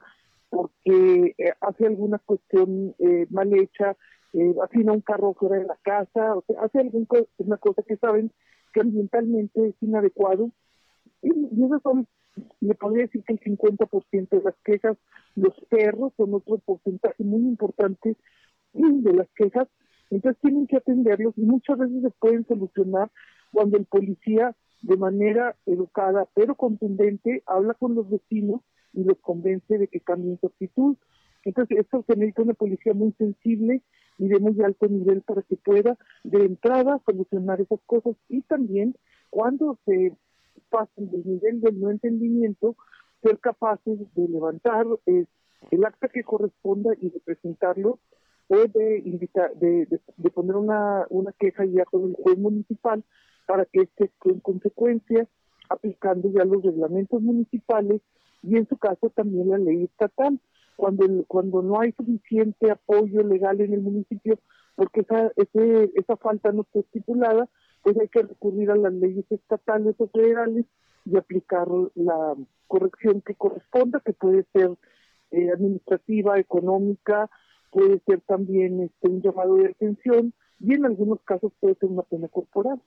porque 0.49 1.35
eh, 1.37 1.53
hace 1.61 1.85
alguna 1.85 2.19
cuestión 2.19 2.95
eh, 2.99 3.27
mal 3.29 3.53
hecha, 3.53 3.95
eh, 4.33 4.55
afina 4.61 4.93
un 4.93 5.01
carro 5.01 5.33
fuera 5.33 5.57
de 5.57 5.65
la 5.65 5.77
casa, 5.81 6.35
o 6.35 6.43
sea, 6.47 6.61
hace 6.61 6.79
alguna 6.79 7.57
cosa 7.57 7.83
que 7.83 7.97
saben 7.97 8.31
que 8.73 8.81
ambientalmente 8.81 9.67
es 9.67 9.75
inadecuado. 9.81 10.51
Y, 11.21 11.29
y 11.29 11.69
son 11.83 12.07
me 12.61 12.75
podría 12.75 13.03
decir 13.03 13.23
que 13.23 13.33
el 13.33 13.39
50% 13.39 14.29
de 14.29 14.41
las 14.43 14.55
quejas, 14.63 14.97
los 15.35 15.53
perros 15.69 16.13
son 16.17 16.33
otro 16.33 16.57
porcentaje 16.59 17.23
muy 17.23 17.41
importante 17.41 18.15
de 18.73 19.13
las 19.13 19.27
quejas, 19.35 19.67
entonces 20.09 20.39
tienen 20.41 20.67
que 20.67 20.77
atenderlos 20.77 21.37
y 21.37 21.41
muchas 21.41 21.77
veces 21.77 22.01
se 22.01 22.09
pueden 22.11 22.45
solucionar 22.47 23.11
cuando 23.51 23.77
el 23.77 23.85
policía 23.85 24.55
de 24.81 24.97
manera 24.97 25.55
educada 25.65 26.27
pero 26.33 26.55
contundente 26.55 27.43
habla 27.45 27.73
con 27.73 27.95
los 27.95 28.09
vecinos 28.09 28.61
y 28.93 29.03
los 29.03 29.17
convence 29.19 29.77
de 29.77 29.87
que 29.87 29.99
cambien 29.99 30.39
su 30.39 30.47
actitud. 30.47 30.95
Entonces, 31.43 31.79
esto 31.79 32.03
se 32.07 32.15
necesita 32.15 32.43
una 32.43 32.53
policía 32.53 32.93
muy 32.93 33.13
sensible 33.17 33.81
y 34.17 34.27
de 34.27 34.39
muy 34.39 34.59
alto 34.63 34.87
nivel 34.87 35.21
para 35.21 35.43
que 35.43 35.55
pueda 35.55 35.97
de 36.23 36.45
entrada 36.45 36.99
solucionar 37.05 37.61
esas 37.61 37.79
cosas 37.85 38.15
y 38.27 38.41
también 38.41 38.95
cuando 39.29 39.77
se 39.85 40.13
pasen 40.69 41.09
del 41.11 41.25
nivel 41.25 41.61
del 41.61 41.79
no 41.79 41.91
entendimiento, 41.91 42.75
ser 43.21 43.39
capaces 43.39 43.99
de 44.15 44.27
levantar 44.27 44.85
eh, 45.05 45.25
el 45.71 45.85
acta 45.85 46.07
que 46.07 46.23
corresponda 46.23 46.91
y 46.99 47.09
de 47.09 47.19
presentarlo 47.19 47.99
o 48.47 48.55
de, 48.55 49.01
invitar, 49.05 49.53
de, 49.55 49.87
de, 50.17 50.29
poner 50.29 50.55
una, 50.55 51.05
una 51.09 51.31
queja 51.33 51.65
ya 51.65 51.83
con 51.85 52.09
el 52.09 52.15
juez 52.15 52.37
municipal 52.37 53.03
para 53.45 53.65
que 53.65 53.81
esté 53.81 54.11
en 54.25 54.39
consecuencia 54.39 55.27
aplicando 55.69 56.29
ya 56.31 56.45
los 56.45 56.63
reglamentos 56.63 57.21
municipales 57.21 58.01
y 58.43 58.57
en 58.57 58.67
su 58.67 58.77
caso 58.77 59.09
también 59.09 59.49
la 59.49 59.57
ley 59.57 59.83
estatal. 59.83 60.39
Cuando, 60.75 61.25
cuando 61.27 61.63
no 61.63 61.81
hay 61.81 61.91
suficiente 61.93 62.69
apoyo 62.69 63.23
legal 63.23 63.59
en 63.61 63.73
el 63.73 63.81
municipio, 63.81 64.37
porque 64.75 65.01
esa, 65.01 65.31
ese, 65.35 65.91
esa 65.95 66.17
falta 66.17 66.51
no 66.51 66.61
está 66.61 66.81
estipulada, 66.81 67.49
pues 67.81 67.97
hay 67.99 68.07
que 68.07 68.23
recurrir 68.23 68.71
a 68.71 68.75
las 68.75 68.93
leyes 68.93 69.25
estatales 69.29 69.95
o 69.99 70.07
federales 70.07 70.65
y 71.05 71.17
aplicar 71.17 71.67
la 71.95 72.35
corrección 72.67 73.21
que 73.21 73.35
corresponda, 73.35 74.01
que 74.01 74.13
puede 74.13 74.45
ser 74.53 74.71
eh, 75.31 75.51
administrativa, 75.51 76.37
económica, 76.39 77.29
puede 77.71 77.99
ser 78.05 78.21
también 78.21 78.81
este, 78.81 79.09
un 79.09 79.21
llamado 79.21 79.55
de 79.55 79.67
atención 79.67 80.33
y 80.59 80.73
en 80.73 80.85
algunos 80.85 81.21
casos 81.21 81.51
puede 81.59 81.75
ser 81.75 81.89
una 81.89 82.03
pena 82.03 82.27
corporal. 82.27 82.81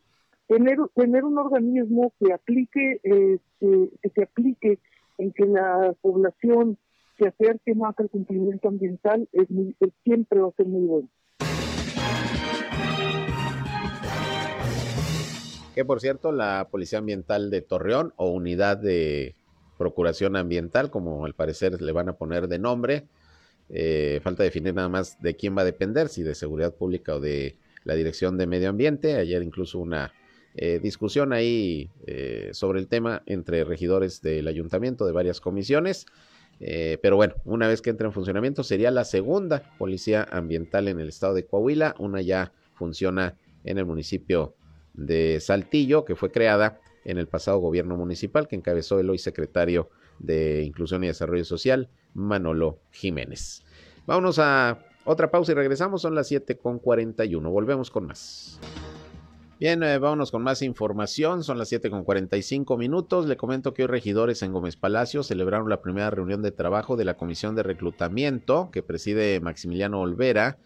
Tener, 0.49 0.79
tener 0.95 1.25
un 1.25 1.39
organismo 1.39 2.13
que 2.19 2.33
aplique, 2.33 3.01
este, 3.03 3.91
que 4.03 4.09
se 4.15 4.23
aplique 4.23 4.79
en 5.19 5.33
que 5.33 5.47
la 5.47 5.95
población 6.01 6.77
se 7.19 7.29
acerque 7.29 7.75
más 7.75 7.95
al 7.99 8.09
cumplimiento 8.09 8.69
ambiental 8.69 9.29
es, 9.33 9.51
muy, 9.51 9.77
siempre 10.03 10.41
va 10.41 10.49
a 10.49 10.53
ser 10.53 10.67
muy 10.67 10.87
bueno. 10.87 11.09
Que 15.81 15.85
por 15.87 16.03
cierto, 16.03 16.31
la 16.31 16.69
Policía 16.71 16.99
Ambiental 16.99 17.49
de 17.49 17.63
Torreón 17.63 18.13
o 18.17 18.29
Unidad 18.29 18.77
de 18.77 19.35
Procuración 19.79 20.37
Ambiental, 20.37 20.91
como 20.91 21.25
al 21.25 21.33
parecer 21.33 21.81
le 21.81 21.93
van 21.93 22.11
a 22.11 22.19
poner 22.19 22.49
de 22.49 22.59
nombre, 22.59 23.07
eh, 23.71 24.21
falta 24.23 24.43
definir 24.43 24.75
nada 24.75 24.91
más 24.91 25.23
de 25.23 25.37
quién 25.37 25.57
va 25.57 25.63
a 25.63 25.65
depender, 25.65 26.11
si 26.11 26.23
de 26.23 26.35
seguridad 26.35 26.75
pública 26.75 27.15
o 27.15 27.21
de 27.21 27.57
la 27.85 27.95
Dirección 27.95 28.37
de 28.37 28.47
Medio 28.47 28.69
Ambiente. 28.69 29.17
Ayer 29.17 29.43
incluso 29.43 29.79
una 29.79 30.13
eh, 30.55 30.81
discusión 30.83 31.33
ahí 31.33 31.89
eh, 32.07 32.51
sobre 32.53 32.79
el 32.79 32.87
tema 32.87 33.23
entre 33.25 33.65
regidores 33.65 34.21
del 34.21 34.49
ayuntamiento 34.49 35.07
de 35.07 35.13
varias 35.13 35.41
comisiones. 35.41 36.05
Pero 36.59 37.17
bueno, 37.17 37.37
una 37.47 37.69
vez 37.69 37.81
que 37.81 37.89
entre 37.89 38.07
en 38.07 38.13
funcionamiento 38.13 38.65
sería 38.65 38.91
la 38.91 39.07
segunda 39.07 39.63
policía 39.79 40.29
ambiental 40.31 40.89
en 40.89 41.01
el 41.01 41.09
estado 41.09 41.33
de 41.33 41.47
Coahuila. 41.47 41.95
Una 41.99 42.21
ya 42.21 42.53
funciona 42.75 43.39
en 43.65 43.79
el 43.79 43.87
municipio 43.87 44.55
de 45.01 45.41
Saltillo, 45.41 46.05
que 46.05 46.15
fue 46.15 46.31
creada 46.31 46.81
en 47.05 47.19
el 47.19 47.27
pasado 47.27 47.59
gobierno 47.59 47.97
municipal 47.97 48.47
que 48.47 48.57
encabezó 48.57 49.01
el 49.01 49.11
hoy 49.11 49.19
secretario 49.19 49.89
de 50.19 50.63
Inclusión 50.63 51.03
y 51.03 51.09
Desarrollo 51.09 51.45
Social, 51.45 51.89
Manolo 52.15 52.79
Jiménez. 52.91 53.65
Vámonos 54.07 54.39
a 54.39 54.79
otra 55.05 55.31
pausa 55.31 55.53
y 55.53 55.55
regresamos, 55.55 56.03
son 56.03 56.15
las 56.15 56.29
7 56.29 56.59
con 56.59 56.79
41. 56.79 57.51
Volvemos 57.51 57.91
con 57.91 58.07
más. 58.07 58.61
Bien, 59.59 59.83
eh, 59.83 59.99
vámonos 59.99 60.31
con 60.31 60.43
más 60.43 60.63
información. 60.63 61.45
Son 61.45 61.59
las 61.59 61.69
7 61.69 61.91
con 61.91 62.05
45 62.05 62.77
minutos. 62.79 63.27
Le 63.27 63.37
comento 63.37 63.75
que 63.75 63.83
hoy 63.83 63.89
regidores 63.89 64.43
en 64.43 64.53
Gómez 64.53 64.77
Palacio 64.77 65.23
celebraron 65.23 65.69
la 65.69 65.83
primera 65.83 66.11
reunión 66.11 66.43
de 66.43 66.51
trabajo 66.51 66.97
de 66.97 67.05
la 67.05 67.19
Comisión 67.19 67.55
de 67.55 67.63
Reclutamiento 67.63 68.71
que 68.73 68.83
preside 68.83 69.39
Maximiliano 69.41 70.01
Olvera 70.01 70.59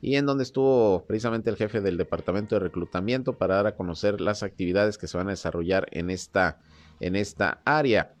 y 0.00 0.16
en 0.16 0.26
donde 0.26 0.44
estuvo 0.44 1.04
precisamente 1.06 1.50
el 1.50 1.56
jefe 1.56 1.80
del 1.80 1.96
Departamento 1.96 2.54
de 2.54 2.60
Reclutamiento 2.60 3.34
para 3.34 3.56
dar 3.56 3.66
a 3.66 3.76
conocer 3.76 4.20
las 4.20 4.42
actividades 4.42 4.98
que 4.98 5.06
se 5.06 5.16
van 5.16 5.28
a 5.28 5.32
desarrollar 5.32 5.86
en 5.90 6.10
esta, 6.10 6.58
en 7.00 7.16
esta 7.16 7.60
área. 7.64 8.14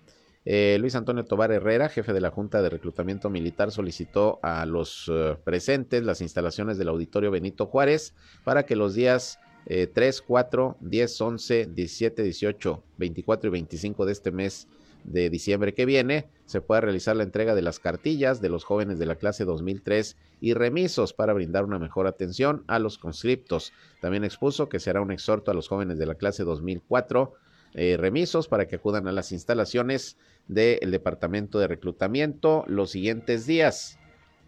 Eh, 0.44 0.78
Luis 0.80 0.94
Antonio 0.94 1.24
Tobar 1.24 1.52
Herrera, 1.52 1.88
jefe 1.88 2.12
de 2.12 2.20
la 2.20 2.30
Junta 2.30 2.62
de 2.62 2.70
Reclutamiento 2.70 3.30
Militar, 3.30 3.70
solicitó 3.70 4.40
a 4.42 4.64
los 4.66 5.10
eh, 5.12 5.36
presentes 5.44 6.02
las 6.02 6.20
instalaciones 6.20 6.78
del 6.78 6.88
Auditorio 6.88 7.30
Benito 7.30 7.66
Juárez 7.66 8.14
para 8.44 8.64
que 8.64 8.76
los 8.76 8.94
días 8.94 9.38
3, 9.66 10.22
4, 10.22 10.78
10, 10.80 11.20
11, 11.20 11.66
17, 11.66 12.22
18, 12.22 12.82
24 12.96 13.48
y 13.48 13.50
25 13.52 14.06
de 14.06 14.12
este 14.12 14.30
mes 14.32 14.66
de 15.04 15.30
diciembre 15.30 15.74
que 15.74 15.86
viene, 15.86 16.28
se 16.46 16.60
pueda 16.60 16.80
realizar 16.80 17.16
la 17.16 17.22
entrega 17.22 17.54
de 17.54 17.62
las 17.62 17.78
cartillas 17.78 18.40
de 18.40 18.48
los 18.48 18.64
jóvenes 18.64 18.98
de 18.98 19.06
la 19.06 19.16
clase 19.16 19.44
2003 19.44 20.16
y 20.40 20.54
remisos 20.54 21.12
para 21.12 21.32
brindar 21.32 21.64
una 21.64 21.78
mejor 21.78 22.06
atención 22.06 22.64
a 22.66 22.78
los 22.78 22.98
conscriptos. 22.98 23.72
También 24.00 24.24
expuso 24.24 24.68
que 24.68 24.80
será 24.80 25.00
un 25.00 25.10
exhorto 25.10 25.50
a 25.50 25.54
los 25.54 25.68
jóvenes 25.68 25.98
de 25.98 26.06
la 26.06 26.14
clase 26.14 26.44
2004 26.44 27.34
eh, 27.74 27.96
remisos 27.98 28.48
para 28.48 28.66
que 28.66 28.76
acudan 28.76 29.06
a 29.06 29.12
las 29.12 29.30
instalaciones 29.30 30.16
del 30.48 30.90
Departamento 30.90 31.58
de 31.58 31.68
Reclutamiento 31.68 32.64
los 32.66 32.90
siguientes 32.90 33.46
días 33.46 33.98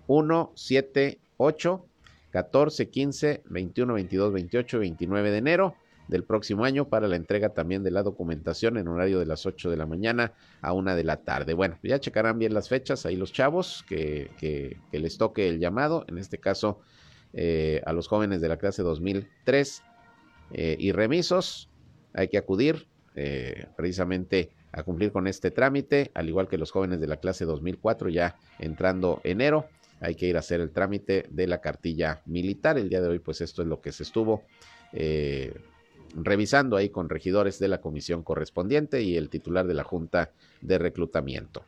1, 0.08 0.52
7, 0.56 1.20
8 1.36 1.86
14, 2.32 2.88
15, 2.88 3.42
21, 3.44 3.94
22, 3.94 4.32
28 4.32 4.76
y 4.76 4.80
29 4.80 5.30
de 5.30 5.38
enero 5.38 5.74
del 6.08 6.24
próximo 6.24 6.64
año 6.64 6.88
para 6.88 7.08
la 7.08 7.16
entrega 7.16 7.50
también 7.50 7.82
de 7.82 7.90
la 7.90 8.02
documentación 8.02 8.76
en 8.76 8.88
horario 8.88 9.18
de 9.18 9.26
las 9.26 9.46
8 9.46 9.70
de 9.70 9.76
la 9.76 9.86
mañana 9.86 10.32
a 10.60 10.72
1 10.72 10.96
de 10.96 11.04
la 11.04 11.18
tarde. 11.18 11.54
Bueno, 11.54 11.78
ya 11.82 12.00
checarán 12.00 12.38
bien 12.38 12.54
las 12.54 12.68
fechas 12.68 13.06
ahí 13.06 13.16
los 13.16 13.32
chavos 13.32 13.84
que, 13.88 14.78
les 14.92 15.18
toque 15.18 15.48
el 15.48 15.58
llamado, 15.58 16.04
en 16.08 16.18
este 16.18 16.38
caso 16.38 16.80
eh, 17.32 17.80
a 17.86 17.92
los 17.92 18.08
jóvenes 18.08 18.40
de 18.40 18.48
la 18.48 18.58
clase 18.58 18.82
2003 18.82 19.82
eh, 20.52 20.76
y 20.78 20.92
remisos. 20.92 21.70
Hay 22.14 22.28
que 22.28 22.38
acudir 22.38 22.88
eh, 23.14 23.66
precisamente 23.76 24.50
a 24.72 24.82
cumplir 24.82 25.12
con 25.12 25.26
este 25.26 25.50
trámite, 25.50 26.10
al 26.14 26.28
igual 26.28 26.48
que 26.48 26.58
los 26.58 26.70
jóvenes 26.70 27.00
de 27.00 27.06
la 27.06 27.18
clase 27.18 27.44
2004 27.44 28.08
ya 28.08 28.36
entrando 28.58 29.20
enero 29.24 29.66
hay 30.00 30.16
que 30.16 30.26
ir 30.26 30.36
a 30.36 30.40
hacer 30.40 30.60
el 30.60 30.72
trámite 30.72 31.26
de 31.30 31.46
la 31.46 31.60
cartilla 31.60 32.22
militar. 32.26 32.76
El 32.76 32.88
día 32.88 33.00
de 33.00 33.08
hoy, 33.08 33.18
pues 33.20 33.40
esto 33.40 33.62
es 33.62 33.68
lo 33.68 33.80
que 33.80 33.92
se 33.92 34.02
estuvo 34.02 34.42
revisando 36.14 36.76
ahí 36.76 36.90
con 36.90 37.08
regidores 37.08 37.58
de 37.58 37.68
la 37.68 37.80
comisión 37.80 38.22
correspondiente 38.22 39.02
y 39.02 39.16
el 39.16 39.28
titular 39.28 39.66
de 39.66 39.74
la 39.74 39.84
Junta 39.84 40.30
de 40.60 40.78
Reclutamiento. 40.78 41.64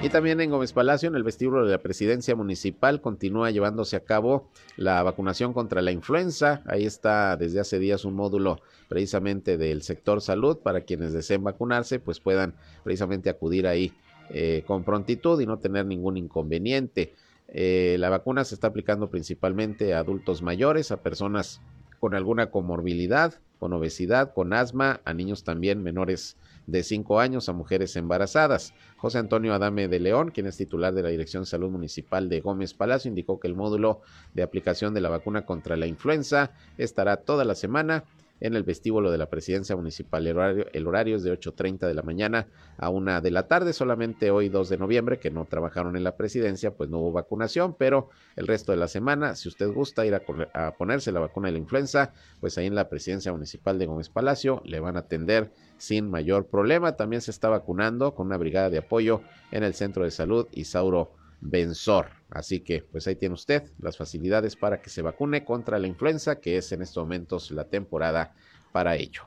Y 0.00 0.10
también 0.10 0.40
en 0.40 0.50
Gómez 0.50 0.72
Palacio, 0.72 1.08
en 1.08 1.16
el 1.16 1.24
vestíbulo 1.24 1.66
de 1.66 1.72
la 1.72 1.78
presidencia 1.78 2.36
municipal, 2.36 3.00
continúa 3.00 3.50
llevándose 3.50 3.96
a 3.96 4.04
cabo 4.04 4.48
la 4.76 5.02
vacunación 5.02 5.52
contra 5.52 5.82
la 5.82 5.90
influenza. 5.90 6.62
Ahí 6.66 6.86
está 6.86 7.36
desde 7.36 7.58
hace 7.58 7.80
días 7.80 8.04
un 8.04 8.14
módulo 8.14 8.60
precisamente 8.88 9.58
del 9.58 9.82
sector 9.82 10.20
salud 10.20 10.58
para 10.58 10.82
quienes 10.82 11.12
deseen 11.12 11.42
vacunarse, 11.42 11.98
pues 11.98 12.20
puedan 12.20 12.54
precisamente 12.84 13.28
acudir 13.28 13.66
ahí 13.66 13.92
eh, 14.30 14.62
con 14.68 14.84
prontitud 14.84 15.40
y 15.40 15.46
no 15.46 15.58
tener 15.58 15.84
ningún 15.84 16.16
inconveniente. 16.16 17.14
Eh, 17.48 17.96
la 17.98 18.10
vacuna 18.10 18.44
se 18.44 18.54
está 18.54 18.68
aplicando 18.68 19.10
principalmente 19.10 19.94
a 19.94 20.00
adultos 20.00 20.42
mayores, 20.42 20.92
a 20.92 21.02
personas 21.02 21.60
con 21.98 22.14
alguna 22.14 22.50
comorbilidad, 22.50 23.40
con 23.58 23.72
obesidad, 23.72 24.32
con 24.32 24.52
asma, 24.52 25.00
a 25.04 25.14
niños 25.14 25.44
también 25.44 25.82
menores 25.82 26.36
de 26.66 26.82
5 26.82 27.18
años, 27.18 27.48
a 27.48 27.54
mujeres 27.54 27.96
embarazadas. 27.96 28.74
José 28.98 29.18
Antonio 29.18 29.54
Adame 29.54 29.88
de 29.88 29.98
León, 29.98 30.30
quien 30.30 30.46
es 30.46 30.56
titular 30.56 30.94
de 30.94 31.02
la 31.02 31.08
Dirección 31.08 31.42
de 31.42 31.48
Salud 31.48 31.70
Municipal 31.70 32.28
de 32.28 32.40
Gómez 32.40 32.74
Palacio, 32.74 33.08
indicó 33.08 33.40
que 33.40 33.48
el 33.48 33.56
módulo 33.56 34.02
de 34.34 34.42
aplicación 34.42 34.94
de 34.94 35.00
la 35.00 35.08
vacuna 35.08 35.44
contra 35.46 35.76
la 35.76 35.86
influenza 35.86 36.52
estará 36.76 37.16
toda 37.16 37.44
la 37.44 37.54
semana 37.54 38.04
en 38.40 38.54
el 38.54 38.62
vestíbulo 38.62 39.10
de 39.10 39.18
la 39.18 39.26
presidencia 39.30 39.76
municipal. 39.76 40.26
El 40.26 40.36
horario, 40.36 40.66
el 40.72 40.86
horario 40.86 41.16
es 41.16 41.22
de 41.22 41.32
8.30 41.32 41.86
de 41.86 41.94
la 41.94 42.02
mañana 42.02 42.46
a 42.76 42.90
1 42.90 43.20
de 43.20 43.30
la 43.30 43.48
tarde. 43.48 43.72
Solamente 43.72 44.30
hoy 44.30 44.48
2 44.48 44.68
de 44.68 44.78
noviembre 44.78 45.18
que 45.18 45.30
no 45.30 45.44
trabajaron 45.44 45.96
en 45.96 46.04
la 46.04 46.16
presidencia, 46.16 46.74
pues 46.74 46.90
no 46.90 46.98
hubo 46.98 47.12
vacunación, 47.12 47.74
pero 47.78 48.10
el 48.36 48.46
resto 48.46 48.72
de 48.72 48.78
la 48.78 48.88
semana, 48.88 49.34
si 49.34 49.48
usted 49.48 49.68
gusta 49.68 50.06
ir 50.06 50.14
a, 50.14 50.22
a 50.54 50.72
ponerse 50.72 51.12
la 51.12 51.20
vacuna 51.20 51.48
de 51.48 51.52
la 51.52 51.58
influenza, 51.58 52.12
pues 52.40 52.56
ahí 52.58 52.66
en 52.66 52.74
la 52.74 52.88
presidencia 52.88 53.32
municipal 53.32 53.78
de 53.78 53.86
Gómez 53.86 54.08
Palacio 54.08 54.62
le 54.64 54.80
van 54.80 54.96
a 54.96 55.00
atender 55.00 55.52
sin 55.76 56.10
mayor 56.10 56.46
problema. 56.46 56.96
También 56.96 57.22
se 57.22 57.30
está 57.30 57.48
vacunando 57.48 58.14
con 58.14 58.26
una 58.26 58.36
brigada 58.36 58.70
de 58.70 58.78
apoyo 58.78 59.22
en 59.50 59.62
el 59.62 59.74
centro 59.74 60.04
de 60.04 60.10
salud 60.10 60.46
Isauro 60.52 61.17
Benzor. 61.40 62.10
Así 62.30 62.60
que, 62.60 62.82
pues 62.82 63.06
ahí 63.06 63.16
tiene 63.16 63.34
usted 63.34 63.70
las 63.78 63.96
facilidades 63.96 64.56
para 64.56 64.80
que 64.82 64.90
se 64.90 65.02
vacune 65.02 65.44
contra 65.44 65.78
la 65.78 65.86
influenza, 65.86 66.40
que 66.40 66.56
es 66.56 66.72
en 66.72 66.82
estos 66.82 67.04
momentos 67.04 67.50
la 67.50 67.64
temporada 67.64 68.34
para 68.72 68.96
ello. 68.96 69.22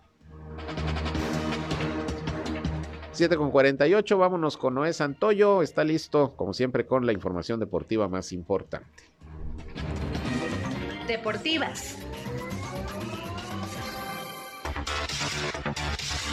7 3.14 3.36
con 3.36 3.52
48, 3.52 4.18
vámonos 4.18 4.58
con 4.58 4.74
Noé 4.76 4.94
Santoyo. 4.94 5.62
Está 5.62 5.84
listo, 5.84 6.36
como 6.36 6.54
siempre, 6.54 6.86
con 6.86 7.06
la 7.06 7.12
información 7.12 7.60
deportiva 7.60 8.08
más 8.08 8.32
importante. 8.32 9.04
Deportivas. 11.08 11.98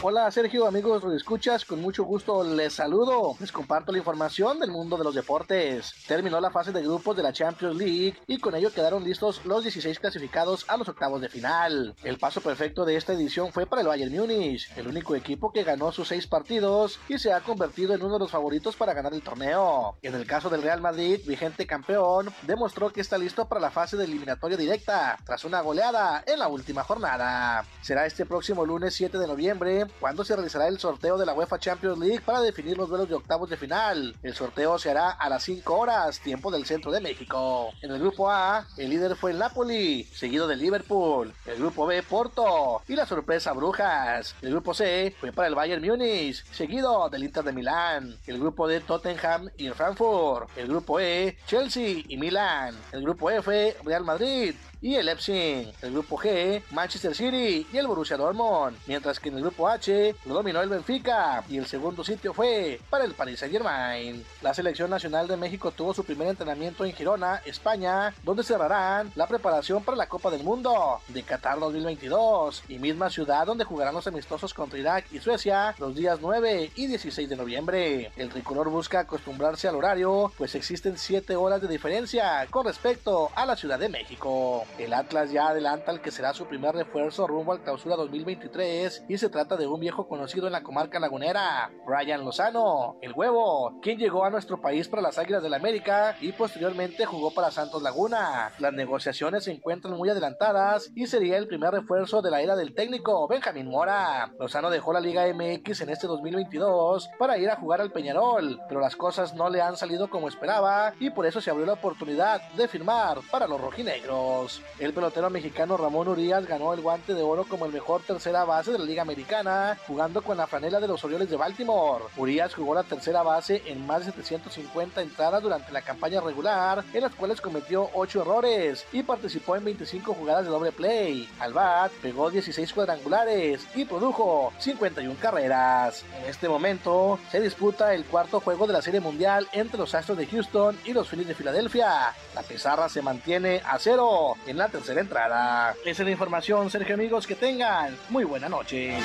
Hola 0.00 0.30
Sergio, 0.30 0.64
amigos 0.68 1.02
lo 1.02 1.12
escuchas, 1.12 1.64
con 1.64 1.82
mucho 1.82 2.04
gusto 2.04 2.44
les 2.44 2.74
saludo. 2.74 3.34
Les 3.40 3.50
comparto 3.50 3.90
la 3.90 3.98
información 3.98 4.60
del 4.60 4.70
mundo 4.70 4.96
de 4.96 5.02
los 5.02 5.12
deportes. 5.12 5.92
Terminó 6.06 6.40
la 6.40 6.52
fase 6.52 6.70
de 6.70 6.82
grupos 6.82 7.16
de 7.16 7.24
la 7.24 7.32
Champions 7.32 7.74
League 7.74 8.14
y 8.28 8.38
con 8.38 8.54
ello 8.54 8.72
quedaron 8.72 9.02
listos 9.02 9.44
los 9.44 9.64
16 9.64 9.98
clasificados 9.98 10.66
a 10.68 10.76
los 10.76 10.88
octavos 10.88 11.20
de 11.20 11.28
final. 11.28 11.96
El 12.04 12.16
paso 12.16 12.40
perfecto 12.40 12.84
de 12.84 12.94
esta 12.94 13.12
edición 13.12 13.52
fue 13.52 13.66
para 13.66 13.82
el 13.82 13.88
Bayern 13.88 14.14
Múnich, 14.14 14.70
el 14.76 14.86
único 14.86 15.16
equipo 15.16 15.50
que 15.50 15.64
ganó 15.64 15.90
sus 15.90 16.06
seis 16.06 16.28
partidos 16.28 17.00
y 17.08 17.18
se 17.18 17.32
ha 17.32 17.40
convertido 17.40 17.92
en 17.92 18.02
uno 18.02 18.14
de 18.14 18.20
los 18.20 18.30
favoritos 18.30 18.76
para 18.76 18.94
ganar 18.94 19.12
el 19.14 19.22
torneo. 19.22 19.96
En 20.02 20.14
el 20.14 20.26
caso 20.28 20.48
del 20.48 20.62
Real 20.62 20.80
Madrid, 20.80 21.22
vigente 21.26 21.66
campeón, 21.66 22.32
demostró 22.42 22.90
que 22.90 23.00
está 23.00 23.18
listo 23.18 23.48
para 23.48 23.60
la 23.60 23.72
fase 23.72 23.96
de 23.96 24.04
eliminatoria 24.04 24.56
directa 24.56 25.18
tras 25.26 25.44
una 25.44 25.60
goleada 25.60 26.22
en 26.24 26.38
la 26.38 26.46
última 26.46 26.84
jornada. 26.84 27.64
Será 27.82 28.06
este 28.06 28.26
próximo 28.26 28.64
lunes 28.64 28.94
7 28.94 29.18
de 29.18 29.26
noviembre 29.26 29.87
cuando 30.00 30.24
se 30.24 30.34
realizará 30.34 30.68
el 30.68 30.78
sorteo 30.78 31.18
de 31.18 31.26
la 31.26 31.34
UEFA 31.34 31.58
Champions 31.58 31.98
League 31.98 32.20
para 32.20 32.40
definir 32.40 32.76
los 32.76 32.88
duelos 32.88 33.08
de 33.08 33.14
octavos 33.14 33.50
de 33.50 33.56
final. 33.56 34.14
El 34.22 34.34
sorteo 34.34 34.78
se 34.78 34.90
hará 34.90 35.10
a 35.10 35.28
las 35.28 35.42
5 35.44 35.76
horas, 35.76 36.20
tiempo 36.20 36.50
del 36.50 36.66
centro 36.66 36.90
de 36.90 37.00
México. 37.00 37.70
En 37.82 37.90
el 37.90 37.98
grupo 37.98 38.30
A, 38.30 38.66
el 38.76 38.90
líder 38.90 39.16
fue 39.16 39.32
el 39.32 39.38
Napoli, 39.38 40.04
seguido 40.04 40.46
del 40.46 40.60
Liverpool. 40.60 41.32
El 41.46 41.58
grupo 41.58 41.86
B, 41.86 42.02
Porto. 42.02 42.82
Y 42.88 42.94
la 42.94 43.06
sorpresa, 43.06 43.52
Brujas. 43.52 44.34
El 44.42 44.50
grupo 44.50 44.74
C 44.74 45.14
fue 45.18 45.32
para 45.32 45.48
el 45.48 45.54
Bayern 45.54 45.84
Múnich, 45.84 46.44
seguido 46.52 47.08
del 47.08 47.24
Inter 47.24 47.44
de 47.44 47.52
Milán. 47.52 48.16
El 48.26 48.38
grupo 48.38 48.68
D, 48.68 48.80
Tottenham 48.80 49.48
y 49.56 49.68
Frankfurt. 49.70 50.50
El 50.56 50.68
grupo 50.68 51.00
E, 51.00 51.36
Chelsea 51.46 52.02
y 52.06 52.16
Milán. 52.16 52.76
El 52.92 53.02
grupo 53.02 53.30
F, 53.30 53.76
Real 53.84 54.04
Madrid 54.04 54.54
y 54.80 54.94
el 54.94 55.06
Leipzig. 55.06 55.72
El 55.82 55.92
grupo 55.92 56.16
G, 56.18 56.62
Manchester 56.70 57.14
City 57.14 57.66
y 57.72 57.76
el 57.76 57.86
Borussia 57.86 58.16
Dortmund. 58.16 58.76
Mientras 58.86 59.18
que 59.20 59.28
en 59.28 59.36
el 59.36 59.42
grupo 59.42 59.68
H 59.68 60.14
lo 60.24 60.34
dominó 60.34 60.60
el 60.60 60.68
Benfica 60.68 61.44
y 61.48 61.58
el 61.58 61.66
segundo 61.66 62.04
sitio 62.04 62.32
fue 62.32 62.80
para 62.90 63.04
el 63.04 63.14
Paris 63.14 63.40
Saint 63.40 63.52
Germain. 63.52 64.24
La 64.42 64.54
selección 64.54 64.90
nacional 64.90 65.26
de 65.28 65.36
México 65.36 65.70
tuvo 65.72 65.94
su 65.94 66.04
primer 66.04 66.28
entrenamiento 66.28 66.84
en 66.84 66.92
Girona, 66.92 67.42
España, 67.44 68.14
donde 68.22 68.42
cerrarán 68.42 69.12
la 69.14 69.26
preparación 69.26 69.82
para 69.82 69.96
la 69.96 70.08
Copa 70.08 70.30
del 70.30 70.44
Mundo 70.44 71.00
de 71.08 71.22
Qatar 71.22 71.58
2022 71.58 72.64
y 72.68 72.78
misma 72.78 73.10
ciudad 73.10 73.46
donde 73.46 73.64
jugarán 73.64 73.94
los 73.94 74.06
amistosos 74.06 74.54
contra 74.54 74.78
Irak 74.78 75.06
y 75.12 75.18
Suecia 75.18 75.74
los 75.78 75.94
días 75.94 76.18
9 76.20 76.72
y 76.74 76.86
16 76.86 77.28
de 77.28 77.36
noviembre. 77.36 78.12
El 78.16 78.28
tricolor 78.28 78.68
busca 78.70 79.00
acostumbrarse 79.00 79.68
al 79.68 79.76
horario, 79.76 80.32
pues 80.36 80.54
existen 80.54 80.98
7 80.98 81.36
horas 81.36 81.60
de 81.60 81.68
diferencia 81.68 82.46
con 82.50 82.66
respecto 82.66 83.30
a 83.34 83.46
la 83.46 83.56
Ciudad 83.56 83.78
de 83.78 83.88
México. 83.88 84.67
El 84.78 84.94
Atlas 84.94 85.32
ya 85.32 85.48
adelanta 85.48 85.90
el 85.90 86.00
que 86.00 86.12
será 86.12 86.32
su 86.32 86.46
primer 86.46 86.74
refuerzo 86.74 87.26
rumbo 87.26 87.52
al 87.52 87.62
clausura 87.62 87.96
2023 87.96 89.06
y 89.08 89.18
se 89.18 89.28
trata 89.28 89.56
de 89.56 89.66
un 89.66 89.80
viejo 89.80 90.06
conocido 90.06 90.46
en 90.46 90.52
la 90.52 90.62
comarca 90.62 91.00
lagunera, 91.00 91.70
Brian 91.84 92.24
Lozano, 92.24 92.96
el 93.02 93.12
huevo, 93.12 93.78
quien 93.82 93.98
llegó 93.98 94.24
a 94.24 94.30
nuestro 94.30 94.60
país 94.60 94.88
para 94.88 95.02
las 95.02 95.18
Águilas 95.18 95.42
del 95.42 95.48
la 95.48 95.56
América 95.56 96.16
y 96.20 96.32
posteriormente 96.32 97.06
jugó 97.06 97.32
para 97.32 97.50
Santos 97.50 97.82
Laguna. 97.82 98.52
Las 98.58 98.72
negociaciones 98.72 99.44
se 99.44 99.52
encuentran 99.52 99.96
muy 99.96 100.10
adelantadas 100.10 100.90
y 100.94 101.06
sería 101.06 101.38
el 101.38 101.48
primer 101.48 101.72
refuerzo 101.72 102.22
de 102.22 102.30
la 102.30 102.42
era 102.42 102.56
del 102.56 102.74
técnico 102.74 103.26
Benjamín 103.28 103.68
Mora. 103.68 104.32
Lozano 104.38 104.70
dejó 104.70 104.92
la 104.92 105.00
Liga 105.00 105.26
MX 105.32 105.80
en 105.80 105.90
este 105.90 106.06
2022 106.06 107.08
para 107.18 107.38
ir 107.38 107.50
a 107.50 107.56
jugar 107.56 107.80
al 107.80 107.92
Peñarol, 107.92 108.60
pero 108.68 108.80
las 108.80 108.96
cosas 108.96 109.34
no 109.34 109.48
le 109.48 109.62
han 109.62 109.76
salido 109.76 110.08
como 110.08 110.28
esperaba 110.28 110.92
y 111.00 111.10
por 111.10 111.26
eso 111.26 111.40
se 111.40 111.50
abrió 111.50 111.66
la 111.66 111.72
oportunidad 111.74 112.42
de 112.52 112.68
firmar 112.68 113.18
para 113.30 113.46
los 113.46 113.60
rojinegros. 113.60 114.57
El 114.78 114.92
pelotero 114.92 115.28
mexicano 115.30 115.76
Ramón 115.76 116.08
Urias 116.08 116.46
ganó 116.46 116.72
el 116.72 116.80
guante 116.80 117.14
de 117.14 117.22
oro 117.22 117.44
como 117.44 117.66
el 117.66 117.72
mejor 117.72 118.02
tercera 118.02 118.44
base 118.44 118.72
de 118.72 118.78
la 118.78 118.84
Liga 118.84 119.02
Americana, 119.02 119.76
jugando 119.86 120.22
con 120.22 120.36
la 120.36 120.46
franela 120.46 120.78
de 120.80 120.88
los 120.88 121.02
Orioles 121.04 121.30
de 121.30 121.36
Baltimore. 121.36 122.04
Urias 122.16 122.54
jugó 122.54 122.74
la 122.74 122.84
tercera 122.84 123.22
base 123.22 123.62
en 123.66 123.86
más 123.86 124.06
de 124.06 124.12
750 124.12 125.02
entradas 125.02 125.42
durante 125.42 125.72
la 125.72 125.82
campaña 125.82 126.20
regular, 126.20 126.84
en 126.92 127.00
las 127.02 127.14
cuales 127.14 127.40
cometió 127.40 127.90
8 127.92 128.22
errores 128.22 128.86
y 128.92 129.02
participó 129.02 129.56
en 129.56 129.64
25 129.64 130.14
jugadas 130.14 130.44
de 130.44 130.50
doble 130.50 130.72
play. 130.72 131.28
Al 131.40 131.52
bat 131.52 131.90
pegó 132.02 132.30
16 132.30 132.72
cuadrangulares 132.72 133.66
y 133.74 133.84
produjo 133.84 134.52
51 134.58 135.16
carreras. 135.20 136.04
En 136.20 136.30
este 136.30 136.48
momento 136.48 137.18
se 137.30 137.40
disputa 137.40 137.94
el 137.94 138.04
cuarto 138.04 138.40
juego 138.40 138.66
de 138.66 138.72
la 138.72 138.82
Serie 138.82 139.00
Mundial 139.00 139.48
entre 139.52 139.78
los 139.78 139.94
Astros 139.94 140.18
de 140.18 140.26
Houston 140.26 140.78
y 140.84 140.92
los 140.92 141.08
Phillies 141.08 141.28
de 141.28 141.34
Filadelfia. 141.34 142.14
La 142.34 142.42
pizarra 142.42 142.88
se 142.88 143.02
mantiene 143.02 143.60
a 143.64 143.78
cero 143.78 144.36
en 144.48 144.56
la 144.56 144.68
tercera 144.68 145.00
entrada. 145.00 145.74
Esa 145.84 146.02
es 146.02 146.06
la 146.06 146.10
información, 146.10 146.70
Sergio 146.70 146.94
amigos, 146.94 147.26
que 147.26 147.34
tengan 147.34 147.94
muy 148.08 148.24
buena 148.24 148.48
noche. 148.48 148.96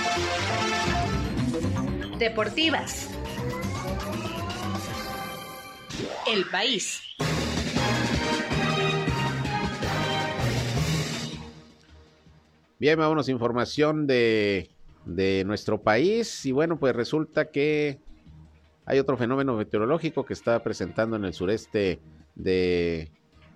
Deportivas. 2.18 3.10
El 6.26 6.46
país. 6.46 7.02
Bien, 12.80 12.98
vámonos 12.98 13.28
información 13.30 14.08
de, 14.08 14.70
de 15.06 15.44
nuestro 15.46 15.82
país. 15.82 16.46
Y 16.46 16.54
bueno, 16.54 16.80
pues 16.80 16.96
resulta 16.96 17.52
que 17.52 18.00
hay 18.86 19.00
otro 19.00 19.18
fenómeno 19.18 19.56
meteorológico 19.56 20.26
que 20.26 20.34
está 20.34 20.62
presentando 20.64 21.18
en 21.18 21.26
el 21.26 21.34
sureste 21.34 22.00
de, 22.36 23.12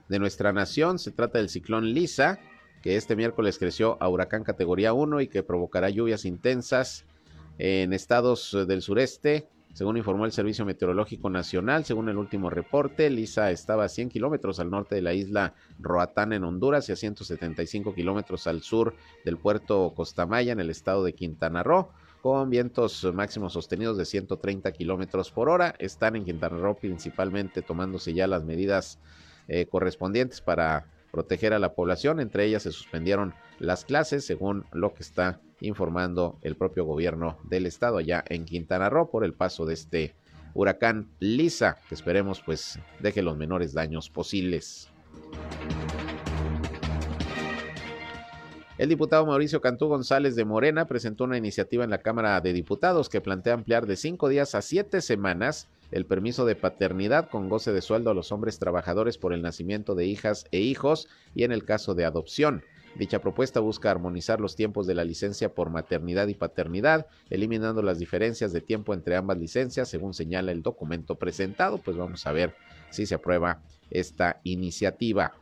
de 0.09 0.19
nuestra 0.19 0.53
nación. 0.53 0.99
Se 0.99 1.11
trata 1.11 1.39
del 1.39 1.49
ciclón 1.49 1.93
Lisa, 1.93 2.39
que 2.81 2.95
este 2.95 3.15
miércoles 3.15 3.57
creció 3.57 3.97
a 4.01 4.09
huracán 4.09 4.43
categoría 4.43 4.93
1 4.93 5.21
y 5.21 5.27
que 5.27 5.43
provocará 5.43 5.89
lluvias 5.89 6.25
intensas 6.25 7.05
en 7.57 7.93
estados 7.93 8.55
del 8.67 8.81
sureste. 8.81 9.47
Según 9.73 9.97
informó 9.97 10.25
el 10.25 10.31
Servicio 10.31 10.65
Meteorológico 10.65 11.29
Nacional, 11.29 11.85
según 11.85 12.09
el 12.09 12.17
último 12.17 12.49
reporte, 12.49 13.11
Lisa 13.11 13.51
estaba 13.51 13.83
a 13.83 13.89
100 13.89 14.09
kilómetros 14.09 14.59
al 14.59 14.71
norte 14.71 14.95
de 14.95 15.03
la 15.03 15.13
isla 15.13 15.53
Roatán 15.77 16.33
en 16.33 16.43
Honduras 16.45 16.89
y 16.89 16.93
a 16.93 16.95
175 16.95 17.93
kilómetros 17.93 18.47
al 18.47 18.63
sur 18.63 18.95
del 19.23 19.37
puerto 19.37 19.93
Costamaya 19.95 20.51
en 20.51 20.59
el 20.59 20.71
estado 20.71 21.03
de 21.03 21.13
Quintana 21.13 21.61
Roo 21.61 21.89
con 22.23 22.49
vientos 22.49 23.07
máximos 23.13 23.53
sostenidos 23.53 23.97
de 23.97 24.05
130 24.05 24.71
kilómetros 24.71 25.31
por 25.31 25.47
hora. 25.47 25.75
Están 25.77 26.15
en 26.15 26.25
Quintana 26.25 26.57
Roo 26.57 26.75
principalmente 26.75 27.61
tomándose 27.61 28.13
ya 28.15 28.25
las 28.25 28.43
medidas 28.43 28.99
eh, 29.47 29.65
correspondientes 29.65 30.41
para 30.41 30.85
proteger 31.11 31.53
a 31.53 31.59
la 31.59 31.73
población. 31.73 32.19
Entre 32.19 32.45
ellas 32.45 32.63
se 32.63 32.71
suspendieron 32.71 33.33
las 33.59 33.85
clases, 33.85 34.25
según 34.25 34.65
lo 34.71 34.93
que 34.93 35.03
está 35.03 35.39
informando 35.61 36.37
el 36.41 36.55
propio 36.55 36.85
gobierno 36.85 37.37
del 37.43 37.65
estado 37.65 37.97
allá 37.97 38.23
en 38.27 38.45
Quintana 38.45 38.89
Roo 38.89 39.09
por 39.09 39.23
el 39.23 39.33
paso 39.33 39.65
de 39.65 39.73
este 39.73 40.15
huracán 40.53 41.09
Lisa, 41.19 41.77
que 41.87 41.95
esperemos 41.95 42.41
pues 42.45 42.79
deje 42.99 43.21
los 43.21 43.37
menores 43.37 43.73
daños 43.73 44.09
posibles. 44.09 44.89
El 48.77 48.89
diputado 48.89 49.25
Mauricio 49.25 49.59
Cantú 49.59 49.87
González 49.87 50.35
de 50.35 50.45
Morena 50.45 50.85
presentó 50.85 51.23
una 51.23 51.37
iniciativa 51.37 51.83
en 51.83 51.89
la 51.89 51.97
Cámara 51.97 52.39
de 52.41 52.53
Diputados 52.53 53.09
que 53.09 53.21
plantea 53.21 53.55
ampliar 53.55 53.87
de 53.87 53.95
cinco 53.95 54.29
días 54.29 54.53
a 54.53 54.61
siete 54.61 55.01
semanas 55.01 55.67
el 55.91 56.05
permiso 56.05 56.45
de 56.45 56.55
paternidad 56.55 57.27
con 57.31 57.49
goce 57.49 57.73
de 57.73 57.81
sueldo 57.81 58.11
a 58.11 58.13
los 58.13 58.31
hombres 58.31 58.59
trabajadores 58.59 59.17
por 59.17 59.33
el 59.33 59.41
nacimiento 59.41 59.95
de 59.95 60.05
hijas 60.05 60.45
e 60.51 60.59
hijos 60.59 61.07
y 61.33 61.43
en 61.43 61.51
el 61.51 61.65
caso 61.65 61.95
de 61.95 62.05
adopción. 62.05 62.61
Dicha 62.95 63.19
propuesta 63.19 63.59
busca 63.61 63.89
armonizar 63.89 64.39
los 64.39 64.55
tiempos 64.55 64.85
de 64.85 64.93
la 64.93 65.03
licencia 65.03 65.55
por 65.55 65.71
maternidad 65.71 66.27
y 66.27 66.35
paternidad, 66.35 67.07
eliminando 67.31 67.81
las 67.81 67.97
diferencias 67.97 68.53
de 68.53 68.61
tiempo 68.61 68.93
entre 68.93 69.15
ambas 69.15 69.39
licencias, 69.39 69.89
según 69.89 70.13
señala 70.13 70.51
el 70.51 70.61
documento 70.61 71.15
presentado. 71.15 71.79
Pues 71.79 71.97
vamos 71.97 72.27
a 72.27 72.31
ver 72.31 72.53
si 72.91 73.07
se 73.07 73.15
aprueba 73.15 73.63
esta 73.89 74.39
iniciativa. 74.43 75.33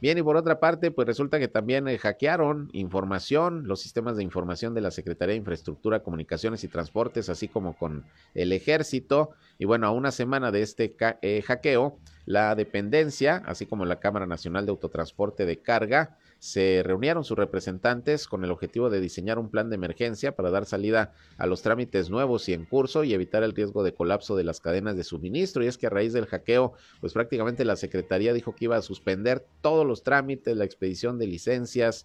Bien, 0.00 0.16
y 0.16 0.22
por 0.22 0.36
otra 0.36 0.60
parte, 0.60 0.92
pues 0.92 1.08
resulta 1.08 1.40
que 1.40 1.48
también 1.48 1.88
eh, 1.88 1.98
hackearon 1.98 2.70
información, 2.72 3.66
los 3.66 3.80
sistemas 3.80 4.16
de 4.16 4.22
información 4.22 4.72
de 4.72 4.80
la 4.80 4.92
Secretaría 4.92 5.32
de 5.32 5.38
Infraestructura, 5.38 6.04
Comunicaciones 6.04 6.62
y 6.62 6.68
Transportes, 6.68 7.28
así 7.28 7.48
como 7.48 7.76
con 7.76 8.04
el 8.34 8.52
ejército. 8.52 9.30
Y 9.58 9.64
bueno, 9.64 9.88
a 9.88 9.90
una 9.90 10.12
semana 10.12 10.52
de 10.52 10.62
este 10.62 10.96
eh, 11.22 11.42
hackeo, 11.42 11.98
la 12.28 12.54
dependencia, 12.54 13.42
así 13.46 13.64
como 13.64 13.86
la 13.86 14.00
Cámara 14.00 14.26
Nacional 14.26 14.66
de 14.66 14.70
Autotransporte 14.70 15.46
de 15.46 15.62
Carga, 15.62 16.18
se 16.38 16.82
reunieron 16.84 17.24
sus 17.24 17.38
representantes 17.38 18.28
con 18.28 18.44
el 18.44 18.50
objetivo 18.50 18.90
de 18.90 19.00
diseñar 19.00 19.38
un 19.38 19.48
plan 19.50 19.70
de 19.70 19.76
emergencia 19.76 20.36
para 20.36 20.50
dar 20.50 20.66
salida 20.66 21.14
a 21.38 21.46
los 21.46 21.62
trámites 21.62 22.10
nuevos 22.10 22.46
y 22.50 22.52
en 22.52 22.66
curso 22.66 23.02
y 23.02 23.14
evitar 23.14 23.44
el 23.44 23.54
riesgo 23.54 23.82
de 23.82 23.94
colapso 23.94 24.36
de 24.36 24.44
las 24.44 24.60
cadenas 24.60 24.94
de 24.94 25.04
suministro. 25.04 25.64
Y 25.64 25.68
es 25.68 25.78
que 25.78 25.86
a 25.86 25.90
raíz 25.90 26.12
del 26.12 26.26
hackeo, 26.26 26.74
pues 27.00 27.14
prácticamente 27.14 27.64
la 27.64 27.76
Secretaría 27.76 28.34
dijo 28.34 28.54
que 28.54 28.66
iba 28.66 28.76
a 28.76 28.82
suspender 28.82 29.46
todos 29.62 29.86
los 29.86 30.02
trámites, 30.02 30.54
la 30.54 30.66
expedición 30.66 31.18
de 31.18 31.28
licencias, 31.28 32.04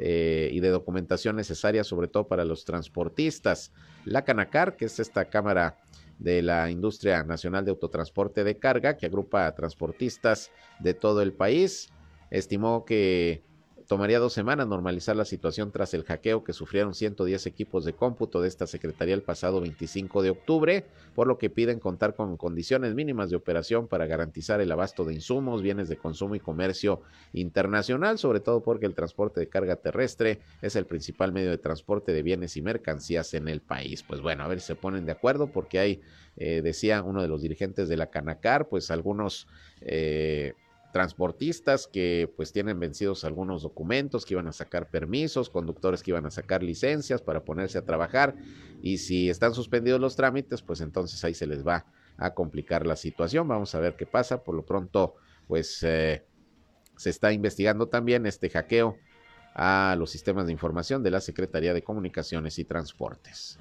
eh, 0.00 0.50
y 0.52 0.58
de 0.58 0.70
documentación 0.70 1.36
necesaria, 1.36 1.84
sobre 1.84 2.08
todo 2.08 2.26
para 2.26 2.44
los 2.44 2.64
transportistas. 2.64 3.72
La 4.04 4.24
Canacar, 4.24 4.76
que 4.76 4.86
es 4.86 4.98
esta 4.98 5.26
cámara 5.26 5.78
de 6.18 6.42
la 6.42 6.70
Industria 6.70 7.22
Nacional 7.22 7.64
de 7.64 7.70
Autotransporte 7.70 8.44
de 8.44 8.58
Carga, 8.58 8.96
que 8.96 9.06
agrupa 9.06 9.46
a 9.46 9.54
transportistas 9.54 10.50
de 10.78 10.94
todo 10.94 11.22
el 11.22 11.32
país, 11.32 11.90
estimó 12.30 12.84
que 12.84 13.42
Tomaría 13.86 14.18
dos 14.18 14.32
semanas 14.32 14.66
normalizar 14.66 15.14
la 15.14 15.26
situación 15.26 15.70
tras 15.70 15.92
el 15.92 16.04
hackeo 16.04 16.42
que 16.42 16.54
sufrieron 16.54 16.94
110 16.94 17.46
equipos 17.46 17.84
de 17.84 17.92
cómputo 17.92 18.40
de 18.40 18.48
esta 18.48 18.66
Secretaría 18.66 19.14
el 19.14 19.22
pasado 19.22 19.60
25 19.60 20.22
de 20.22 20.30
octubre, 20.30 20.86
por 21.14 21.26
lo 21.26 21.36
que 21.36 21.50
piden 21.50 21.80
contar 21.80 22.14
con 22.14 22.38
condiciones 22.38 22.94
mínimas 22.94 23.28
de 23.28 23.36
operación 23.36 23.86
para 23.86 24.06
garantizar 24.06 24.62
el 24.62 24.72
abasto 24.72 25.04
de 25.04 25.12
insumos, 25.12 25.60
bienes 25.60 25.90
de 25.90 25.98
consumo 25.98 26.34
y 26.34 26.40
comercio 26.40 27.02
internacional, 27.34 28.16
sobre 28.18 28.40
todo 28.40 28.62
porque 28.62 28.86
el 28.86 28.94
transporte 28.94 29.40
de 29.40 29.50
carga 29.50 29.76
terrestre 29.76 30.40
es 30.62 30.76
el 30.76 30.86
principal 30.86 31.32
medio 31.32 31.50
de 31.50 31.58
transporte 31.58 32.12
de 32.12 32.22
bienes 32.22 32.56
y 32.56 32.62
mercancías 32.62 33.34
en 33.34 33.48
el 33.48 33.60
país. 33.60 34.02
Pues 34.02 34.22
bueno, 34.22 34.44
a 34.44 34.48
ver 34.48 34.60
si 34.60 34.68
se 34.68 34.76
ponen 34.76 35.04
de 35.04 35.12
acuerdo 35.12 35.48
porque 35.48 35.78
hay, 35.78 36.00
eh, 36.36 36.62
decía 36.62 37.02
uno 37.02 37.20
de 37.20 37.28
los 37.28 37.42
dirigentes 37.42 37.90
de 37.90 37.98
la 37.98 38.06
Canacar, 38.06 38.68
pues 38.68 38.90
algunos... 38.90 39.46
Eh, 39.82 40.54
transportistas 40.94 41.88
que 41.88 42.32
pues 42.36 42.52
tienen 42.52 42.78
vencidos 42.78 43.24
algunos 43.24 43.62
documentos, 43.62 44.24
que 44.24 44.34
iban 44.34 44.46
a 44.46 44.52
sacar 44.52 44.90
permisos, 44.90 45.50
conductores 45.50 46.04
que 46.04 46.12
iban 46.12 46.24
a 46.24 46.30
sacar 46.30 46.62
licencias 46.62 47.20
para 47.20 47.44
ponerse 47.44 47.78
a 47.78 47.84
trabajar 47.84 48.36
y 48.80 48.98
si 48.98 49.28
están 49.28 49.54
suspendidos 49.54 50.00
los 50.00 50.14
trámites, 50.14 50.62
pues 50.62 50.80
entonces 50.80 51.24
ahí 51.24 51.34
se 51.34 51.48
les 51.48 51.66
va 51.66 51.84
a 52.16 52.32
complicar 52.32 52.86
la 52.86 52.94
situación. 52.94 53.48
Vamos 53.48 53.74
a 53.74 53.80
ver 53.80 53.96
qué 53.96 54.06
pasa. 54.06 54.44
Por 54.44 54.54
lo 54.54 54.64
pronto, 54.64 55.16
pues 55.48 55.82
eh, 55.82 56.24
se 56.96 57.10
está 57.10 57.32
investigando 57.32 57.88
también 57.88 58.24
este 58.24 58.48
hackeo 58.48 58.96
a 59.52 59.96
los 59.98 60.10
sistemas 60.10 60.46
de 60.46 60.52
información 60.52 61.02
de 61.02 61.10
la 61.10 61.20
Secretaría 61.20 61.74
de 61.74 61.82
Comunicaciones 61.82 62.60
y 62.60 62.64
Transportes. 62.64 63.58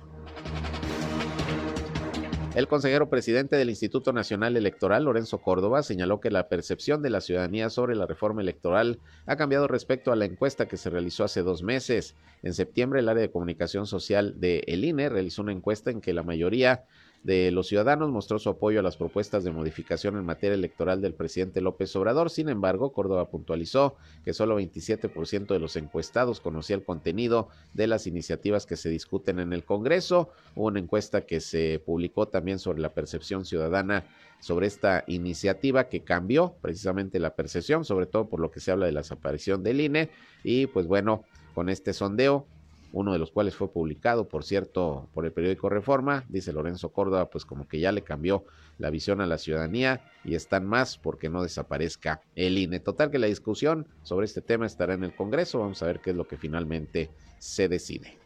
El 2.55 2.67
consejero 2.67 3.09
presidente 3.09 3.55
del 3.55 3.71
Instituto 3.71 4.13
Nacional 4.13 4.55
Electoral, 4.55 5.05
Lorenzo 5.05 5.39
Córdoba, 5.41 5.81
señaló 5.81 6.19
que 6.19 6.29
la 6.29 6.49
percepción 6.49 7.01
de 7.01 7.09
la 7.09 7.19
ciudadanía 7.19 7.71
sobre 7.71 7.95
la 7.95 8.05
reforma 8.05 8.43
electoral 8.43 8.99
ha 9.25 9.37
cambiado 9.37 9.67
respecto 9.67 10.11
a 10.11 10.15
la 10.15 10.25
encuesta 10.25 10.67
que 10.67 10.77
se 10.77 10.91
realizó 10.91 11.23
hace 11.23 11.41
dos 11.41 11.63
meses. 11.63 12.15
En 12.43 12.53
septiembre, 12.53 12.99
el 12.99 13.09
área 13.09 13.23
de 13.23 13.31
comunicación 13.31 13.87
social 13.87 14.39
de 14.39 14.63
el 14.67 14.85
INE 14.85 15.09
realizó 15.09 15.41
una 15.41 15.51
encuesta 15.51 15.89
en 15.89 15.99
que 15.99 16.13
la 16.13 16.21
mayoría 16.21 16.83
de 17.23 17.51
los 17.51 17.67
ciudadanos 17.67 18.11
mostró 18.11 18.37
su 18.37 18.49
apoyo 18.49 18.79
a 18.79 18.83
las 18.83 18.97
propuestas 18.97 19.43
de 19.43 19.51
modificación 19.51 20.17
en 20.17 20.25
materia 20.25 20.55
electoral 20.55 21.01
del 21.01 21.13
presidente 21.13 21.61
López 21.61 21.95
Obrador. 21.95 22.29
Sin 22.29 22.49
embargo, 22.49 22.91
Córdoba 22.91 23.29
puntualizó 23.29 23.95
que 24.25 24.33
solo 24.33 24.59
27% 24.59 25.47
de 25.47 25.59
los 25.59 25.77
encuestados 25.77 26.41
conocía 26.41 26.75
el 26.75 26.83
contenido 26.83 27.47
de 27.73 27.87
las 27.87 28.07
iniciativas 28.07 28.65
que 28.65 28.75
se 28.75 28.89
discuten 28.89 29.39
en 29.39 29.53
el 29.53 29.63
Congreso. 29.63 30.29
Hubo 30.55 30.67
una 30.67 30.79
encuesta 30.79 31.21
que 31.21 31.39
se 31.39 31.81
publicó 31.85 32.27
también 32.27 32.59
sobre 32.59 32.81
la 32.81 32.93
percepción 32.93 33.45
ciudadana 33.45 34.05
sobre 34.43 34.67
esta 34.67 35.05
iniciativa 35.07 35.87
que 35.87 36.03
cambió 36.03 36.55
precisamente 36.61 37.17
la 37.17 37.33
percepción, 37.33 37.85
sobre 37.85 38.07
todo 38.07 38.27
por 38.27 38.41
lo 38.41 38.51
que 38.51 38.59
se 38.59 38.71
habla 38.71 38.85
de 38.85 38.91
la 38.91 38.99
desaparición 38.99 39.63
del 39.63 39.79
INE. 39.79 40.09
Y 40.43 40.67
pues 40.67 40.85
bueno, 40.85 41.23
con 41.55 41.69
este 41.69 41.93
sondeo 41.93 42.45
uno 42.93 43.11
de 43.11 43.19
los 43.19 43.31
cuales 43.31 43.55
fue 43.55 43.71
publicado, 43.71 44.29
por 44.29 44.43
cierto, 44.43 45.09
por 45.13 45.25
el 45.25 45.33
periódico 45.33 45.67
Reforma, 45.67 46.25
dice 46.29 46.53
Lorenzo 46.53 46.89
Córdoba, 46.89 47.29
pues 47.29 47.43
como 47.43 47.67
que 47.67 47.79
ya 47.79 47.91
le 47.91 48.03
cambió 48.03 48.45
la 48.77 48.91
visión 48.91 49.19
a 49.19 49.25
la 49.25 49.39
ciudadanía 49.39 50.01
y 50.23 50.35
están 50.35 50.65
más 50.65 50.97
porque 50.99 51.27
no 51.27 51.41
desaparezca 51.41 52.21
el 52.35 52.57
INE. 52.57 52.79
Total 52.79 53.09
que 53.09 53.19
la 53.19 53.27
discusión 53.27 53.87
sobre 54.03 54.25
este 54.25 54.41
tema 54.41 54.67
estará 54.67 54.93
en 54.93 55.03
el 55.03 55.15
Congreso, 55.15 55.59
vamos 55.59 55.81
a 55.81 55.87
ver 55.87 55.99
qué 55.99 56.11
es 56.11 56.15
lo 56.15 56.27
que 56.27 56.37
finalmente 56.37 57.09
se 57.39 57.67
decide. 57.67 58.19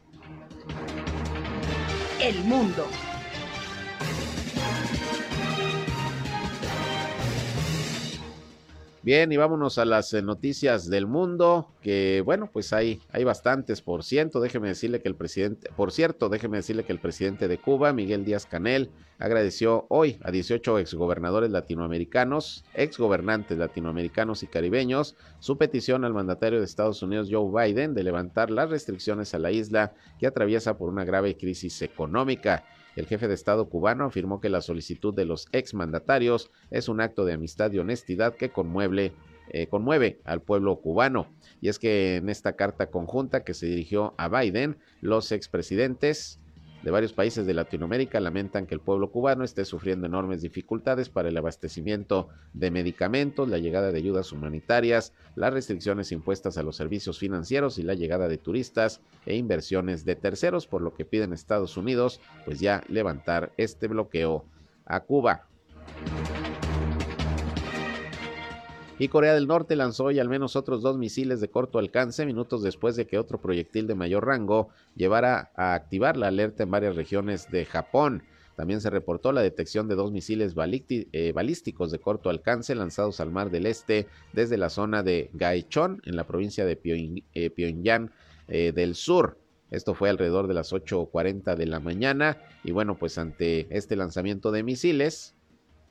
El 2.22 2.44
mundo. 2.44 2.86
Bien, 9.08 9.32
y 9.32 9.38
vámonos 9.38 9.78
a 9.78 9.86
las 9.86 10.14
eh, 10.14 10.22
noticias 10.22 10.90
del 10.90 11.08
mundo, 11.08 11.72
que 11.82 12.22
bueno, 12.26 12.50
pues 12.52 12.74
hay, 12.74 13.00
hay 13.10 13.24
bastantes, 13.24 13.82
por 13.82 14.04
ciento, 14.04 14.42
déjeme 14.42 14.68
decirle 14.68 15.02
que 15.02 15.08
el 15.08 15.16
presidente, 15.16 15.70
por 15.78 15.94
cierto, 15.94 16.28
déjeme 16.28 16.58
decirle 16.58 16.84
que 16.84 16.92
el 16.92 17.00
presidente 17.00 17.48
de 17.48 17.58
Cuba, 17.58 17.94
Miguel 17.94 18.26
Díaz 18.26 18.46
Canel, 18.46 18.92
agradeció 19.20 19.86
hoy 19.90 20.20
a 20.24 20.32
18 20.32 20.80
exgobernadores 20.80 21.50
latinoamericanos, 21.50 22.64
exgobernantes 22.74 23.58
latinoamericanos 23.58 24.44
y 24.44 24.48
caribeños, 24.48 25.16
su 25.40 25.58
petición 25.58 26.06
al 26.06 26.14
mandatario 26.14 26.60
de 26.60 26.66
Estados 26.66 27.02
Unidos, 27.02 27.30
Joe 27.32 27.50
Biden, 27.52 27.94
de 27.94 28.04
levantar 28.04 28.52
las 28.52 28.70
restricciones 28.70 29.34
a 29.34 29.40
la 29.40 29.52
isla 29.52 29.94
que 30.20 30.28
atraviesa 30.28 30.78
por 30.78 30.90
una 30.90 31.06
grave 31.06 31.38
crisis 31.38 31.82
económica. 31.82 32.64
El 32.96 33.06
jefe 33.06 33.28
de 33.28 33.36
Estado 33.36 33.70
cubano 33.70 34.06
afirmó 34.06 34.42
que 34.42 34.50
la 34.50 34.62
solicitud 34.62 35.14
de 35.14 35.26
los 35.26 35.48
exmandatarios 35.52 36.52
es 36.72 36.90
un 36.90 37.00
acto 37.00 37.26
de 37.26 37.34
amistad 37.34 37.72
y 37.72 37.80
honestidad 37.80 38.36
que 38.36 38.50
conmueve, 38.50 39.14
eh, 39.50 39.68
conmueve 39.68 40.20
al 40.26 40.42
pueblo 40.42 40.76
cubano. 40.82 41.28
Y 41.62 41.70
es 41.70 41.78
que 41.78 42.16
en 42.16 42.30
esta 42.30 42.56
carta 42.56 42.90
conjunta 42.90 43.44
que 43.44 43.54
se 43.54 43.68
dirigió 43.68 44.16
a 44.18 44.30
Biden, 44.30 44.78
los 45.02 45.32
expresidentes 45.32 46.40
de 46.88 46.92
varios 46.92 47.12
países 47.12 47.46
de 47.46 47.54
Latinoamérica 47.54 48.22
lamentan 48.22 48.66
que 48.66 48.74
el 48.74 48.80
pueblo 48.80 49.12
cubano 49.12 49.44
esté 49.44 49.66
sufriendo 49.66 50.08
enormes 50.08 50.42
dificultades 50.42 51.10
para 51.10 51.28
el 51.28 51.36
abastecimiento 51.36 52.30
de 52.54 52.72
medicamentos, 52.72 53.50
la 53.50 53.58
llegada 53.58 53.92
de 53.92 53.98
ayudas 53.98 54.32
humanitarias, 54.32 55.12
las 55.36 55.52
restricciones 55.52 56.14
impuestas 56.14 56.58
a 56.58 56.64
los 56.64 56.78
servicios 56.78 57.20
financieros 57.20 57.78
y 57.78 57.84
la 57.84 57.94
llegada 57.94 58.30
de 58.30 58.38
turistas 58.38 59.02
e 59.26 59.36
inversiones 59.36 60.06
de 60.06 60.16
terceros, 60.16 60.66
por 60.66 60.82
lo 60.82 60.94
que 60.94 61.04
piden 61.04 61.34
Estados 61.34 61.76
Unidos 61.76 62.22
pues 62.46 62.62
ya 62.62 62.82
levantar 62.88 63.52
este 63.58 63.90
bloqueo 63.90 64.46
a 64.86 65.02
Cuba. 65.02 65.46
Y 69.00 69.10
Corea 69.10 69.36
del 69.36 69.46
Norte 69.46 69.76
lanzó 69.76 70.06
hoy 70.06 70.18
al 70.18 70.28
menos 70.28 70.56
otros 70.56 70.82
dos 70.82 70.98
misiles 70.98 71.40
de 71.40 71.50
corto 71.50 71.78
alcance 71.78 72.26
minutos 72.26 72.64
después 72.64 72.96
de 72.96 73.06
que 73.06 73.20
otro 73.20 73.40
proyectil 73.40 73.86
de 73.86 73.94
mayor 73.94 74.26
rango 74.26 74.70
llevara 74.96 75.52
a 75.56 75.76
activar 75.76 76.18
la 76.18 76.30
alerta 76.30 76.64
en 76.64 76.72
varias 76.72 76.96
regiones 76.96 77.52
de 77.52 77.66
Japón. 77.66 78.24
También 78.56 78.82
se 78.82 78.90
reportó 78.90 79.32
la 79.32 79.42
detección 79.42 79.88
de 79.88 79.94
dos 79.94 80.12
misiles 80.12 80.56
eh, 80.58 81.32
balísticos 81.32 81.92
de 81.92 82.00
corto 82.00 82.32
alcance 82.32 82.74
lanzados 82.74 83.20
al 83.20 83.30
Mar 83.30 83.52
del 83.52 83.68
Este 83.68 84.08
desde 84.34 84.58
la 84.58 84.72
zona 84.72 85.04
de 85.04 85.30
Gaechon 85.34 86.02
en 86.04 86.16
la 86.16 86.26
provincia 86.26 86.66
de 86.66 86.80
eh, 87.36 87.50
Pyongyang 87.52 88.10
eh, 88.48 88.72
del 88.72 88.96
Sur. 88.96 89.38
Esto 89.70 89.94
fue 89.94 90.10
alrededor 90.10 90.48
de 90.48 90.56
las 90.56 90.74
8.40 90.74 91.56
de 91.56 91.66
la 91.68 91.80
mañana 91.80 92.42
y 92.64 92.72
bueno, 92.72 92.98
pues 92.98 93.20
ante 93.20 93.68
este 93.70 93.96
lanzamiento 93.96 94.52
de 94.52 94.64
misiles, 94.64 95.37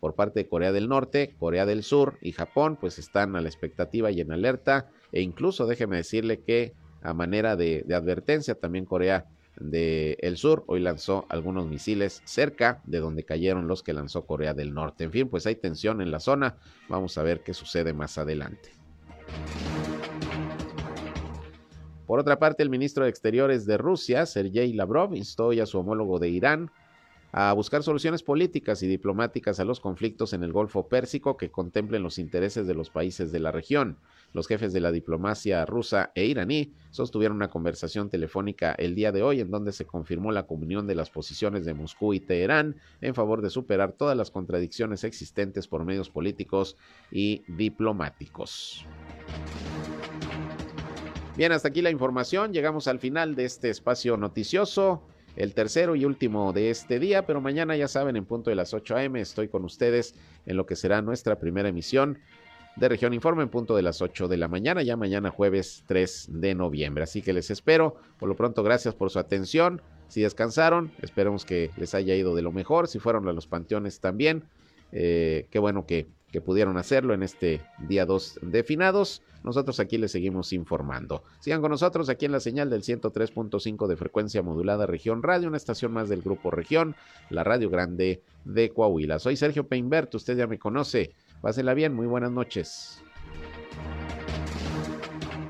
por 0.01 0.15
parte 0.15 0.41
de 0.41 0.49
Corea 0.49 0.73
del 0.73 0.89
Norte, 0.89 1.35
Corea 1.39 1.67
del 1.67 1.83
Sur 1.83 2.19
y 2.21 2.33
Japón, 2.33 2.77
pues 2.81 2.99
están 2.99 3.37
a 3.37 3.41
la 3.41 3.49
expectativa 3.49 4.11
y 4.11 4.21
en 4.21 4.33
alerta. 4.33 4.91
E 5.13 5.21
incluso 5.21 5.67
déjeme 5.67 5.97
decirle 5.97 6.41
que 6.41 6.75
a 7.03 7.15
manera 7.15 7.57
de, 7.57 7.85
advertencia, 7.95 8.55
también 8.55 8.85
Corea 8.85 9.27
del 9.61 10.37
Sur 10.37 10.65
hoy 10.67 10.81
lanzó 10.81 11.25
algunos 11.31 11.67
misiles 11.67 12.21
cerca 12.25 12.83
de 12.85 12.99
donde 12.99 13.25
cayeron 13.25 13.69
los 13.69 13.83
que 13.83 13.95
lanzó 13.95 14.27
Corea 14.27 14.55
del 14.55 14.75
Norte. 14.75 15.05
En 15.05 15.13
fin, 15.13 15.29
pues 15.29 15.47
hay 15.47 15.55
tensión 15.55 16.03
en 16.03 16.11
la 16.11 16.21
zona. 16.21 16.57
Vamos 16.89 17.17
a 17.17 17.23
ver 17.23 17.43
qué 17.43 17.55
sucede 17.55 17.93
más 17.95 18.19
adelante. 18.19 18.71
Por 22.07 22.21
otra 22.21 22.39
parte, 22.39 22.63
el 22.63 22.71
ministro 22.71 23.05
de 23.05 23.11
Exteriores 23.11 23.67
de 23.67 23.79
Rusia, 23.79 24.27
Sergei 24.27 24.73
Lavrov, 24.73 25.15
instó 25.15 25.47
hoy 25.47 25.61
a 25.61 25.67
su 25.67 25.79
homólogo 25.79 26.19
de 26.19 26.29
Irán 26.29 26.71
a 27.33 27.53
buscar 27.53 27.83
soluciones 27.83 28.23
políticas 28.23 28.83
y 28.83 28.87
diplomáticas 28.87 29.61
a 29.61 29.65
los 29.65 29.81
conflictos 29.81 30.33
en 30.33 30.43
el 30.43 30.53
Golfo 30.53 30.89
Pérsico 30.89 31.37
que 31.37 31.51
contemplen 31.51 32.03
los 32.03 32.19
intereses 32.19 32.67
de 32.67 32.75
los 32.75 32.91
países 32.91 33.33
de 33.33 33.41
la 33.41 33.53
región. 33.53 33.99
Los 34.33 34.49
jefes 34.49 34.73
de 34.73 34.81
la 34.81 34.93
diplomacia 34.93 35.65
rusa 35.67 36.13
e 36.15 36.25
iraní 36.27 36.73
sostuvieron 36.91 37.37
una 37.37 37.49
conversación 37.49 38.11
telefónica 38.11 38.75
el 38.79 38.95
día 38.95 39.13
de 39.13 39.23
hoy 39.23 39.41
en 39.41 39.51
donde 39.51 39.73
se 39.73 39.87
confirmó 39.87 40.33
la 40.33 40.47
comunión 40.47 40.87
de 40.87 40.95
las 40.95 41.11
posiciones 41.11 41.65
de 41.65 41.75
Moscú 41.75 42.15
y 42.15 42.21
Teherán 42.21 42.77
en 43.01 43.15
favor 43.15 43.43
de 43.43 43.51
superar 43.51 43.93
todas 43.93 44.17
las 44.17 44.31
contradicciones 44.31 45.05
existentes 45.05 45.69
por 45.69 45.85
medios 45.85 46.11
políticos 46.11 46.77
y 47.11 47.43
diplomáticos. 47.49 48.85
Bien, 51.37 51.53
hasta 51.53 51.69
aquí 51.69 51.83
la 51.83 51.91
información. 51.91 52.53
Llegamos 52.53 52.89
al 52.89 52.99
final 52.99 53.35
de 53.35 53.45
este 53.45 53.69
espacio 53.69 54.17
noticioso 54.17 55.03
el 55.37 55.55
tercero 55.55 55.95
y 55.95 56.05
último 56.05 56.53
de 56.53 56.71
este 56.71 56.99
día, 56.99 57.27
pero 57.27 57.41
mañana 57.41 57.77
ya 57.77 57.89
saben, 57.89 58.17
en 58.17 58.25
punto 58.25 58.51
de 58.51 58.57
las 58.57 58.75
8 58.75 58.97
a.m. 58.97 59.21
estoy 59.21 59.49
con 59.49 59.65
ustedes 59.65 60.15
en 60.47 60.57
lo 60.57 60.67
que 60.67 60.77
será 60.77 61.03
nuestra 61.03 61.39
primera 61.39 61.69
emisión 61.69 62.19
de 62.77 62.89
Región 62.89 63.15
Informe 63.15 63.43
en 63.43 63.49
punto 63.49 63.75
de 63.75 63.83
las 63.83 64.03
8 64.03 64.29
de 64.29 64.37
la 64.37 64.49
mañana, 64.49 64.83
ya 64.83 64.97
mañana 64.97 65.31
jueves 65.31 65.85
3 65.87 66.29
de 66.33 66.55
noviembre. 66.55 67.05
Así 67.05 67.23
que 67.23 67.33
les 67.33 67.51
espero. 67.51 67.97
Por 68.19 68.29
lo 68.29 68.37
pronto, 68.37 68.63
gracias 68.63 68.95
por 68.95 69.11
su 69.11 69.19
atención. 69.19 69.81
Si 70.09 70.21
descansaron, 70.21 70.93
esperemos 71.01 71.45
que 71.45 71.71
les 71.77 71.95
haya 71.95 72.15
ido 72.15 72.35
de 72.35 72.43
lo 72.43 72.53
mejor. 72.53 72.87
Si 72.89 72.99
fueron 72.99 73.27
a 73.29 73.33
los 73.33 73.47
panteones 73.47 74.01
también, 74.01 74.45
eh, 74.93 75.47
qué 75.51 75.59
bueno 75.59 75.87
que 75.87 76.07
que 76.37 76.43
pudieron 76.43 76.77
hacerlo 76.77 77.15
en 77.15 77.23
este 77.23 77.63
día 77.89 78.05
2 78.05 78.41
de 78.43 78.63
finados. 78.63 79.23
Nosotros 79.43 79.81
aquí 79.81 79.97
les 79.97 80.13
seguimos 80.13 80.53
informando. 80.53 81.23
Sigan 81.41 81.63
con 81.63 81.71
nosotros 81.71 82.11
aquí 82.11 82.27
en 82.27 82.33
la 82.33 82.41
señal 82.41 82.69
del 82.69 82.83
103.5 82.83 83.87
de 83.87 83.97
frecuencia 83.97 84.43
modulada 84.43 84.85
Región 84.85 85.23
Radio, 85.23 85.49
una 85.49 85.57
estación 85.57 85.95
más 85.95 86.11
del 86.11 86.21
Grupo 86.21 86.51
Región, 86.51 86.95
la 87.31 87.43
Radio 87.43 87.71
Grande 87.71 88.21
de 88.45 88.69
Coahuila. 88.69 89.19
Soy 89.19 89.37
Sergio 89.37 89.67
Peinbert, 89.67 90.15
usted 90.15 90.37
ya 90.37 90.47
me 90.47 90.59
conoce. 90.59 91.15
Pásela 91.41 91.73
bien, 91.73 91.95
muy 91.95 92.07
buenas 92.07 92.33
noches. 92.33 93.03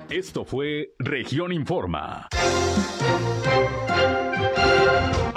Esto 0.09 0.45
fue 0.45 0.93
Región 1.01 1.53
Informa. 1.53 2.28